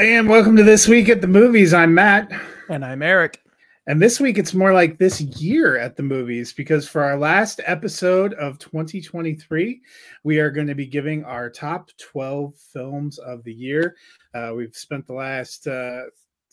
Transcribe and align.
And 0.00 0.30
welcome 0.30 0.56
to 0.56 0.62
this 0.62 0.88
week 0.88 1.10
at 1.10 1.20
the 1.20 1.26
movies. 1.26 1.74
I'm 1.74 1.92
Matt. 1.92 2.32
And 2.70 2.86
I'm 2.86 3.02
Eric. 3.02 3.42
And 3.86 4.00
this 4.00 4.18
week 4.18 4.38
it's 4.38 4.54
more 4.54 4.72
like 4.72 4.96
this 4.96 5.20
year 5.20 5.76
at 5.76 5.94
the 5.94 6.02
movies 6.02 6.54
because 6.54 6.88
for 6.88 7.02
our 7.02 7.18
last 7.18 7.60
episode 7.66 8.32
of 8.32 8.58
2023, 8.58 9.82
we 10.24 10.38
are 10.38 10.50
going 10.50 10.68
to 10.68 10.74
be 10.74 10.86
giving 10.86 11.22
our 11.24 11.50
top 11.50 11.90
12 11.98 12.54
films 12.72 13.18
of 13.18 13.44
the 13.44 13.52
year. 13.52 13.94
Uh, 14.32 14.54
we've 14.56 14.74
spent 14.74 15.06
the 15.06 15.12
last 15.12 15.66
uh, 15.66 16.04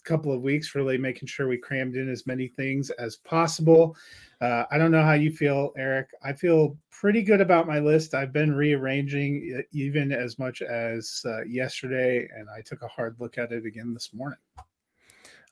couple 0.03 0.33
of 0.33 0.41
weeks 0.41 0.75
really 0.75 0.97
making 0.97 1.29
sure 1.29 1.47
we 1.47 1.57
crammed 1.57 1.95
in 1.95 2.09
as 2.09 2.27
many 2.27 2.49
things 2.49 2.89
as 2.89 3.15
possible. 3.15 3.95
Uh, 4.39 4.63
I 4.69 4.77
don't 4.77 4.91
know 4.91 5.03
how 5.03 5.13
you 5.13 5.31
feel, 5.31 5.71
Eric. 5.77 6.09
I 6.23 6.33
feel 6.33 6.77
pretty 6.91 7.23
good 7.23 7.41
about 7.41 7.67
my 7.67 7.79
list. 7.79 8.13
I've 8.13 8.33
been 8.33 8.53
rearranging 8.53 9.63
even 9.71 10.11
as 10.11 10.37
much 10.37 10.61
as 10.61 11.21
uh, 11.25 11.43
yesterday, 11.45 12.27
and 12.35 12.47
I 12.49 12.61
took 12.61 12.83
a 12.83 12.87
hard 12.87 13.15
look 13.19 13.37
at 13.37 13.51
it 13.51 13.65
again 13.65 13.93
this 13.93 14.13
morning. 14.13 14.39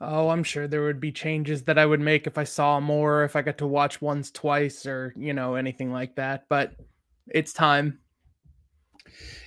Oh, 0.01 0.29
I'm 0.29 0.43
sure 0.43 0.67
there 0.67 0.83
would 0.83 0.99
be 0.99 1.11
changes 1.11 1.63
that 1.63 1.77
I 1.77 1.85
would 1.85 2.01
make 2.01 2.27
if 2.27 2.37
I 2.37 2.43
saw 2.43 2.79
more, 2.79 3.23
if 3.23 3.35
I 3.35 3.41
got 3.41 3.57
to 3.59 3.67
watch 3.67 4.01
once, 4.01 4.29
twice, 4.29 4.85
or 4.85 5.13
you 5.15 5.33
know 5.33 5.55
anything 5.55 5.91
like 5.91 6.15
that. 6.15 6.45
But 6.49 6.73
it's 7.27 7.53
time. 7.53 7.99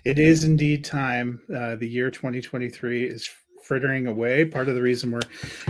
It 0.05 0.19
is 0.19 0.45
indeed 0.45 0.85
time. 0.85 1.41
Uh, 1.55 1.77
the 1.77 1.89
year 1.89 2.11
2023 2.11 3.05
is 3.05 3.29
frittering 3.63 4.07
away. 4.07 4.47
Part 4.47 4.69
of 4.69 4.75
the 4.75 4.83
reason 4.83 5.11
we're 5.11 5.21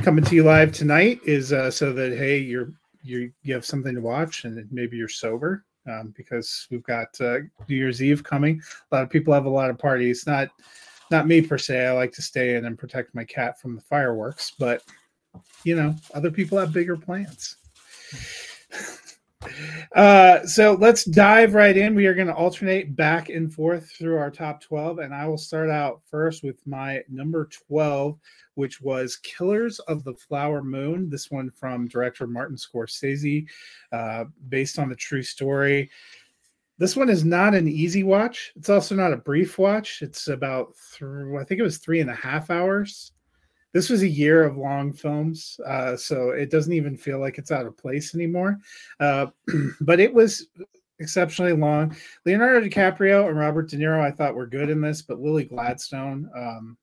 coming 0.03 0.25
to 0.25 0.35
you 0.35 0.45
live 0.45 0.73
tonight 0.73 1.21
is 1.25 1.53
uh, 1.53 1.71
so 1.71 1.93
that 1.95 2.17
hey, 2.17 2.39
you're 2.39 2.73
you 3.09 3.33
you 3.43 3.55
have 3.55 3.65
something 3.65 3.95
to 3.95 4.01
watch 4.01 4.45
and 4.45 4.67
maybe 4.71 4.97
you're 4.97 5.09
sober 5.09 5.65
um, 5.89 6.13
because 6.17 6.67
we've 6.71 6.83
got 6.83 7.09
uh, 7.21 7.39
New 7.69 7.77
Year's 7.77 8.03
Eve 8.03 8.23
coming. 8.23 8.61
A 8.91 8.95
lot 8.95 9.03
of 9.03 9.11
people 9.11 9.33
have 9.33 9.47
a 9.47 9.51
lot 9.51 9.71
of 9.71 9.79
parties. 9.79 10.27
Not 10.27 10.49
not 11.11 11.27
me 11.27 11.41
per 11.41 11.57
se. 11.57 11.87
I 11.87 11.93
like 11.93 12.13
to 12.13 12.23
stay 12.23 12.57
in 12.57 12.67
and 12.67 12.79
protect 12.79 13.15
my 13.15 13.25
cat 13.25 13.59
from 13.59 13.75
the 13.75 13.81
fireworks, 13.81 14.53
but 14.59 14.83
you 15.65 15.75
know, 15.75 15.95
other 16.15 16.31
people 16.31 16.59
have 16.59 16.73
bigger 16.73 16.97
plans. 16.97 17.57
Uh, 19.95 20.45
so 20.45 20.75
let's 20.75 21.05
dive 21.05 21.55
right 21.55 21.77
in. 21.77 21.95
We 21.95 22.07
are 22.07 22.15
going 22.15 22.27
to 22.27 22.35
alternate 22.35 22.97
back 22.97 23.29
and 23.29 23.53
forth 23.53 23.91
through 23.91 24.17
our 24.17 24.31
top 24.31 24.61
12, 24.61 24.99
and 24.99 25.15
I 25.15 25.27
will 25.27 25.39
start 25.39 25.71
out 25.71 26.03
first 26.11 26.43
with 26.43 26.65
my 26.67 27.03
number 27.09 27.49
12, 27.69 28.19
which 28.55 28.81
was 28.81 29.17
Killers 29.17 29.79
of 29.81 30.05
the 30.05 30.15
Flower 30.15 30.63
Moon. 30.63 31.09
This 31.09 31.31
one 31.31 31.51
from 31.51 31.89
director 31.89 32.27
Martin 32.27 32.57
Scorsese, 32.57 33.47
uh, 33.93 34.25
based 34.49 34.79
on 34.79 34.89
the 34.89 34.97
true 34.97 35.23
story. 35.23 35.91
This 36.79 36.97
one 36.97 37.09
is 37.09 37.25
not 37.25 37.55
an 37.55 37.67
easy 37.67 38.05
watch. 38.05 38.53
It's 38.57 38.69
also 38.69 38.95
not 38.95 39.13
a 39.13 39.17
brief 39.17 39.59
watch. 39.59 40.01
It's 40.03 40.29
about, 40.29 40.75
th- 40.97 41.11
I 41.39 41.45
think 41.45 41.59
it 41.59 41.65
was 41.65 41.79
three 41.79 42.01
and 42.01 42.11
a 42.11 42.15
half 42.15 42.51
hours. 42.51 43.13
This 43.73 43.91
was 43.91 44.03
a 44.03 44.09
year 44.09 44.45
of 44.45 44.57
long 44.57 44.93
films, 44.93 45.61
uh, 45.67 45.97
so 45.97 46.31
it 46.31 46.51
doesn't 46.51 46.73
even 46.73 46.97
feel 46.97 47.21
like 47.21 47.39
it's 47.39 47.53
out 47.53 47.67
of 47.67 47.77
place 47.77 48.15
anymore. 48.15 48.59
Uh, 48.99 49.27
but 49.81 50.01
it 50.01 50.13
was 50.13 50.49
exceptionally 51.01 51.53
long. 51.53 51.95
Leonardo 52.25 52.67
DiCaprio 52.67 53.29
and 53.29 53.39
Robert 53.39 53.69
De 53.69 53.77
Niro, 53.77 54.01
I 54.01 54.11
thought 54.11 54.35
were 54.35 54.47
good 54.47 54.71
in 54.71 54.81
this, 54.81 55.03
but 55.03 55.21
Lily 55.21 55.45
Gladstone, 55.45 56.31
um, 56.37 56.77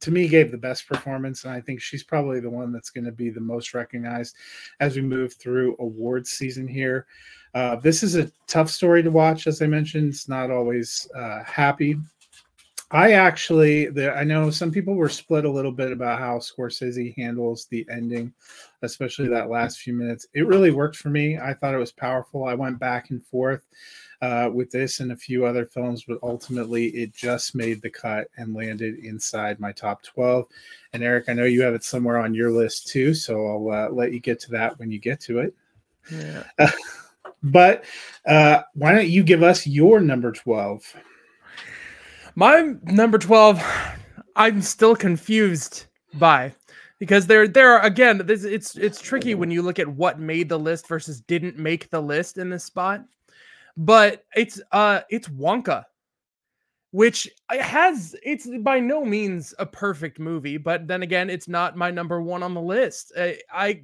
to 0.00 0.10
me 0.10 0.28
gave 0.28 0.50
the 0.50 0.58
best 0.58 0.88
performance 0.88 1.44
and 1.44 1.52
i 1.52 1.60
think 1.60 1.80
she's 1.80 2.02
probably 2.02 2.40
the 2.40 2.50
one 2.50 2.72
that's 2.72 2.90
going 2.90 3.04
to 3.04 3.12
be 3.12 3.30
the 3.30 3.40
most 3.40 3.74
recognized 3.74 4.36
as 4.80 4.96
we 4.96 5.02
move 5.02 5.34
through 5.34 5.76
awards 5.78 6.30
season 6.30 6.66
here 6.66 7.06
uh, 7.54 7.76
this 7.76 8.02
is 8.02 8.16
a 8.16 8.30
tough 8.48 8.68
story 8.68 9.02
to 9.02 9.10
watch 9.10 9.46
as 9.46 9.62
i 9.62 9.66
mentioned 9.66 10.08
it's 10.08 10.28
not 10.28 10.50
always 10.50 11.08
uh, 11.16 11.42
happy 11.44 11.96
i 12.94 13.12
actually 13.12 13.86
the, 13.86 14.10
i 14.16 14.24
know 14.24 14.50
some 14.50 14.70
people 14.70 14.94
were 14.94 15.08
split 15.08 15.44
a 15.44 15.50
little 15.50 15.72
bit 15.72 15.92
about 15.92 16.18
how 16.18 16.38
scorsese 16.38 17.14
handles 17.16 17.66
the 17.66 17.86
ending 17.90 18.32
especially 18.82 19.28
that 19.28 19.50
last 19.50 19.80
few 19.80 19.92
minutes 19.92 20.26
it 20.32 20.46
really 20.46 20.70
worked 20.70 20.96
for 20.96 21.10
me 21.10 21.38
i 21.38 21.52
thought 21.52 21.74
it 21.74 21.78
was 21.78 21.92
powerful 21.92 22.44
i 22.44 22.54
went 22.54 22.78
back 22.78 23.10
and 23.10 23.24
forth 23.26 23.66
uh, 24.22 24.48
with 24.48 24.70
this 24.70 25.00
and 25.00 25.12
a 25.12 25.16
few 25.16 25.44
other 25.44 25.66
films, 25.66 26.04
but 26.04 26.18
ultimately 26.22 26.86
it 26.86 27.12
just 27.12 27.54
made 27.54 27.82
the 27.82 27.90
cut 27.90 28.28
and 28.38 28.54
landed 28.54 28.98
inside 29.00 29.60
my 29.60 29.70
top 29.70 30.02
12. 30.02 30.46
And 30.94 31.02
Eric, 31.02 31.26
I 31.28 31.34
know 31.34 31.44
you 31.44 31.60
have 31.60 31.74
it 31.74 31.84
somewhere 31.84 32.16
on 32.16 32.32
your 32.32 32.50
list 32.50 32.88
too, 32.88 33.12
so 33.12 33.46
I'll 33.46 33.70
uh, 33.70 33.90
let 33.90 34.14
you 34.14 34.20
get 34.20 34.40
to 34.40 34.50
that 34.52 34.78
when 34.78 34.90
you 34.90 34.98
get 34.98 35.20
to 35.22 35.40
it. 35.40 35.54
Yeah. 36.10 36.44
But 37.46 37.84
uh, 38.26 38.62
why 38.72 38.92
don't 38.92 39.08
you 39.08 39.22
give 39.22 39.42
us 39.42 39.66
your 39.66 40.00
number 40.00 40.32
12? 40.32 40.96
My 42.36 42.74
number 42.84 43.18
12, 43.18 43.62
I'm 44.36 44.60
still 44.62 44.96
confused 44.96 45.86
by 46.14 46.54
because 46.98 47.26
there 47.26 47.48
there 47.48 47.72
are 47.74 47.82
again 47.84 48.22
this, 48.24 48.44
it's 48.44 48.76
it's 48.76 49.00
tricky 49.00 49.34
when 49.34 49.50
you 49.50 49.62
look 49.62 49.78
at 49.78 49.88
what 49.88 50.20
made 50.20 50.48
the 50.48 50.58
list 50.58 50.86
versus 50.88 51.20
didn't 51.20 51.58
make 51.58 51.90
the 51.90 52.00
list 52.00 52.38
in 52.38 52.50
this 52.50 52.64
spot 52.64 53.04
but 53.76 54.24
it's 54.36 54.60
uh 54.72 55.00
it's 55.10 55.28
Wonka, 55.28 55.84
which 56.92 57.28
has 57.48 58.14
it's 58.22 58.48
by 58.60 58.80
no 58.80 59.04
means 59.04 59.54
a 59.58 59.66
perfect 59.66 60.18
movie, 60.18 60.56
but 60.56 60.86
then 60.86 61.02
again, 61.02 61.30
it's 61.30 61.48
not 61.48 61.76
my 61.76 61.90
number 61.90 62.22
one 62.22 62.42
on 62.42 62.54
the 62.54 62.60
list. 62.60 63.12
I, 63.18 63.38
I 63.52 63.82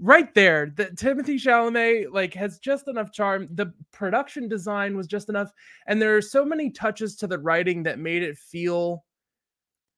right 0.00 0.32
there, 0.34 0.72
the 0.74 0.86
Timothy 0.86 1.36
Chalamet 1.36 2.12
like 2.12 2.34
has 2.34 2.58
just 2.58 2.88
enough 2.88 3.12
charm. 3.12 3.48
The 3.52 3.72
production 3.92 4.48
design 4.48 4.96
was 4.96 5.06
just 5.06 5.28
enough, 5.28 5.52
and 5.86 6.00
there 6.00 6.16
are 6.16 6.22
so 6.22 6.44
many 6.44 6.70
touches 6.70 7.16
to 7.16 7.26
the 7.26 7.38
writing 7.38 7.82
that 7.84 7.98
made 7.98 8.22
it 8.22 8.38
feel 8.38 9.04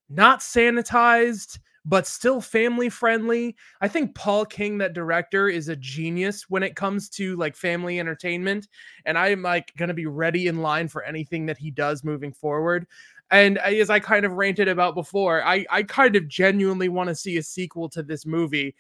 not 0.08 0.40
sanitized 0.40 1.58
but 1.86 2.06
still 2.06 2.40
family 2.40 2.88
friendly. 2.88 3.56
I 3.80 3.86
think 3.86 4.14
Paul 4.16 4.44
King, 4.44 4.76
that 4.78 4.92
director, 4.92 5.48
is 5.48 5.68
a 5.68 5.76
genius 5.76 6.50
when 6.50 6.64
it 6.64 6.74
comes 6.74 7.08
to 7.10 7.36
like 7.36 7.54
family 7.54 8.00
entertainment. 8.00 8.66
And 9.04 9.16
I'm 9.16 9.42
like 9.42 9.72
going 9.76 9.88
to 9.88 9.94
be 9.94 10.06
ready 10.06 10.48
in 10.48 10.62
line 10.62 10.88
for 10.88 11.04
anything 11.04 11.46
that 11.46 11.56
he 11.58 11.70
does 11.70 12.02
moving 12.02 12.32
forward. 12.32 12.88
And 13.30 13.58
as 13.58 13.88
I 13.88 14.00
kind 14.00 14.26
of 14.26 14.32
ranted 14.32 14.68
about 14.68 14.96
before, 14.96 15.44
I, 15.44 15.64
I 15.70 15.84
kind 15.84 16.16
of 16.16 16.28
genuinely 16.28 16.88
want 16.88 17.08
to 17.08 17.14
see 17.14 17.36
a 17.36 17.42
sequel 17.42 17.88
to 17.90 18.02
this 18.02 18.26
movie. 18.26 18.74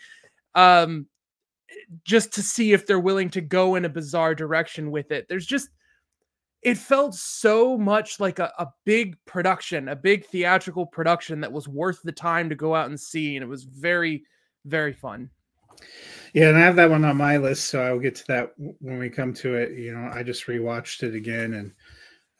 Um, 0.56 1.06
just 2.04 2.32
to 2.32 2.42
see 2.42 2.72
if 2.72 2.86
they're 2.86 2.98
willing 2.98 3.30
to 3.30 3.40
go 3.40 3.76
in 3.76 3.84
a 3.84 3.88
bizarre 3.88 4.34
direction 4.34 4.90
with 4.90 5.12
it. 5.12 5.26
There's 5.28 5.46
just 5.46 5.68
it 6.62 6.76
felt 6.76 7.14
so 7.14 7.78
much 7.78 8.18
like 8.18 8.38
a, 8.38 8.52
a 8.58 8.66
big 8.84 9.16
production, 9.24 9.88
a 9.88 9.94
big 9.94 10.26
theatrical 10.26 10.86
production 10.86 11.40
that 11.40 11.52
was 11.52 11.68
worth 11.68 12.02
the 12.02 12.10
time 12.10 12.48
to 12.48 12.56
go 12.56 12.74
out 12.74 12.88
and 12.88 12.98
see. 12.98 13.36
And 13.36 13.44
it 13.44 13.48
was 13.48 13.62
very, 13.64 14.24
very 14.64 14.92
fun. 14.92 15.30
Yeah, 16.32 16.48
and 16.48 16.58
I 16.58 16.60
have 16.62 16.76
that 16.76 16.90
one 16.90 17.04
on 17.04 17.16
my 17.16 17.36
list, 17.36 17.68
so 17.68 17.82
I'll 17.82 17.98
get 17.98 18.16
to 18.16 18.26
that 18.28 18.52
when 18.56 18.98
we 18.98 19.08
come 19.10 19.32
to 19.34 19.54
it. 19.54 19.78
You 19.78 19.94
know, 19.94 20.10
I 20.12 20.22
just 20.22 20.46
rewatched 20.46 21.02
it 21.02 21.14
again, 21.14 21.54
and 21.54 21.72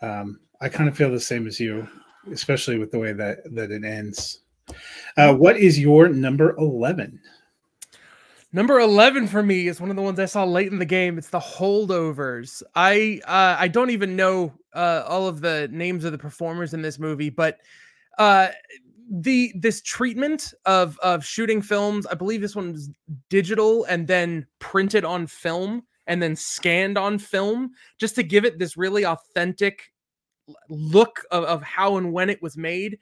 um, 0.01 0.41
I 0.61 0.69
kind 0.69 0.89
of 0.89 0.97
feel 0.97 1.11
the 1.11 1.21
same 1.21 1.47
as 1.47 1.61
you, 1.61 1.87
especially 2.33 2.79
with 2.79 2.91
the 2.91 2.99
way 2.99 3.13
that 3.13 3.39
that 3.55 3.71
it 3.71 3.85
ends. 3.85 4.41
Uh, 5.17 5.35
what 5.35 5.57
is 5.57 5.79
your 5.79 6.09
number 6.09 6.57
eleven? 6.57 7.21
Number 8.57 8.81
11 8.81 9.27
for 9.27 9.43
me 9.43 9.69
is 9.69 9.83
one 9.83 9.91
of 9.91 9.97
the 9.97 10.03
ones 10.03 10.19
I 10.19 10.25
saw 10.25 10.43
late 10.43 10.73
in 10.73 10.79
the 10.79 10.87
game. 10.87 11.19
It's 11.19 11.29
the 11.29 11.39
holdovers. 11.39 12.63
I 12.75 13.21
uh, 13.27 13.55
I 13.59 13.69
don't 13.69 13.91
even 13.91 14.17
know 14.17 14.51
uh, 14.73 15.03
all 15.07 15.29
of 15.29 15.43
the 15.43 15.69
names 15.71 16.07
of 16.07 16.13
the 16.13 16.17
performers 16.17 16.73
in 16.73 16.81
this 16.81 16.99
movie, 16.99 17.29
but 17.29 17.61
uh, 18.17 18.49
the 19.11 19.53
this 19.57 19.83
treatment 19.83 20.55
of 20.65 20.99
of 21.01 21.23
shooting 21.23 21.61
films, 21.61 22.07
I 22.07 22.15
believe 22.15 22.41
this 22.41 22.57
one 22.57 22.73
was 22.73 22.89
digital 23.29 23.85
and 23.85 24.07
then 24.07 24.47
printed 24.59 25.05
on 25.05 25.27
film 25.27 25.83
and 26.07 26.23
then 26.23 26.35
scanned 26.35 26.97
on 26.97 27.19
film 27.19 27.73
just 27.99 28.15
to 28.15 28.23
give 28.23 28.47
it 28.47 28.59
this 28.59 28.75
really 28.75 29.05
authentic 29.05 29.93
look 30.71 31.21
of, 31.31 31.45
of 31.45 31.63
how 31.63 31.99
and 31.99 32.11
when 32.11 32.31
it 32.31 32.41
was 32.41 32.57
made. 32.57 33.01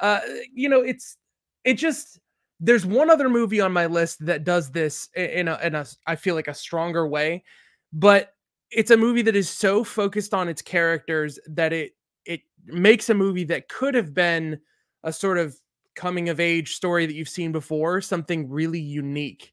Uh, 0.00 0.18
you 0.52 0.68
know, 0.68 0.80
it's 0.80 1.16
it 1.62 1.74
just 1.74 2.18
there's 2.60 2.86
one 2.86 3.10
other 3.10 3.28
movie 3.28 3.60
on 3.60 3.72
my 3.72 3.86
list 3.86 4.24
that 4.26 4.44
does 4.44 4.70
this 4.70 5.08
in 5.14 5.48
a 5.48 5.58
in 5.62 5.74
a 5.74 5.86
I 6.06 6.16
feel 6.16 6.34
like 6.34 6.48
a 6.48 6.54
stronger 6.54 7.06
way, 7.06 7.44
but 7.92 8.32
it's 8.70 8.90
a 8.90 8.96
movie 8.96 9.22
that 9.22 9.36
is 9.36 9.48
so 9.48 9.84
focused 9.84 10.34
on 10.34 10.48
its 10.48 10.62
characters 10.62 11.38
that 11.48 11.72
it 11.72 11.92
it 12.24 12.40
makes 12.64 13.10
a 13.10 13.14
movie 13.14 13.44
that 13.44 13.68
could 13.68 13.94
have 13.94 14.14
been 14.14 14.58
a 15.04 15.12
sort 15.12 15.38
of 15.38 15.56
coming 15.94 16.28
of 16.28 16.40
age 16.40 16.74
story 16.74 17.06
that 17.06 17.14
you've 17.14 17.28
seen 17.28 17.52
before, 17.52 18.00
something 18.00 18.48
really 18.48 18.80
unique. 18.80 19.52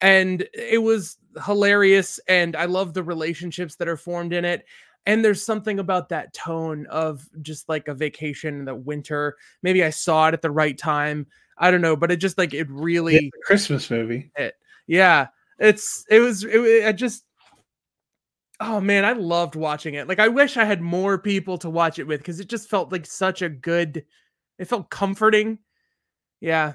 And 0.00 0.46
it 0.54 0.82
was 0.82 1.18
hilarious 1.44 2.20
and 2.28 2.54
I 2.56 2.66
love 2.66 2.94
the 2.94 3.02
relationships 3.02 3.76
that 3.76 3.88
are 3.88 3.96
formed 3.96 4.32
in 4.32 4.44
it. 4.44 4.64
And 5.06 5.24
there's 5.24 5.44
something 5.44 5.78
about 5.78 6.10
that 6.10 6.34
tone 6.34 6.86
of 6.90 7.26
just 7.40 7.68
like 7.68 7.88
a 7.88 7.94
vacation 7.94 8.58
in 8.58 8.64
the 8.64 8.74
winter. 8.74 9.36
Maybe 9.62 9.82
I 9.82 9.90
saw 9.90 10.28
it 10.28 10.34
at 10.34 10.42
the 10.42 10.50
right 10.50 10.76
time 10.76 11.26
I 11.58 11.70
don't 11.70 11.80
know, 11.80 11.96
but 11.96 12.10
it 12.10 12.16
just 12.16 12.38
like 12.38 12.54
it 12.54 12.68
really 12.70 13.30
Christmas 13.44 13.90
movie. 13.90 14.30
It, 14.36 14.54
yeah, 14.86 15.28
it's 15.58 16.04
it 16.08 16.20
was 16.20 16.44
it, 16.44 16.86
I 16.86 16.92
just 16.92 17.24
oh 18.60 18.80
man, 18.80 19.04
I 19.04 19.12
loved 19.12 19.54
watching 19.54 19.94
it. 19.94 20.08
Like 20.08 20.18
I 20.18 20.28
wish 20.28 20.56
I 20.56 20.64
had 20.64 20.80
more 20.80 21.18
people 21.18 21.58
to 21.58 21.70
watch 21.70 21.98
it 21.98 22.06
with 22.06 22.20
because 22.20 22.40
it 22.40 22.48
just 22.48 22.68
felt 22.68 22.92
like 22.92 23.06
such 23.06 23.42
a 23.42 23.48
good 23.48 24.04
It 24.58 24.66
felt 24.66 24.90
comforting. 24.90 25.58
Yeah. 26.40 26.74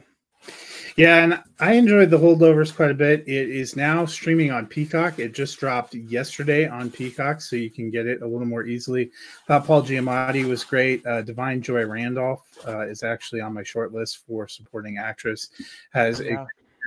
Yeah, 0.96 1.24
and 1.24 1.42
I 1.60 1.74
enjoyed 1.74 2.12
the 2.12 2.20
holdovers 2.20 2.76
quite 2.76 2.92
a 2.92 2.96
bit. 2.96 3.22
It 3.22 3.50
is 3.50 3.76
now 3.76 4.06
streaming 4.06 4.52
on 4.52 4.68
Peacock. 4.68 5.18
It 5.18 5.34
just 5.34 5.60
dropped 5.60 5.96
yesterday 5.96 6.68
on 6.68 6.92
Peacock, 6.92 7.42
so 7.42 7.56
you 7.56 7.72
can 7.72 7.90
get 7.90 8.06
it 8.06 8.22
a 8.22 8.28
little 8.28 8.46
more 8.46 8.66
easily. 8.66 9.10
Thought 9.48 9.66
Paul 9.66 9.82
Giamatti 9.82 10.46
was 10.46 10.64
great. 10.64 11.04
Uh, 11.06 11.24
Da'Vine 11.24 11.62
Joy 11.62 11.86
Randolph 11.86 12.44
uh, 12.68 12.82
is 12.82 13.02
actually 13.02 13.42
on 13.42 13.56
my 13.56 13.64
short 13.64 13.92
list 13.92 14.24
for 14.28 14.48
supporting 14.48 15.00
actress. 15.00 15.50
Has 15.94 16.20
yeah. 16.20 16.44
a 16.44 16.46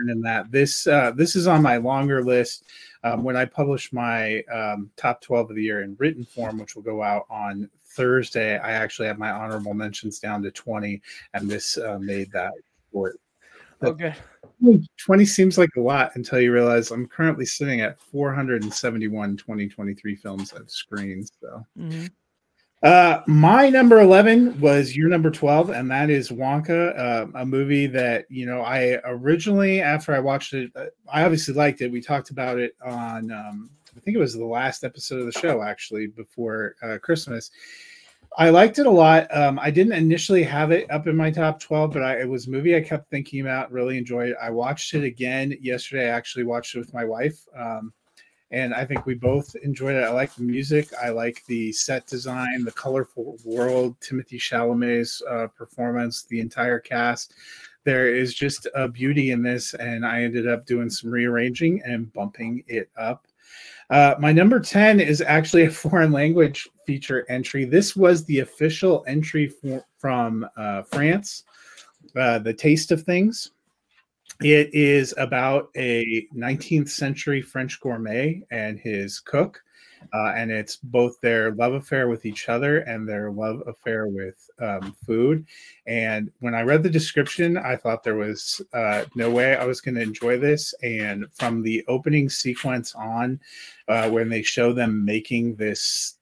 in 0.09 0.21
that. 0.21 0.51
This 0.51 0.87
uh, 0.87 1.13
this 1.13 1.37
is 1.37 1.47
on 1.47 1.63
my 1.63 1.79
longer 1.79 2.23
list. 2.23 2.65
Um, 3.03 3.25
when 3.25 3.37
I 3.37 3.45
publish 3.45 3.93
my 3.93 4.43
um, 4.53 4.91
top 4.97 5.21
12 5.21 5.51
of 5.51 5.57
the 5.57 5.63
year 5.63 5.83
in 5.83 5.97
written 5.99 6.25
form, 6.25 6.59
which 6.59 6.75
will 6.75 6.83
go 6.83 7.03
out 7.03 7.25
on 7.31 7.71
Thursday, 7.97 8.59
I 8.59 8.73
actually 8.73 9.09
have 9.09 9.19
my 9.19 9.31
honorable 9.31 9.75
mentions 9.75 10.19
down 10.19 10.43
to 10.43 10.51
20, 10.51 11.01
and 11.35 11.51
this 11.51 11.79
uh, 11.79 11.99
made 11.99 12.31
that 12.33 12.53
short. 12.93 13.19
Okay. 13.83 14.15
20 14.99 15.25
seems 15.25 15.59
like 15.59 15.71
a 15.77 15.81
lot 15.81 16.13
until 16.15 16.41
you 16.41 16.53
realize 16.53 16.91
I'm 16.91 17.07
currently 17.07 17.45
sitting 17.45 17.81
at 17.83 18.01
471 18.01 19.37
2023 19.37 20.17
films 20.17 20.53
I've 20.55 20.71
screened. 20.71 21.31
So, 21.41 21.67
mm-hmm. 21.79 22.07
uh, 22.83 23.21
my 23.27 23.69
number 23.69 24.01
11 24.01 24.59
was 24.61 24.97
your 24.97 25.09
number 25.09 25.31
12, 25.31 25.71
and 25.71 25.91
that 25.91 26.09
is 26.09 26.31
Wonka, 26.31 26.99
uh, 26.99 27.27
a 27.35 27.45
movie 27.45 27.87
that, 27.89 28.25
you 28.31 28.47
know, 28.47 28.63
I 28.63 28.99
originally, 29.05 29.83
after 29.83 30.15
I 30.15 30.21
watched 30.21 30.55
it, 30.55 30.71
uh, 30.75 30.87
I 31.13 31.25
obviously 31.25 31.55
liked 31.55 31.83
it. 31.83 31.93
We 31.93 32.01
talked 32.01 32.31
about 32.31 32.59
it 32.59 32.75
on, 32.85 33.31
um, 33.31 33.71
I 33.95 34.01
think 34.01 34.17
it 34.17 34.21
was 34.21 34.35
the 34.35 34.45
last 34.45 34.85
episode 34.85 35.21
of 35.21 35.27
the 35.27 35.39
show, 35.39 35.63
actually, 35.63 36.07
before 36.07 36.77
uh, 36.83 36.99
Christmas 37.03 37.51
I 38.39 38.51
liked 38.51 38.79
it 38.79 38.87
a 38.87 38.91
lot. 38.91 39.35
Um, 39.35 39.59
I 39.59 39.71
didn't 39.71 39.95
initially 39.95 40.43
have 40.43 40.71
it 40.71 40.91
up 40.91 41.07
in 41.07 41.17
my 41.17 41.31
top 41.31 41.61
12, 41.61 41.93
but 41.93 42.03
I, 42.03 42.21
it 42.21 42.29
was 42.29 42.47
a 42.47 42.51
movie 42.51 42.77
I 42.77 42.81
kept 42.81 43.11
thinking 43.11 43.41
about, 43.41 43.73
really 43.73 43.97
enjoyed. 43.99 44.35
I 44.41 44.51
watched 44.51 44.95
it 44.95 45.05
again 45.05 45.57
yesterday. 45.61 46.07
I 46.07 46.17
actually 46.17 46.45
watched 46.45 46.75
it 46.75 46.79
with 46.79 46.95
my 46.95 47.05
wife. 47.05 47.41
Um, 47.57 47.93
and 48.51 48.75
I 48.75 48.85
think 48.85 49.07
we 49.07 49.15
both 49.15 49.55
enjoyed 49.57 49.97
it. 49.97 50.05
I 50.05 50.11
like 50.11 50.35
the 50.35 50.43
music. 50.43 50.89
I 51.03 51.09
like 51.09 51.45
the 51.47 51.73
set 51.73 52.07
design, 52.07 52.65
the 52.65 52.73
colorful 52.73 53.39
world, 53.45 53.97
Timothy 54.01 54.39
Chalamet's 54.39 55.23
uh, 55.29 55.49
performance, 55.49 56.25
the 56.25 56.41
entire 56.41 56.79
cast. 56.79 57.35
There 57.85 58.15
is 58.15 58.35
just 58.35 58.69
a 58.75 58.89
beauty 58.89 59.31
in 59.31 59.43
this, 59.43 59.75
and 59.75 60.07
I 60.07 60.23
ended 60.23 60.49
up 60.49 60.67
doing 60.67 60.91
some 60.91 61.11
rearranging 61.11 61.83
and 61.85 62.13
bumping 62.13 62.63
it 62.67 62.89
up. 62.97 63.27
Uh, 63.91 64.15
my 64.19 64.33
number 64.33 64.59
10 64.59 65.01
is 65.01 65.21
actually 65.21 65.65
a 65.65 65.71
foreign 65.83 66.13
language 66.13 66.69
feature 66.87 67.25
entry. 67.29 67.65
This 67.65 67.97
was 67.97 68.25
the 68.25 68.41
official 68.41 69.05
entry 69.07 69.49
for, 69.49 69.85
from 69.99 70.47
uh, 70.57 70.83
France, 70.83 71.45
uh, 72.17 72.39
The 72.39 72.55
Taste 72.55 72.93
of 72.93 73.03
Things. 73.03 73.51
It 74.41 74.75
is 74.75 75.15
about 75.17 75.71
a 75.77 76.27
19th 76.35 76.91
century 76.91 77.41
French 77.41 77.81
gourmet 77.81 78.43
and 78.51 78.79
his 78.79 79.19
cook 79.19 79.63
uh, 80.13 80.33
and 80.37 80.51
it's 80.51 80.77
both 80.77 81.21
their 81.21 81.53
love 81.53 81.75
affair 81.75 82.09
with 82.09 82.27
each 82.27 82.49
other 82.49 82.79
and 82.79 83.09
their 83.09 83.31
love 83.31 83.63
affair 83.67 84.07
with 84.07 84.49
um, 84.61 84.95
food. 85.05 85.47
And 85.87 86.31
when 86.41 86.55
I 86.55 86.63
read 86.63 86.83
the 86.83 86.91
description, 86.91 87.57
I 87.57 87.77
thought 87.77 88.03
there 88.03 88.17
was 88.17 88.61
uh, 88.73 89.05
no 89.15 89.31
way 89.31 89.57
I 89.57 89.65
was 89.65 89.81
going 89.81 89.95
to 89.97 90.03
enjoy 90.03 90.39
this. 90.39 90.75
And 90.83 91.27
from 91.35 91.63
the 91.63 91.85
opening 91.89 92.29
sequence 92.29 92.95
on, 92.95 93.41
uh, 93.89 94.11
when 94.11 94.29
they 94.29 94.43
show 94.43 94.73
them 94.73 95.05
making 95.05 95.57
this 95.57 96.15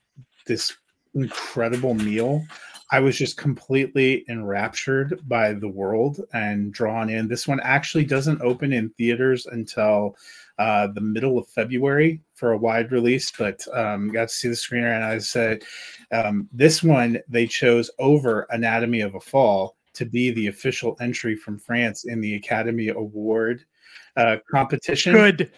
this 0.46 0.76
incredible 1.14 1.94
meal, 1.94 2.44
I 2.90 3.00
was 3.00 3.16
just 3.16 3.36
completely 3.36 4.24
enraptured 4.28 5.20
by 5.26 5.52
the 5.54 5.68
world 5.68 6.20
and 6.32 6.72
drawn 6.72 7.08
in. 7.08 7.28
This 7.28 7.48
one 7.48 7.60
actually 7.60 8.04
doesn't 8.04 8.42
open 8.42 8.72
in 8.72 8.90
theaters 8.90 9.46
until 9.46 10.16
uh, 10.58 10.88
the 10.88 11.00
middle 11.00 11.38
of 11.38 11.48
February 11.48 12.20
for 12.34 12.52
a 12.52 12.58
wide 12.58 12.92
release, 12.92 13.32
but 13.36 13.66
um, 13.72 14.08
got 14.08 14.28
to 14.28 14.34
see 14.34 14.48
the 14.48 14.54
screener. 14.54 14.94
And 14.94 15.04
I 15.04 15.18
said, 15.18 15.62
um, 16.12 16.48
this 16.52 16.82
one 16.82 17.18
they 17.28 17.46
chose 17.46 17.90
over 17.98 18.46
Anatomy 18.50 19.00
of 19.00 19.14
a 19.14 19.20
Fall 19.20 19.76
to 19.94 20.04
be 20.04 20.30
the 20.30 20.48
official 20.48 20.96
entry 21.00 21.36
from 21.36 21.58
France 21.58 22.04
in 22.04 22.20
the 22.20 22.34
Academy 22.34 22.88
Award 22.88 23.64
uh, 24.16 24.36
competition. 24.50 25.12
Good. 25.12 25.50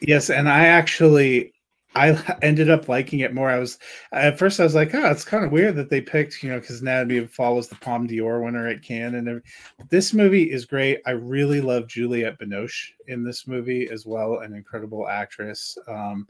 Yes, 0.00 0.28
and 0.28 0.48
I 0.48 0.66
actually 0.66 1.53
I 1.94 2.38
ended 2.42 2.70
up 2.70 2.88
liking 2.88 3.20
it 3.20 3.34
more. 3.34 3.50
I 3.50 3.58
was 3.58 3.78
at 4.12 4.38
first 4.38 4.60
I 4.60 4.64
was 4.64 4.74
like, 4.74 4.94
oh, 4.94 5.10
it's 5.10 5.24
kind 5.24 5.44
of 5.44 5.52
weird 5.52 5.76
that 5.76 5.90
they 5.90 6.00
picked, 6.00 6.42
you 6.42 6.50
know, 6.50 6.60
because 6.60 6.80
Anatomy 6.80 7.28
was 7.38 7.68
the 7.68 7.76
Palme 7.76 8.06
d'Or 8.06 8.42
winner 8.42 8.66
at 8.66 8.82
Cannes, 8.82 9.14
and 9.14 9.42
this 9.90 10.12
movie 10.12 10.50
is 10.50 10.64
great. 10.64 11.00
I 11.06 11.12
really 11.12 11.60
love 11.60 11.86
Juliette 11.86 12.38
Binoche 12.38 12.92
in 13.08 13.24
this 13.24 13.46
movie 13.46 13.88
as 13.90 14.06
well, 14.06 14.40
an 14.40 14.54
incredible 14.54 15.08
actress. 15.08 15.76
Um, 15.88 16.26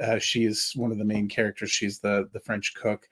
uh, 0.00 0.18
she's 0.18 0.72
one 0.74 0.90
of 0.90 0.98
the 0.98 1.04
main 1.04 1.28
characters. 1.28 1.70
She's 1.70 1.98
the 1.98 2.28
the 2.32 2.40
French 2.40 2.74
cook. 2.74 3.08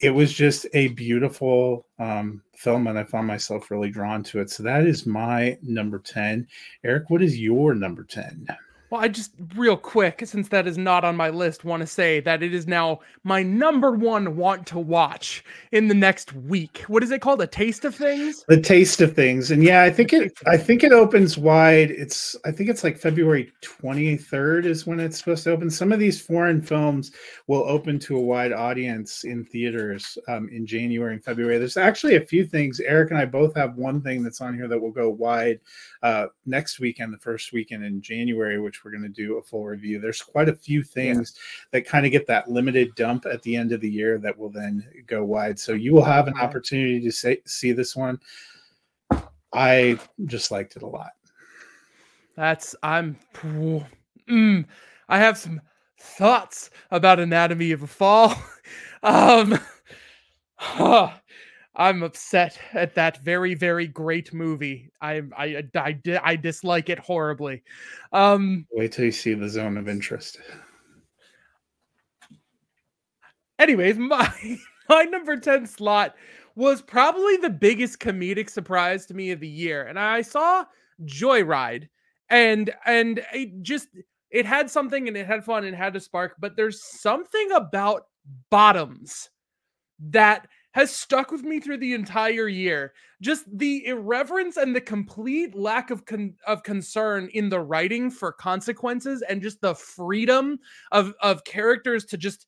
It 0.00 0.10
was 0.10 0.32
just 0.32 0.66
a 0.74 0.88
beautiful 0.88 1.86
um, 1.98 2.42
film, 2.54 2.86
and 2.86 2.98
I 2.98 3.04
found 3.04 3.26
myself 3.26 3.70
really 3.70 3.90
drawn 3.90 4.22
to 4.24 4.40
it. 4.40 4.50
So 4.50 4.62
that 4.62 4.86
is 4.86 5.06
my 5.06 5.58
number 5.62 5.98
ten. 5.98 6.46
Eric, 6.84 7.08
what 7.08 7.22
is 7.22 7.38
your 7.38 7.74
number 7.74 8.04
ten? 8.04 8.46
Well, 8.90 9.00
I 9.00 9.08
just 9.08 9.32
real 9.56 9.76
quick, 9.76 10.22
since 10.24 10.48
that 10.50 10.66
is 10.66 10.78
not 10.78 11.04
on 11.04 11.16
my 11.16 11.28
list, 11.30 11.64
want 11.64 11.80
to 11.80 11.86
say 11.86 12.20
that 12.20 12.42
it 12.42 12.54
is 12.54 12.68
now 12.68 13.00
my 13.24 13.42
number 13.42 13.90
one 13.90 14.36
want 14.36 14.66
to 14.68 14.78
watch 14.78 15.44
in 15.72 15.88
the 15.88 15.94
next 15.94 16.32
week. 16.34 16.84
What 16.86 17.02
is 17.02 17.10
it 17.10 17.20
called? 17.20 17.42
A 17.42 17.48
taste 17.48 17.84
of 17.84 17.96
things? 17.96 18.44
The 18.48 18.60
taste 18.60 19.00
of 19.00 19.14
things. 19.14 19.50
And 19.50 19.64
yeah, 19.64 19.82
I 19.82 19.90
think 19.90 20.12
it 20.12 20.32
I 20.46 20.56
think 20.56 20.84
it 20.84 20.92
opens 20.92 21.36
wide. 21.36 21.90
It's 21.90 22.36
I 22.44 22.52
think 22.52 22.70
it's 22.70 22.84
like 22.84 22.96
February 22.96 23.52
23rd 23.62 24.66
is 24.66 24.86
when 24.86 25.00
it's 25.00 25.18
supposed 25.18 25.42
to 25.44 25.50
open. 25.50 25.68
Some 25.68 25.90
of 25.90 25.98
these 25.98 26.20
foreign 26.20 26.62
films 26.62 27.10
will 27.48 27.64
open 27.68 27.98
to 28.00 28.16
a 28.16 28.20
wide 28.20 28.52
audience 28.52 29.24
in 29.24 29.44
theaters 29.44 30.16
um, 30.28 30.48
in 30.50 30.64
January 30.64 31.14
and 31.14 31.24
February. 31.24 31.58
There's 31.58 31.76
actually 31.76 32.16
a 32.16 32.20
few 32.20 32.46
things. 32.46 32.78
Eric 32.78 33.10
and 33.10 33.18
I 33.18 33.24
both 33.24 33.56
have 33.56 33.74
one 33.74 34.00
thing 34.00 34.22
that's 34.22 34.40
on 34.40 34.54
here 34.54 34.68
that 34.68 34.80
will 34.80 34.92
go 34.92 35.10
wide 35.10 35.58
uh, 36.02 36.26
next 36.44 36.78
weekend, 36.78 37.12
the 37.12 37.18
first 37.18 37.52
weekend 37.52 37.84
in 37.84 38.00
January, 38.00 38.60
which 38.60 38.75
we're 38.84 38.90
going 38.90 39.02
to 39.02 39.08
do 39.08 39.38
a 39.38 39.42
full 39.42 39.64
review. 39.64 40.00
There's 40.00 40.22
quite 40.22 40.48
a 40.48 40.54
few 40.54 40.82
things 40.82 41.34
yeah. 41.36 41.42
that 41.72 41.88
kind 41.88 42.06
of 42.06 42.12
get 42.12 42.26
that 42.26 42.48
limited 42.48 42.94
dump 42.94 43.26
at 43.26 43.42
the 43.42 43.56
end 43.56 43.72
of 43.72 43.80
the 43.80 43.90
year 43.90 44.18
that 44.18 44.36
will 44.36 44.50
then 44.50 44.86
go 45.06 45.24
wide. 45.24 45.58
So 45.58 45.72
you 45.72 45.92
will 45.92 46.04
have 46.04 46.28
an 46.28 46.38
opportunity 46.38 47.00
to 47.00 47.10
say, 47.10 47.38
see 47.46 47.72
this 47.72 47.94
one. 47.96 48.18
I 49.52 49.98
just 50.26 50.50
liked 50.50 50.76
it 50.76 50.82
a 50.82 50.86
lot. 50.86 51.12
That's 52.36 52.76
I'm. 52.82 53.16
Mm, 54.28 54.66
I 55.08 55.18
have 55.18 55.38
some 55.38 55.60
thoughts 55.98 56.70
about 56.90 57.20
Anatomy 57.20 57.72
of 57.72 57.82
a 57.82 57.86
Fall. 57.86 58.34
um, 59.02 59.58
huh, 60.56 61.12
I'm 61.76 62.02
upset 62.02 62.58
at 62.72 62.94
that 62.94 63.18
very 63.22 63.54
very 63.54 63.86
great 63.86 64.32
movie. 64.32 64.90
I 65.00 65.22
I 65.36 65.44
I, 65.74 66.00
I, 66.06 66.20
I 66.22 66.36
dislike 66.36 66.88
it 66.88 66.98
horribly. 66.98 67.62
Um 68.12 68.66
wait 68.72 68.92
till 68.92 69.04
you 69.04 69.12
see 69.12 69.34
the 69.34 69.48
zone 69.48 69.76
of 69.76 69.88
interest. 69.88 70.38
Anyways, 73.58 73.96
my 73.98 74.58
my 74.88 75.04
number 75.04 75.36
10 75.36 75.66
slot 75.66 76.14
was 76.54 76.80
probably 76.80 77.36
the 77.36 77.50
biggest 77.50 78.00
comedic 78.00 78.48
surprise 78.48 79.04
to 79.06 79.14
me 79.14 79.30
of 79.30 79.40
the 79.40 79.48
year. 79.48 79.84
And 79.84 79.98
I 79.98 80.22
saw 80.22 80.64
Joyride 81.04 81.88
and 82.30 82.72
and 82.86 83.20
it 83.32 83.62
just 83.62 83.88
it 84.30 84.46
had 84.46 84.70
something 84.70 85.08
and 85.08 85.16
it 85.16 85.26
had 85.26 85.44
fun 85.44 85.64
and 85.64 85.74
it 85.74 85.78
had 85.78 85.94
a 85.94 86.00
spark, 86.00 86.36
but 86.38 86.56
there's 86.56 86.82
something 86.82 87.52
about 87.52 88.06
bottoms 88.50 89.30
that 90.10 90.48
has 90.76 90.94
stuck 90.94 91.32
with 91.32 91.42
me 91.42 91.58
through 91.58 91.78
the 91.78 91.94
entire 91.94 92.48
year. 92.48 92.92
Just 93.22 93.44
the 93.50 93.86
irreverence 93.86 94.58
and 94.58 94.76
the 94.76 94.80
complete 94.82 95.54
lack 95.54 95.90
of 95.90 96.04
con- 96.04 96.34
of 96.46 96.62
concern 96.64 97.30
in 97.32 97.48
the 97.48 97.60
writing 97.60 98.10
for 98.10 98.30
consequences 98.30 99.22
and 99.22 99.40
just 99.40 99.58
the 99.62 99.74
freedom 99.74 100.58
of 100.92 101.14
of 101.22 101.44
characters 101.44 102.04
to 102.04 102.18
just 102.18 102.46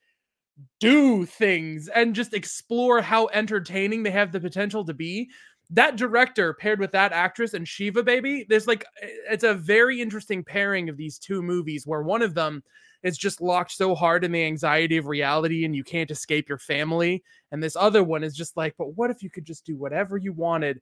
do 0.78 1.25
things 1.25 1.88
and 1.88 2.14
just 2.14 2.35
explore 2.35 3.00
how 3.00 3.28
entertaining 3.28 4.02
they 4.02 4.11
have 4.11 4.30
the 4.30 4.40
potential 4.40 4.85
to 4.85 4.92
be. 4.92 5.30
That 5.70 5.97
director 5.97 6.52
paired 6.52 6.80
with 6.80 6.92
that 6.92 7.12
actress 7.12 7.54
and 7.54 7.66
Shiva 7.66 8.02
Baby, 8.02 8.44
there's 8.47 8.66
like 8.66 8.85
eh, 9.00 9.08
it's 9.30 9.44
a 9.44 9.54
very 9.54 10.02
interesting 10.02 10.44
pairing 10.44 10.90
of 10.90 10.99
these 10.99 11.18
two 11.18 11.40
movies 11.40 11.87
where 11.87 12.02
one 12.02 12.20
of 12.20 12.35
them 12.35 12.62
is 13.02 13.17
just 13.17 13.40
locked 13.40 13.73
so 13.73 13.95
hard 13.95 14.25
in 14.25 14.33
the 14.33 14.45
anxiety 14.45 14.97
of 14.97 15.07
reality 15.07 15.64
and 15.64 15.75
you 15.75 15.85
can't 15.85 16.11
escape 16.11 16.49
your 16.49 16.59
family. 16.59 17.23
And 17.52 17.62
this 17.62 17.76
other 17.76 18.02
one 18.02 18.25
is 18.25 18.37
just 18.37 18.57
like, 18.57 18.75
but 18.76 18.97
what 18.97 19.11
if 19.11 19.23
you 19.23 19.31
could 19.31 19.45
just 19.45 19.64
do 19.64 19.76
whatever 19.76 20.17
you 20.17 20.33
wanted? 20.33 20.81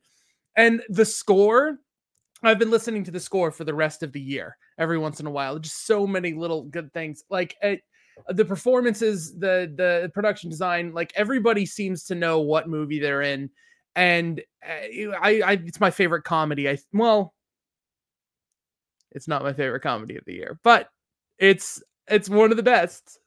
And 0.57 0.83
the 0.89 1.05
score, 1.05 1.79
I've 2.43 2.59
been 2.59 2.71
listening 2.71 3.05
to 3.05 3.11
the 3.11 3.21
score 3.21 3.51
for 3.51 3.65
the 3.65 3.75
rest 3.75 4.03
of 4.03 4.13
the 4.13 4.21
year 4.21 4.57
every 4.79 4.99
once 4.99 5.21
in 5.21 5.27
a 5.27 5.31
while. 5.31 5.59
Just 5.59 5.87
so 5.87 6.07
many 6.07 6.33
little 6.33 6.63
good 6.65 6.93
things. 6.93 7.23
Like 7.29 7.57
it, 7.61 7.81
the 8.29 8.45
performances, 8.45 9.35
the 9.35 9.71
the 9.77 10.11
production 10.15 10.49
design, 10.49 10.95
like 10.95 11.13
everybody 11.17 11.67
seems 11.67 12.05
to 12.05 12.15
know 12.15 12.41
what 12.41 12.69
movie 12.69 12.99
they're 12.99 13.23
in. 13.23 13.51
and 13.97 14.41
uh, 14.65 15.13
I, 15.21 15.41
I 15.45 15.53
it's 15.53 15.81
my 15.81 15.91
favorite 15.91 16.23
comedy. 16.23 16.69
I 16.69 16.79
well, 16.93 17.35
it's 19.13 19.27
not 19.27 19.43
my 19.43 19.53
favorite 19.53 19.81
comedy 19.81 20.17
of 20.17 20.25
the 20.27 20.35
year, 20.35 20.59
but 20.63 20.89
it's 21.39 21.83
it's 22.09 22.29
one 22.29 22.51
of 22.51 22.57
the 22.57 22.63
best. 22.63 23.19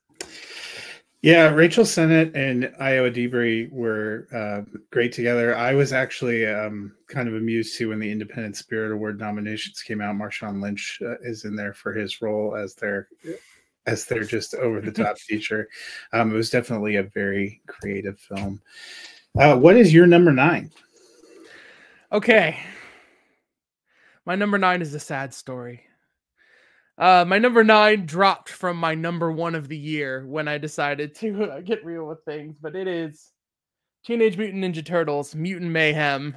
Yeah, 1.22 1.50
Rachel 1.50 1.84
Sennott 1.84 2.34
and 2.34 2.66
Ayo 2.80 3.12
Edebiri 3.12 3.70
were 3.74 4.28
uh, 4.34 4.62
great 4.90 5.12
together. 5.12 5.54
I 5.54 5.74
was 5.74 5.92
actually 5.92 6.46
um, 6.46 6.96
kind 7.10 7.28
of 7.28 7.36
amused 7.36 7.78
too 7.78 7.90
when 7.90 8.00
the 8.00 8.10
Independent 8.10 8.56
Spirit 8.56 8.94
Award 8.94 9.20
nominations 9.20 9.82
came 9.82 10.00
out. 10.00 10.16
Marshawn 10.16 10.62
Lynch 10.62 11.00
uh, 11.02 11.20
is 11.22 11.44
in 11.44 11.58
there 11.58 11.74
for 11.74 11.92
his 11.92 12.22
role 12.22 12.56
as 12.56 12.74
their 12.76 13.10
as 13.86 14.06
their 14.06 14.24
just 14.24 14.56
over 14.56 14.80
the 14.80 14.92
top 14.92 15.18
feature. 15.18 15.68
Um, 16.14 16.32
it 16.32 16.36
was 16.36 16.50
definitely 16.50 16.96
a 16.96 17.04
very 17.04 17.62
creative 17.68 18.20
film. 18.20 18.62
Uh, 19.38 19.56
what 19.58 19.76
is 19.76 19.94
your 19.94 20.08
number 20.08 20.32
nine? 20.32 20.72
Okay, 22.12 22.58
my 24.26 24.36
number 24.36 24.58
nine 24.58 24.82
is 24.82 24.94
a 24.94 25.00
sad 25.00 25.34
story. 25.34 25.84
Uh, 27.00 27.24
my 27.26 27.40
number 27.40 27.64
nine 27.64 28.06
dropped 28.06 28.50
from 28.50 28.76
my 28.76 28.94
number 28.94 29.32
one 29.32 29.56
of 29.56 29.70
the 29.70 29.78
year 29.78 30.28
when 30.28 30.50
I 30.50 30.58
decided 30.58 31.16
to 31.16 31.44
uh, 31.52 31.62
get 31.62 31.84
real 31.86 32.06
with 32.06 32.24
things, 32.26 32.58
but 32.62 32.76
it 32.76 32.88
is 32.88 33.32
Teenage 34.06 34.38
Mutant 34.38 34.64
Ninja 34.64 34.86
Turtles 34.86 35.34
Mutant 35.34 35.72
Mayhem. 35.72 36.36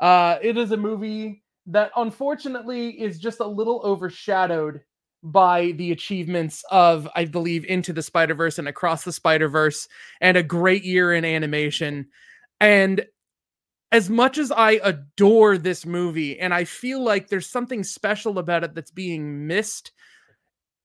Uh, 0.00 0.38
it 0.40 0.56
is 0.56 0.70
a 0.70 0.76
movie 0.76 1.42
that 1.66 1.90
unfortunately 1.96 2.90
is 2.90 3.18
just 3.18 3.40
a 3.40 3.46
little 3.46 3.80
overshadowed 3.84 4.80
by 5.24 5.72
the 5.72 5.92
achievements 5.92 6.64
of, 6.70 7.08
I 7.14 7.24
believe, 7.24 7.64
Into 7.64 7.92
the 7.92 8.02
Spider 8.02 8.34
Verse 8.34 8.58
and 8.58 8.68
Across 8.68 9.04
the 9.04 9.12
Spider 9.12 9.48
Verse, 9.48 9.88
and 10.20 10.36
a 10.36 10.42
great 10.42 10.84
year 10.84 11.12
in 11.12 11.24
animation. 11.24 12.08
And 12.60 13.04
as 13.92 14.08
much 14.08 14.38
as 14.38 14.50
I 14.50 14.80
adore 14.82 15.58
this 15.58 15.84
movie 15.84 16.40
and 16.40 16.52
I 16.52 16.64
feel 16.64 17.04
like 17.04 17.28
there's 17.28 17.48
something 17.48 17.84
special 17.84 18.38
about 18.38 18.64
it 18.64 18.74
that's 18.74 18.90
being 18.90 19.46
missed 19.46 19.92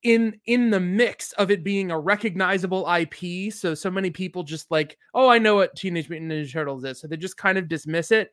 in 0.04 0.40
in 0.46 0.70
the 0.70 0.80
mix 0.80 1.32
of 1.34 1.50
it 1.50 1.64
being 1.64 1.90
a 1.90 2.00
recognizable 2.00 2.88
IP 2.88 3.52
so 3.52 3.74
so 3.74 3.90
many 3.90 4.12
people 4.12 4.44
just 4.44 4.70
like 4.70 4.96
oh 5.16 5.28
I 5.28 5.40
know 5.40 5.56
what 5.56 5.76
Teenage 5.76 6.10
Mutant 6.10 6.32
Ninja 6.32 6.52
Turtles 6.52 6.84
is. 6.84 7.00
So 7.00 7.08
they 7.08 7.18
just 7.18 7.38
kind 7.38 7.58
of 7.58 7.68
dismiss 7.68 8.12
it. 8.12 8.32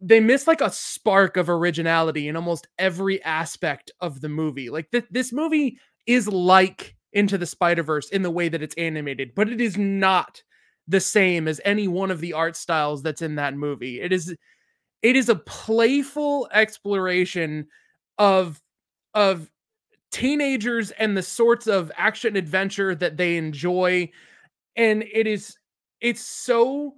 They 0.00 0.20
miss 0.20 0.46
like 0.46 0.60
a 0.60 0.70
spark 0.70 1.38
of 1.38 1.48
originality 1.48 2.28
in 2.28 2.36
almost 2.36 2.68
every 2.78 3.22
aspect 3.24 3.90
of 4.00 4.20
the 4.20 4.28
movie. 4.28 4.68
Like 4.68 4.90
th- 4.90 5.06
this 5.10 5.32
movie 5.32 5.78
is 6.06 6.28
like 6.28 6.94
into 7.14 7.38
the 7.38 7.46
Spider-Verse 7.46 8.10
in 8.10 8.22
the 8.22 8.30
way 8.30 8.50
that 8.50 8.62
it's 8.62 8.74
animated 8.76 9.32
but 9.34 9.48
it 9.48 9.60
is 9.60 9.78
not 9.78 10.42
the 10.88 11.00
same 11.00 11.48
as 11.48 11.60
any 11.64 11.88
one 11.88 12.10
of 12.10 12.20
the 12.20 12.32
art 12.32 12.56
styles 12.56 13.02
that's 13.02 13.22
in 13.22 13.36
that 13.36 13.54
movie. 13.54 14.00
It 14.00 14.12
is 14.12 14.34
it 15.02 15.16
is 15.16 15.28
a 15.28 15.36
playful 15.36 16.48
exploration 16.52 17.66
of 18.18 18.60
of 19.14 19.50
teenagers 20.12 20.90
and 20.92 21.16
the 21.16 21.22
sorts 21.22 21.66
of 21.66 21.92
action 21.96 22.36
adventure 22.36 22.94
that 22.94 23.16
they 23.16 23.36
enjoy. 23.36 24.10
And 24.76 25.02
it 25.04 25.26
is 25.26 25.56
it's 26.00 26.22
so 26.22 26.96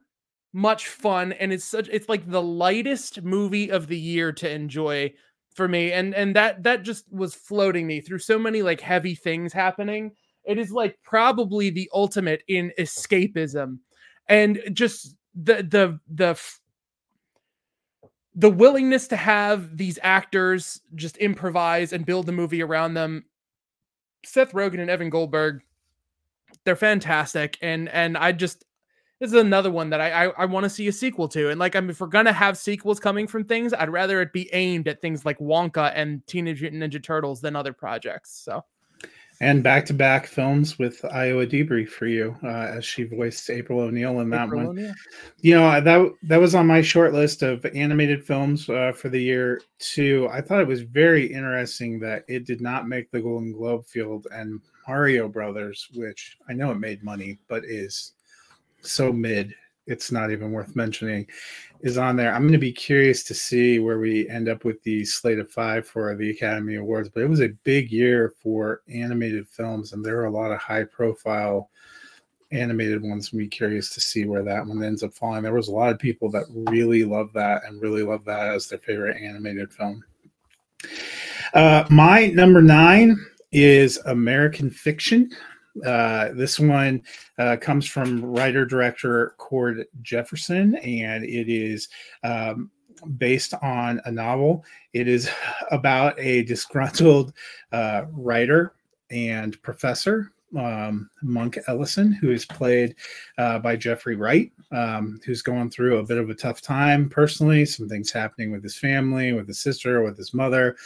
much 0.53 0.89
fun 0.89 1.33
and 1.33 1.53
it's 1.53 1.65
such 1.65 1.89
it's 1.93 2.09
like 2.09 2.29
the 2.31 2.43
lightest 2.43 3.23
movie 3.23 3.71
of 3.71 3.87
the 3.87 3.99
year 3.99 4.33
to 4.33 4.51
enjoy 4.51 5.13
for 5.55 5.69
me. 5.69 5.93
And 5.93 6.15
and 6.15 6.37
that 6.37 6.63
that 6.65 6.83
just 6.83 7.13
was 7.13 7.35
floating 7.35 7.87
me 7.87 8.01
through 8.01 8.21
so 8.21 8.39
many 8.39 8.63
like 8.63 8.81
heavy 8.81 9.15
things 9.15 9.53
happening 9.53 10.13
it 10.49 10.59
is 10.59 10.73
like 10.73 10.99
probably 11.03 11.71
the 11.71 11.89
ultimate 11.95 12.43
in 12.49 12.73
escapism 12.79 13.79
and 14.29 14.61
just 14.73 15.15
the 15.35 15.57
the 15.57 16.01
the 16.13 16.41
the 18.35 18.51
willingness 18.51 19.09
to 19.09 19.17
have 19.17 19.77
these 19.77 19.99
actors 20.03 20.81
just 20.95 21.17
improvise 21.19 21.93
and 21.93 22.07
build 22.07 22.27
the 22.27 22.33
movie 22.33 22.63
around 22.63 22.95
them 22.95 23.25
Seth 24.25 24.53
Rogen 24.53 24.81
and 24.81 24.91
Evan 24.91 25.11
Goldberg 25.11 25.63
they're 26.65 26.77
fantastic 26.77 27.59
and 27.63 27.89
and 27.91 28.17
I 28.17 28.33
just 28.33 28.65
this 29.21 29.33
is 29.33 29.39
another 29.39 29.71
one 29.71 29.91
that 29.91 30.01
I 30.01 30.27
I, 30.27 30.29
I 30.39 30.45
want 30.47 30.65
to 30.65 30.71
see 30.71 30.87
a 30.87 30.93
sequel 30.93 31.29
to. 31.29 31.51
And 31.51 31.59
like, 31.59 31.75
I 31.75 31.81
mean, 31.81 31.91
if 31.91 32.01
we're 32.01 32.07
gonna 32.07 32.33
have 32.33 32.57
sequels 32.57 33.01
coming 33.01 33.27
from 33.27 33.45
things, 33.45 33.73
I'd 33.73 33.91
rather 33.91 34.21
it 34.21 34.33
be 34.33 34.49
aimed 34.53 34.87
at 34.87 35.01
things 35.01 35.25
like 35.25 35.39
Wonka 35.41 35.93
and 35.95 36.25
Teenage 36.29 36.61
Mutant 36.61 36.83
Ninja 36.83 37.03
Turtles 37.03 37.41
than 37.41 37.57
other 37.57 37.73
projects. 37.73 38.31
So 38.45 38.65
and 39.41 39.63
back-to-back 39.63 40.27
films 40.27 40.79
with 40.79 41.01
Ayo 41.03 41.47
Edebiri 41.47 41.89
for 41.89 42.07
you, 42.07 42.37
uh, 42.43 42.49
as 42.49 42.85
she 42.85 43.05
voiced 43.05 43.51
April 43.51 43.81
O'Neil 43.81 44.21
in 44.21 44.31
that 44.31 44.47
April 44.47 44.61
one. 44.61 44.69
O'Neil. 44.71 44.95
You 45.41 45.55
know 45.55 45.81
that 45.81 46.13
that 46.25 46.41
was 46.41 46.55
on 46.55 46.67
my 46.67 46.83
short 46.83 47.13
list 47.13 47.43
of 47.43 47.65
animated 47.67 48.27
films 48.27 48.69
uh, 48.69 48.93
for 48.93 49.09
the 49.09 49.23
year 49.23 49.63
too. 49.79 50.29
I 50.33 50.41
thought 50.41 50.61
it 50.61 50.67
was 50.67 50.83
very 50.83 51.33
interesting 51.33 52.01
that 52.01 52.25
it 52.29 52.47
did 52.47 52.61
not 52.61 52.89
make 52.89 53.11
the 53.11 53.21
Golden 53.21 53.53
Globe 53.53 53.87
field, 53.87 54.27
and 54.33 54.61
Mario 54.89 55.29
Brothers, 55.29 55.89
which 55.95 56.37
I 56.49 56.53
know 56.55 56.71
it 56.73 56.81
made 56.81 57.05
money, 57.05 57.39
but 57.49 57.65
is 57.65 58.15
so 58.81 59.13
mid 59.13 59.55
it's 59.89 60.13
not 60.13 60.31
even 60.31 60.53
worth 60.53 60.77
mentioning, 60.77 61.27
is 61.81 61.99
on 61.99 62.17
there. 62.17 62.35
I'm 62.35 62.43
going 62.43 62.53
to 62.53 62.59
be 62.59 62.73
curious 62.73 63.23
to 63.25 63.35
see 63.35 63.79
where 63.79 63.99
we 63.99 64.29
end 64.29 64.49
up 64.49 64.65
with 64.65 64.83
the 64.83 65.05
slate 65.05 65.39
of 65.39 65.51
five 65.51 65.87
for 65.87 66.15
the 66.17 66.31
Academy 66.31 66.77
Awards. 66.77 67.09
But 67.09 67.23
it 67.23 67.29
was 67.29 67.41
a 67.41 67.55
big 67.65 67.91
year 67.93 68.35
for 68.43 68.83
animated 68.93 69.49
films, 69.49 69.93
and 69.93 70.05
there 70.05 70.19
are 70.19 70.27
a 70.27 70.31
lot 70.31 70.51
of 70.51 70.59
high 70.59 70.85
profile 70.85 71.71
animated 72.51 73.03
ones. 73.03 73.31
I'm 73.33 73.49
curious 73.49 73.91
to 73.91 74.01
see 74.01 74.25
where 74.25 74.43
that 74.43 74.67
one 74.67 74.83
ends 74.83 75.03
up 75.03 75.15
falling. 75.15 75.43
There 75.43 75.55
was 75.55 75.69
a 75.69 75.75
lot 75.75 75.93
of 75.93 75.99
people 75.99 76.31
that 76.31 76.45
really 76.51 77.05
love 77.05 77.33
that 77.35 77.65
and 77.65 77.81
really 77.81 78.03
love 78.03 78.25
that 78.25 78.49
as 78.49 78.67
their 78.67 78.79
favorite 78.79 79.21
animated 79.23 79.73
film. 79.73 80.05
Uh, 81.55 81.85
my 81.91 82.29
number 82.29 82.63
nine 82.63 83.17
is 83.53 83.99
American 84.07 84.71
Fiction. 84.71 85.31
Uh, 85.85 86.31
this 86.35 86.59
one 86.59 87.03
uh, 87.39 87.57
comes 87.61 87.87
from 87.87 88.25
writer 88.25 88.65
director 88.65 89.35
Cord 89.39 89.87
Jefferson, 90.03 90.77
and 90.77 91.25
it 91.25 91.49
is 91.49 91.89
um, 92.25 92.71
based 93.17 93.55
on 93.63 94.01
a 94.05 94.11
novel. 94.11 94.65
It 94.93 95.09
is 95.09 95.31
about 95.71 96.19
a 96.19 96.43
disgruntled 96.43 97.33
uh, 97.73 98.05
writer 98.13 98.75
and 99.11 99.61
professor, 99.63 100.33
um, 100.57 101.11
Monk 101.23 101.59
Ellison, 101.67 102.13
who 102.13 102.31
is 102.31 102.45
played 102.45 102.95
uh, 103.37 103.59
by 103.59 103.77
Jeffrey 103.77 104.17
Wright, 104.17 104.51
um, 104.73 105.21
who's 105.25 105.43
going 105.43 105.71
through 105.71 105.99
a 105.99 106.05
bit 106.05 106.19
of 106.19 106.31
a 106.31 106.35
tough 106.35 106.61
time 106.61 107.09
personally, 107.09 107.65
some 107.65 107.89
things 107.89 108.11
happening 108.11 108.51
with 108.51 108.63
his 108.63 108.77
family, 108.77 109.33
with 109.33 109.47
his 109.47 109.61
sister, 109.61 110.03
with 110.03 110.17
his 110.17 110.35
mother 110.35 110.77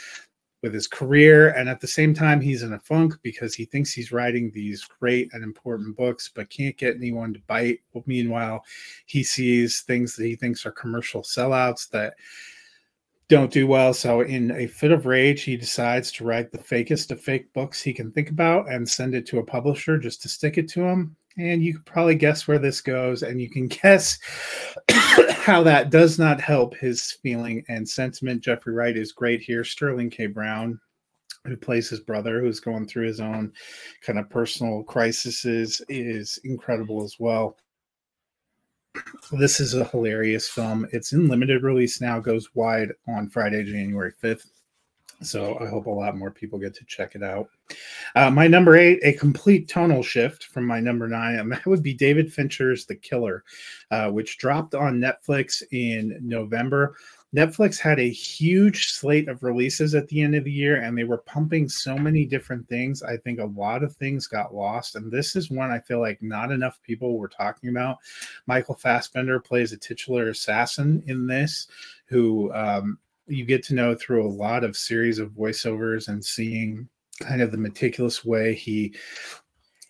with 0.63 0.73
his 0.73 0.87
career 0.87 1.49
and 1.49 1.69
at 1.69 1.81
the 1.81 1.87
same 1.87 2.13
time 2.13 2.41
he's 2.41 2.63
in 2.63 2.73
a 2.73 2.79
funk 2.79 3.13
because 3.21 3.53
he 3.53 3.65
thinks 3.65 3.91
he's 3.91 4.13
writing 4.13 4.49
these 4.49 4.83
great 4.83 5.29
and 5.33 5.43
important 5.43 5.95
books 5.95 6.31
but 6.33 6.49
can't 6.49 6.77
get 6.77 6.95
anyone 6.95 7.33
to 7.33 7.39
bite. 7.45 7.81
Meanwhile 8.05 8.63
he 9.05 9.21
sees 9.21 9.81
things 9.81 10.15
that 10.15 10.25
he 10.25 10.35
thinks 10.35 10.65
are 10.65 10.71
commercial 10.71 11.21
sellouts 11.21 11.89
that 11.89 12.15
don't 13.27 13.51
do 13.51 13.67
well. 13.67 13.93
So 13.93 14.21
in 14.21 14.51
a 14.51 14.67
fit 14.67 14.91
of 14.91 15.05
rage 15.05 15.43
he 15.43 15.57
decides 15.57 16.11
to 16.13 16.23
write 16.23 16.51
the 16.51 16.57
fakest 16.57 17.11
of 17.11 17.21
fake 17.21 17.51
books 17.53 17.81
he 17.81 17.93
can 17.93 18.11
think 18.11 18.29
about 18.29 18.71
and 18.71 18.87
send 18.87 19.13
it 19.13 19.27
to 19.27 19.39
a 19.39 19.45
publisher 19.45 19.97
just 19.97 20.21
to 20.21 20.29
stick 20.29 20.57
it 20.57 20.69
to 20.69 20.81
him 20.81 21.15
and 21.37 21.63
you 21.63 21.73
can 21.73 21.83
probably 21.83 22.15
guess 22.15 22.47
where 22.47 22.59
this 22.59 22.81
goes 22.81 23.23
and 23.23 23.41
you 23.41 23.49
can 23.49 23.67
guess 23.83 24.19
how 24.89 25.63
that 25.63 25.89
does 25.89 26.19
not 26.19 26.39
help 26.39 26.75
his 26.75 27.11
feeling 27.23 27.63
and 27.69 27.87
sentiment. 27.87 28.43
Jeffrey 28.43 28.73
wright 28.73 28.97
is 28.97 29.11
great 29.11 29.41
here. 29.41 29.63
Sterling 29.63 30.09
k. 30.09 30.27
Brown 30.27 30.79
who 31.45 31.57
plays 31.57 31.89
his 31.89 31.99
brother 31.99 32.39
who's 32.39 32.61
going 32.61 32.87
through 32.87 33.05
his 33.05 33.19
own 33.19 33.51
kind 34.01 34.17
of 34.17 34.29
personal 34.29 34.83
crises 34.83 35.81
is 35.89 36.39
incredible 36.43 37.03
as 37.03 37.17
well. 37.19 37.57
This 39.31 39.59
is 39.59 39.73
a 39.73 39.85
hilarious 39.85 40.47
film. 40.47 40.87
It's 40.91 41.13
in 41.13 41.27
limited 41.27 41.63
release 41.63 41.99
now 41.99 42.19
goes 42.19 42.53
wide 42.53 42.89
on 43.07 43.29
friday 43.29 43.63
january 43.63 44.13
5th 44.23 44.62
so 45.25 45.57
I 45.59 45.67
hope 45.67 45.85
a 45.85 45.91
lot 45.91 46.17
more 46.17 46.31
people 46.31 46.59
get 46.59 46.73
to 46.75 46.85
check 46.85 47.15
it 47.15 47.23
out. 47.23 47.49
Uh, 48.15 48.29
my 48.29 48.47
number 48.47 48.75
eight, 48.75 48.99
a 49.03 49.13
complete 49.13 49.67
tonal 49.67 50.03
shift 50.03 50.45
from 50.45 50.65
my 50.65 50.79
number 50.79 51.07
nine, 51.07 51.35
and 51.35 51.51
that 51.53 51.65
would 51.65 51.83
be 51.83 51.93
David 51.93 52.33
Fincher's 52.33 52.85
The 52.85 52.95
Killer, 52.95 53.43
uh, 53.91 54.09
which 54.09 54.37
dropped 54.37 54.75
on 54.75 54.99
Netflix 54.99 55.63
in 55.71 56.17
November. 56.21 56.95
Netflix 57.35 57.79
had 57.79 57.99
a 57.99 58.09
huge 58.09 58.91
slate 58.91 59.27
of 59.27 59.41
releases 59.41 59.95
at 59.95 60.07
the 60.07 60.21
end 60.21 60.35
of 60.35 60.43
the 60.43 60.51
year, 60.51 60.81
and 60.81 60.95
they 60.95 61.03
were 61.03 61.17
pumping 61.17 61.67
so 61.67 61.97
many 61.97 62.25
different 62.25 62.67
things. 62.69 63.01
I 63.01 63.17
think 63.17 63.39
a 63.39 63.45
lot 63.45 63.83
of 63.83 63.95
things 63.95 64.27
got 64.27 64.53
lost, 64.53 64.95
and 64.95 65.11
this 65.11 65.35
is 65.35 65.49
one 65.49 65.71
I 65.71 65.79
feel 65.79 65.99
like 65.99 66.21
not 66.21 66.51
enough 66.51 66.79
people 66.83 67.17
were 67.17 67.27
talking 67.27 67.69
about. 67.69 67.97
Michael 68.45 68.75
Fassbender 68.75 69.39
plays 69.39 69.71
a 69.71 69.77
titular 69.77 70.29
assassin 70.29 71.01
in 71.07 71.25
this, 71.25 71.67
who 72.05 72.53
um, 72.53 72.99
you 73.27 73.45
get 73.45 73.63
to 73.65 73.73
know 73.73 73.95
through 73.95 74.25
a 74.25 74.29
lot 74.29 74.63
of 74.63 74.75
series 74.75 75.19
of 75.19 75.31
voiceovers 75.31 76.07
and 76.07 76.23
seeing 76.23 76.87
kind 77.21 77.41
of 77.41 77.51
the 77.51 77.57
meticulous 77.57 78.25
way 78.25 78.53
he 78.53 78.93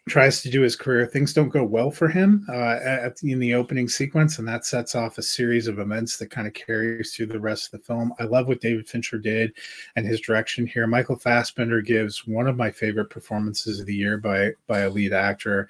tries 0.09 0.41
to 0.41 0.49
do 0.49 0.61
his 0.61 0.75
career. 0.75 1.05
Things 1.07 1.33
don't 1.33 1.47
go 1.47 1.63
well 1.63 1.89
for 1.89 2.09
him 2.09 2.45
uh, 2.49 2.77
at, 2.83 3.15
in 3.23 3.39
the 3.39 3.53
opening 3.53 3.87
sequence, 3.87 4.37
and 4.37 4.47
that 4.47 4.65
sets 4.65 4.95
off 4.95 5.17
a 5.17 5.23
series 5.23 5.67
of 5.67 5.79
events 5.79 6.17
that 6.17 6.29
kind 6.29 6.45
of 6.45 6.53
carries 6.53 7.15
through 7.15 7.27
the 7.27 7.39
rest 7.39 7.73
of 7.73 7.79
the 7.79 7.85
film. 7.85 8.13
I 8.19 8.23
love 8.23 8.49
what 8.49 8.59
David 8.59 8.87
Fincher 8.87 9.17
did 9.17 9.53
and 9.95 10.05
his 10.05 10.19
direction 10.19 10.67
here. 10.67 10.87
Michael 10.87 11.15
Fassbender 11.15 11.81
gives 11.81 12.27
one 12.27 12.47
of 12.47 12.57
my 12.57 12.69
favorite 12.69 13.09
performances 13.09 13.79
of 13.79 13.85
the 13.85 13.95
year 13.95 14.17
by 14.17 14.51
by 14.67 14.79
a 14.79 14.89
lead 14.89 15.13
actor. 15.13 15.69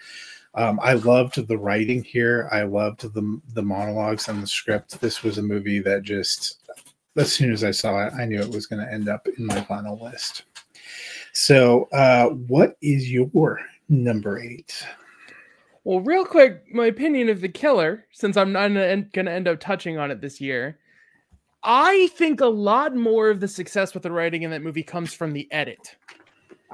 Um, 0.56 0.80
I 0.82 0.94
loved 0.94 1.48
the 1.48 1.58
writing 1.58 2.04
here. 2.04 2.50
I 2.52 2.64
loved 2.64 3.02
the 3.02 3.42
the 3.54 3.64
monologues 3.64 4.28
and 4.30 4.42
the 4.42 4.48
script. 4.48 5.00
This 5.00 5.22
was 5.22 5.38
a 5.38 5.44
movie 5.44 5.80
that 5.82 6.02
just, 6.02 6.60
as 7.18 7.32
soon 7.32 7.52
as 7.52 7.64
I 7.64 7.72
saw 7.72 8.06
it, 8.08 8.14
I 8.14 8.26
knew 8.26 8.40
it 8.40 8.52
was 8.52 8.66
going 8.66 8.86
to 8.86 8.92
end 8.92 9.10
up 9.10 9.28
in 9.28 9.46
my 9.46 9.62
final 9.62 10.04
list. 10.04 10.44
So, 11.34 11.88
uh, 11.92 12.30
what 12.30 12.78
is 12.82 13.12
your 13.12 13.60
number 13.90 14.40
eight? 14.40 14.86
Well, 15.84 16.00
real 16.00 16.26
quick, 16.26 16.64
my 16.72 16.86
opinion 16.86 17.30
of 17.30 17.42
the 17.42 17.50
killer, 17.50 18.06
since 18.12 18.38
I'm 18.38 18.54
not 18.54 18.70
going 18.70 19.26
to 19.26 19.32
end 19.32 19.48
up 19.48 19.60
touching 19.60 19.98
on 19.98 20.12
it 20.12 20.22
this 20.22 20.40
year, 20.40 20.80
I 21.64 22.08
think 22.16 22.42
a 22.42 22.46
lot 22.46 22.96
more 22.96 23.30
of 23.30 23.40
the 23.40 23.48
success 23.48 23.94
with 23.94 24.04
the 24.04 24.12
writing 24.12 24.44
in 24.44 24.52
that 24.52 24.62
movie 24.62 24.84
comes 24.84 25.14
from 25.14 25.34
the 25.34 25.52
edit. 25.52 25.96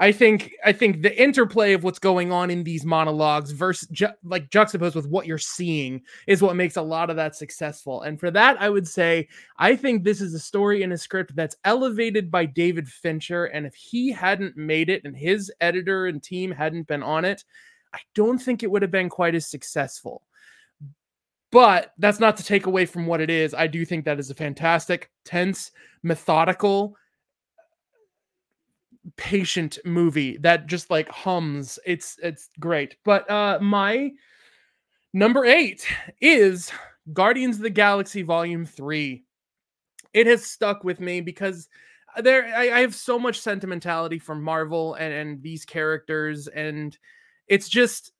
I 0.00 0.12
think 0.12 0.54
I 0.64 0.72
think 0.72 1.02
the 1.02 1.22
interplay 1.22 1.74
of 1.74 1.84
what's 1.84 1.98
going 1.98 2.32
on 2.32 2.50
in 2.50 2.64
these 2.64 2.86
monologues 2.86 3.50
versus 3.50 3.86
ju- 3.88 4.08
like 4.24 4.48
juxtaposed 4.48 4.96
with 4.96 5.06
what 5.06 5.26
you're 5.26 5.36
seeing 5.36 6.00
is 6.26 6.40
what 6.40 6.56
makes 6.56 6.76
a 6.76 6.82
lot 6.82 7.10
of 7.10 7.16
that 7.16 7.36
successful. 7.36 8.00
And 8.00 8.18
for 8.18 8.30
that, 8.30 8.58
I 8.62 8.70
would 8.70 8.88
say 8.88 9.28
I 9.58 9.76
think 9.76 10.02
this 10.02 10.22
is 10.22 10.32
a 10.32 10.38
story 10.38 10.82
in 10.82 10.92
a 10.92 10.98
script 10.98 11.36
that's 11.36 11.56
elevated 11.66 12.30
by 12.30 12.46
David 12.46 12.88
Fincher. 12.88 13.44
And 13.44 13.66
if 13.66 13.74
he 13.74 14.10
hadn't 14.10 14.56
made 14.56 14.88
it 14.88 15.04
and 15.04 15.14
his 15.14 15.52
editor 15.60 16.06
and 16.06 16.22
team 16.22 16.50
hadn't 16.50 16.86
been 16.86 17.02
on 17.02 17.26
it, 17.26 17.44
I 17.92 17.98
don't 18.14 18.38
think 18.38 18.62
it 18.62 18.70
would 18.70 18.82
have 18.82 18.90
been 18.90 19.10
quite 19.10 19.34
as 19.34 19.48
successful. 19.48 20.22
But 21.52 21.92
that's 21.98 22.20
not 22.20 22.38
to 22.38 22.44
take 22.44 22.64
away 22.64 22.86
from 22.86 23.06
what 23.06 23.20
it 23.20 23.28
is. 23.28 23.52
I 23.52 23.66
do 23.66 23.84
think 23.84 24.06
that 24.06 24.18
is 24.18 24.30
a 24.30 24.34
fantastic, 24.34 25.10
tense, 25.26 25.72
methodical, 26.02 26.96
patient 29.16 29.78
movie 29.84 30.36
that 30.38 30.66
just 30.66 30.90
like 30.90 31.08
hums. 31.08 31.78
It's 31.86 32.16
it's 32.22 32.50
great. 32.58 32.96
But 33.04 33.30
uh 33.30 33.58
my 33.60 34.10
number 35.12 35.44
8 35.44 35.86
is 36.20 36.70
Guardians 37.12 37.56
of 37.56 37.62
the 37.62 37.70
Galaxy 37.70 38.22
Volume 38.22 38.64
3. 38.64 39.24
It 40.12 40.26
has 40.26 40.44
stuck 40.44 40.84
with 40.84 41.00
me 41.00 41.20
because 41.20 41.68
there 42.18 42.44
I, 42.54 42.70
I 42.70 42.80
have 42.80 42.94
so 42.94 43.18
much 43.18 43.40
sentimentality 43.40 44.18
for 44.18 44.34
Marvel 44.34 44.94
and, 44.94 45.12
and 45.12 45.42
these 45.42 45.64
characters 45.64 46.46
and 46.48 46.96
it's 47.48 47.68
just 47.68 48.12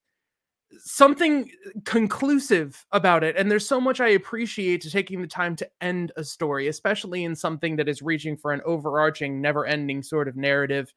something 0.79 1.51
conclusive 1.85 2.87
about 2.93 3.25
it 3.25 3.37
and 3.37 3.51
there's 3.51 3.67
so 3.67 3.81
much 3.81 4.01
i 4.01 4.09
appreciate 4.09 4.81
to 4.81 4.91
taking 4.91 5.21
the 5.21 5.27
time 5.27 5.57
to 5.57 5.69
end 5.81 6.13
a 6.17 6.25
story 6.25 6.69
especially 6.69 7.25
in 7.25 7.35
something 7.35 7.77
that 7.77 7.89
is 7.89 8.03
reaching 8.03 8.37
for 8.37 8.53
an 8.53 8.61
overarching 8.65 9.41
never 9.41 9.67
ending 9.67 10.03
sort 10.03 10.29
of 10.29 10.37
narrative. 10.37 10.95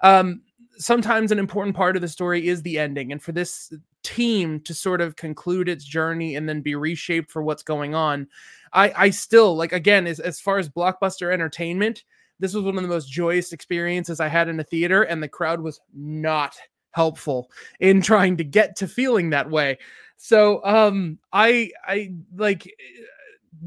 Um 0.00 0.42
sometimes 0.78 1.30
an 1.30 1.38
important 1.38 1.76
part 1.76 1.96
of 1.96 2.02
the 2.02 2.08
story 2.08 2.48
is 2.48 2.62
the 2.62 2.78
ending 2.78 3.12
and 3.12 3.22
for 3.22 3.32
this 3.32 3.72
team 4.02 4.58
to 4.60 4.74
sort 4.74 5.00
of 5.00 5.16
conclude 5.16 5.68
its 5.68 5.84
journey 5.84 6.34
and 6.34 6.48
then 6.48 6.60
be 6.60 6.74
reshaped 6.74 7.30
for 7.30 7.42
what's 7.42 7.62
going 7.62 7.94
on 7.94 8.26
i 8.72 8.92
i 8.96 9.10
still 9.10 9.54
like 9.54 9.72
again 9.72 10.06
as, 10.06 10.18
as 10.18 10.40
far 10.40 10.58
as 10.58 10.68
blockbuster 10.68 11.32
entertainment 11.32 12.04
this 12.40 12.54
was 12.54 12.64
one 12.64 12.76
of 12.76 12.82
the 12.82 12.88
most 12.88 13.10
joyous 13.10 13.52
experiences 13.52 14.18
i 14.18 14.28
had 14.28 14.48
in 14.48 14.58
a 14.60 14.64
theater 14.64 15.02
and 15.02 15.22
the 15.22 15.28
crowd 15.28 15.60
was 15.60 15.80
not 15.94 16.56
helpful 16.92 17.50
in 17.80 18.00
trying 18.02 18.36
to 18.36 18.44
get 18.44 18.76
to 18.76 18.88
feeling 18.88 19.30
that 19.30 19.50
way. 19.50 19.78
So 20.16 20.64
um 20.64 21.18
I 21.32 21.70
I 21.86 22.12
like 22.36 22.72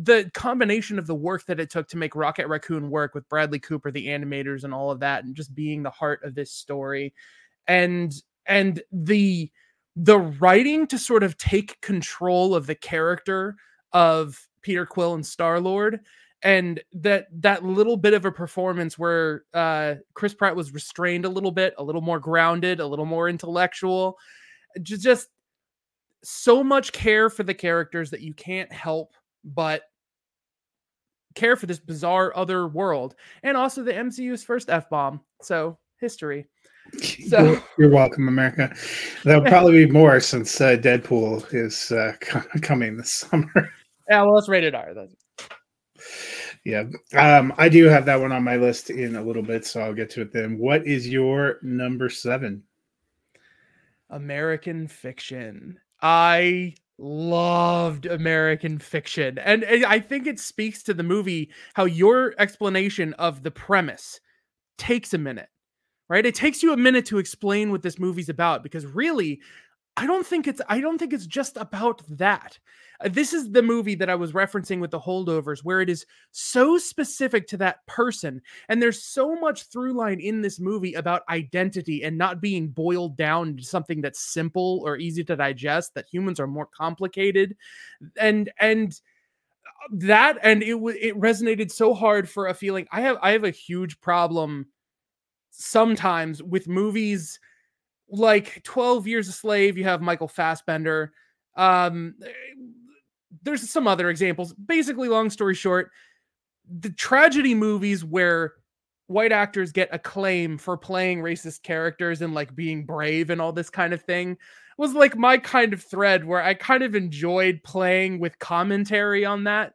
the 0.02 0.30
combination 0.34 1.00
of 1.00 1.08
the 1.08 1.16
work 1.16 1.46
that 1.46 1.60
it 1.60 1.70
took 1.70 1.88
to 1.90 1.98
make 1.98 2.16
Rocket 2.16 2.48
Raccoon 2.48 2.90
work 2.90 3.14
with 3.14 3.28
Bradley 3.30 3.60
Cooper, 3.60 3.92
the 3.92 4.08
animators, 4.08 4.64
and 4.64 4.74
all 4.74 4.92
of 4.92 5.00
that, 5.00 5.24
and 5.24 5.36
just 5.36 5.56
being 5.56 5.84
the 5.84 5.90
heart 5.90 6.24
of 6.24 6.36
this 6.36 6.52
story, 6.52 7.14
and 7.68 8.14
and 8.46 8.82
the 8.92 9.50
the 9.96 10.20
writing 10.20 10.88
to 10.88 10.98
sort 10.98 11.24
of 11.24 11.38
take 11.38 11.80
control 11.82 12.54
of 12.56 12.68
the 12.68 12.76
character 12.76 13.56
of 13.94 14.48
Peter 14.62 14.86
Quill 14.86 15.14
and 15.14 15.26
Star 15.26 15.60
Lord 15.60 16.02
and 16.46 16.80
that 16.94 17.26
that 17.42 17.66
little 17.66 17.98
bit 17.98 18.14
of 18.14 18.24
a 18.24 18.32
performance 18.32 19.00
where 19.00 19.46
uh, 19.56 19.96
Chris 20.14 20.36
Pratt 20.36 20.56
was 20.56 20.74
restrained 20.74 21.26
a 21.26 21.30
little 21.30 21.52
bit, 21.52 21.74
a 21.80 21.84
little 21.84 22.02
more 22.02 22.20
grounded, 22.20 22.80
a 22.80 22.86
little 22.86 23.06
more 23.06 23.28
intellectual, 23.28 24.16
just 24.84 25.02
just 25.02 25.30
so 26.24 26.64
much 26.64 26.92
care 26.92 27.32
for 27.32 27.42
the 27.42 27.54
characters 27.54 28.12
that 28.12 28.22
you 28.22 28.34
can't 28.34 28.72
help 28.72 29.16
but 29.44 29.82
care 31.34 31.56
for 31.56 31.66
this 31.66 31.80
bizarre 31.80 32.32
other 32.38 32.68
world, 32.68 33.16
and 33.42 33.58
also 33.58 33.84
the 33.84 33.92
MCU's 33.92 34.44
first 34.44 34.70
f 34.70 34.88
bomb. 34.88 35.22
So 35.42 35.78
history. 36.00 36.46
So 37.28 37.44
you're, 37.44 37.64
you're 37.80 37.90
welcome, 37.90 38.28
America. 38.28 38.72
There'll 39.24 39.42
probably 39.50 39.88
be 39.88 39.92
more 39.92 40.20
since 40.20 40.62
uh, 40.62 40.78
Deadpool 40.78 41.52
is 41.52 41.92
uh, 41.92 42.14
coming 42.62 42.96
this 42.96 43.12
summer. 43.12 43.72
Yeah, 44.08 44.22
well, 44.22 44.38
it's 44.38 44.48
rated 44.48 44.76
R. 44.76 44.94
That's 44.94 45.16
yeah. 46.66 46.86
Um, 47.14 47.54
I 47.58 47.70
do 47.70 47.86
have 47.86 48.06
that 48.06 48.20
one 48.20 48.32
on 48.32 48.44
my 48.44 48.58
list 48.58 48.90
in 48.90 49.16
a 49.16 49.22
little 49.22 49.44
bit, 49.44 49.66
so 49.66 49.82
I'll 49.82 49.94
get 49.94 50.10
to 50.12 50.22
it 50.22 50.34
then. 50.34 50.58
What 50.58 50.86
is 50.86 51.08
your 51.08 51.60
number 51.62 52.10
seven? 52.10 52.64
American 54.10 54.88
fiction. 54.88 55.80
I 56.02 56.76
loved 56.98 58.06
American 58.06 58.80
fiction. 58.80 59.38
And 59.38 59.64
I 59.86 60.00
think 60.00 60.28
it 60.28 60.40
speaks 60.40 60.82
to 60.84 60.94
the 60.94 61.04
movie 61.04 61.52
how 61.74 61.86
your 61.86 62.34
explanation 62.40 63.14
of 63.14 63.44
the 63.44 63.52
premise 63.52 64.20
takes 64.78 65.14
a 65.14 65.18
minute, 65.18 65.50
right? 66.10 66.26
It 66.26 66.36
takes 66.36 66.64
you 66.64 66.74
a 66.74 66.78
minute 66.78 67.06
to 67.08 67.20
explain 67.20 67.72
what 67.72 67.84
this 67.84 68.00
movie's 68.00 68.30
about 68.30 68.64
because 68.64 68.86
really, 68.86 69.40
I 69.98 70.06
don't 70.06 70.26
think 70.26 70.48
it's 70.48 70.62
I 70.68 70.82
don't 70.82 70.98
think 70.98 71.14
it's 71.14 71.26
just 71.26 71.56
about 71.58 72.02
that. 72.10 72.60
Uh, 73.00 73.10
this 73.10 73.32
is 73.34 73.52
the 73.52 73.62
movie 73.62 73.96
that 73.96 74.10
I 74.10 74.16
was 74.16 74.34
referencing 74.34 74.80
with 74.80 74.92
the 74.92 75.00
holdovers, 75.00 75.64
where 75.64 75.80
it 75.82 75.90
is 75.90 76.06
so 76.32 76.78
specific 76.78 77.48
to 77.48 77.58
that 77.58 77.86
person. 77.88 78.42
And 78.68 78.82
there's 78.82 79.04
so 79.04 79.36
much 79.40 79.64
through 79.68 79.94
line 79.94 80.20
in 80.20 80.42
this 80.42 80.60
movie 80.60 80.94
about 80.96 81.24
identity 81.30 82.04
and 82.04 82.18
not 82.18 82.42
being 82.42 82.68
boiled 82.68 83.16
down 83.16 83.56
to 83.58 83.64
something 83.64 84.02
that's 84.02 84.20
simple 84.20 84.82
or 84.86 84.98
easy 84.98 85.24
to 85.26 85.36
digest, 85.36 85.94
that 85.96 86.08
humans 86.12 86.40
are 86.40 86.48
more 86.48 86.66
complicated. 86.68 87.56
And, 88.20 88.52
and, 88.60 89.00
uh, 89.66 89.88
that 89.92 90.38
and 90.42 90.62
it 90.64 90.76
it 90.76 91.16
resonated 91.20 91.72
so 91.72 91.94
hard 91.94 92.28
for 92.30 92.48
a 92.48 92.54
feeling 92.56 92.88
i 92.92 93.02
have 93.02 93.18
i 93.22 93.32
have 93.32 93.44
a 93.44 93.52
huge 93.52 94.00
problem 94.02 94.66
sometimes 95.52 96.42
with 96.42 96.68
movies 96.68 97.40
like 98.10 98.62
12 98.64 99.08
years 99.08 99.28
a 99.28 99.32
slave 99.32 99.78
you 99.78 99.84
have 99.84 100.02
michael 100.02 100.28
fassbender 100.28 101.12
um 101.58 102.16
there's 103.46 103.70
some 103.70 103.88
other 103.88 104.10
examples. 104.10 104.54
Basically, 104.54 105.08
long 105.08 105.30
story 105.30 105.56
short, 105.56 105.92
the 106.80 106.90
tragedy 106.90 107.54
movies 107.54 108.04
where 108.04 108.54
white 109.08 109.32
actors 109.32 109.72
get 109.72 109.90
acclaim 109.94 110.58
for 110.58 110.76
playing 110.76 111.20
racist 111.20 111.62
characters 111.62 112.24
and 112.24 112.34
like 112.34 112.56
being 112.56 112.86
brave 112.86 113.30
and 113.30 113.40
all 113.40 113.54
this 113.54 113.70
kind 113.70 113.94
of 113.94 114.02
thing 114.02 114.36
was 114.80 114.94
like 114.94 115.16
my 115.16 115.38
kind 115.38 115.74
of 115.74 115.84
thread 115.84 116.26
where 116.26 116.42
I 116.42 116.56
kind 116.56 116.82
of 116.82 116.96
enjoyed 116.96 117.62
playing 117.64 118.20
with 118.20 118.40
commentary 118.40 119.24
on 119.24 119.44
that. 119.44 119.74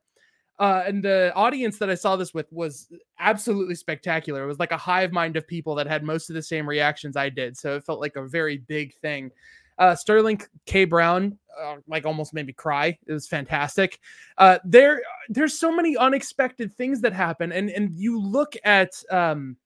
Uh, 0.61 0.85
and 0.87 1.03
the 1.03 1.33
audience 1.35 1.79
that 1.79 1.89
I 1.89 1.95
saw 1.95 2.17
this 2.17 2.35
with 2.35 2.53
was 2.53 2.89
absolutely 3.19 3.75
spectacular. 3.75 4.45
It 4.45 4.47
was 4.47 4.59
like 4.59 4.73
a 4.73 4.77
hive 4.77 5.11
mind 5.11 5.37
of 5.37 5.49
people 5.49 5.75
that 5.77 5.87
had 5.87 6.05
most 6.05 6.29
of 6.29 6.35
the 6.35 6.43
same 6.43 6.69
reactions 6.69 7.17
I 7.17 7.31
did. 7.31 7.57
So 7.57 7.77
it 7.77 7.85
felt 7.85 7.99
like 7.99 8.17
a 8.17 8.29
very 8.29 8.59
big 8.59 8.95
thing. 8.97 9.31
Uh, 9.79 9.95
Sterling 9.95 10.39
K. 10.67 10.85
Brown, 10.85 11.39
uh, 11.59 11.77
like 11.89 12.05
almost 12.05 12.35
made 12.35 12.47
me 12.47 12.53
cry. 12.53 12.99
It 13.07 13.13
was 13.13 13.27
fantastic. 13.27 13.99
Uh, 14.37 14.59
there, 14.63 15.01
there's 15.31 15.59
so 15.59 15.75
many 15.75 15.97
unexpected 15.97 16.75
things 16.75 17.01
that 17.01 17.15
happen, 17.15 17.51
and 17.53 17.71
and 17.71 17.97
you 17.97 18.21
look 18.21 18.55
at 18.63 18.93
um, 19.11 19.57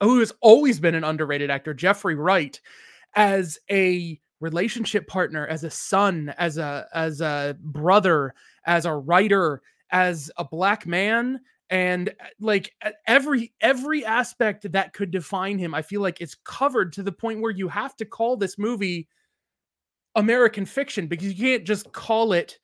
who 0.00 0.20
has 0.20 0.32
always 0.40 0.78
been 0.78 0.94
an 0.94 1.02
underrated 1.02 1.50
actor, 1.50 1.74
Jeffrey 1.74 2.14
Wright, 2.14 2.60
as 3.16 3.58
a 3.68 4.20
relationship 4.38 5.08
partner, 5.08 5.48
as 5.48 5.64
a 5.64 5.70
son, 5.70 6.32
as 6.38 6.58
a 6.58 6.86
as 6.94 7.20
a 7.20 7.56
brother, 7.60 8.34
as 8.64 8.84
a 8.84 8.94
writer, 8.94 9.60
as 9.92 10.30
a 10.36 10.44
black 10.44 10.86
man 10.86 11.40
and 11.70 12.08
uh, 12.08 12.26
like 12.40 12.74
every 13.06 13.52
every 13.60 14.04
aspect 14.04 14.70
that 14.72 14.92
could 14.92 15.10
define 15.10 15.58
him 15.58 15.74
i 15.74 15.82
feel 15.82 16.00
like 16.00 16.20
it's 16.20 16.36
covered 16.44 16.92
to 16.92 17.02
the 17.02 17.12
point 17.12 17.40
where 17.40 17.50
you 17.50 17.68
have 17.68 17.96
to 17.96 18.04
call 18.04 18.36
this 18.36 18.58
movie 18.58 19.06
American 20.14 20.66
fiction 20.66 21.06
because 21.06 21.28
you 21.28 21.34
can't 21.34 21.64
just 21.64 21.90
call 21.92 22.32
it 22.32 22.58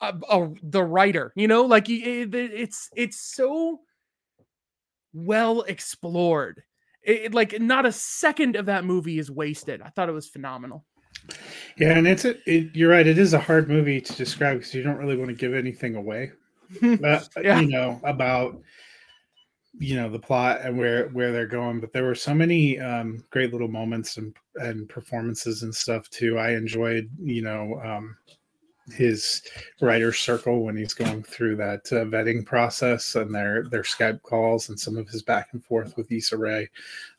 a, 0.00 0.14
a, 0.28 0.50
the 0.62 0.82
writer, 0.82 1.32
you 1.34 1.48
know, 1.48 1.62
like 1.62 1.88
it, 1.88 2.34
it's 2.34 2.90
it's 2.94 3.20
so 3.20 3.80
well 5.12 5.62
explored. 5.62 6.62
it, 7.02 7.32
like 7.32 7.60
not 7.60 7.86
a 7.86 7.92
second 7.92 8.56
of 8.56 8.66
that 8.66 8.84
movie 8.84 9.18
is 9.18 9.30
wasted. 9.30 9.80
I 9.80 9.88
thought 9.90 10.08
it 10.08 10.12
was 10.12 10.28
phenomenal. 10.28 10.84
Yeah, 11.78 11.96
and 11.96 12.06
it's 12.06 12.24
a, 12.24 12.34
it, 12.50 12.74
you're 12.74 12.90
right. 12.90 13.06
It 13.06 13.18
is 13.18 13.32
a 13.32 13.38
hard 13.38 13.68
movie 13.68 14.00
to 14.00 14.12
describe 14.14 14.58
because 14.58 14.74
you 14.74 14.82
don't 14.82 14.98
really 14.98 15.16
want 15.16 15.30
to 15.30 15.34
give 15.34 15.54
anything 15.54 15.94
away. 15.94 16.32
but, 17.00 17.28
yeah. 17.42 17.60
you 17.60 17.68
know 17.68 18.00
about 18.04 18.60
you 19.78 19.96
know 19.96 20.08
the 20.08 20.18
plot 20.18 20.60
and 20.62 20.78
where 20.78 21.08
where 21.08 21.32
they're 21.32 21.46
going 21.46 21.80
but 21.80 21.92
there 21.92 22.04
were 22.04 22.14
so 22.14 22.32
many 22.32 22.78
um 22.78 23.24
great 23.30 23.52
little 23.52 23.68
moments 23.68 24.18
and 24.18 24.36
and 24.56 24.88
performances 24.88 25.64
and 25.64 25.74
stuff 25.74 26.08
too 26.10 26.38
i 26.38 26.52
enjoyed 26.52 27.10
you 27.20 27.42
know 27.42 27.80
um 27.84 28.16
his 28.92 29.42
writer 29.80 30.12
circle 30.12 30.64
when 30.64 30.76
he's 30.76 30.94
going 30.94 31.22
through 31.22 31.56
that 31.56 31.80
uh, 31.92 32.04
vetting 32.04 32.44
process 32.44 33.14
and 33.14 33.34
their 33.34 33.64
their 33.70 33.82
Skype 33.82 34.22
calls 34.22 34.68
and 34.68 34.78
some 34.78 34.96
of 34.96 35.08
his 35.08 35.22
back 35.22 35.48
and 35.52 35.64
forth 35.64 35.96
with 35.96 36.12
Issa 36.12 36.36
Rae 36.36 36.68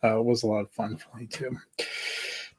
uh, 0.04 0.22
was 0.22 0.44
a 0.44 0.48
lot 0.48 0.62
of 0.62 0.72
fun 0.72 0.98
for 0.98 1.18
me 1.18 1.26
too. 1.26 1.58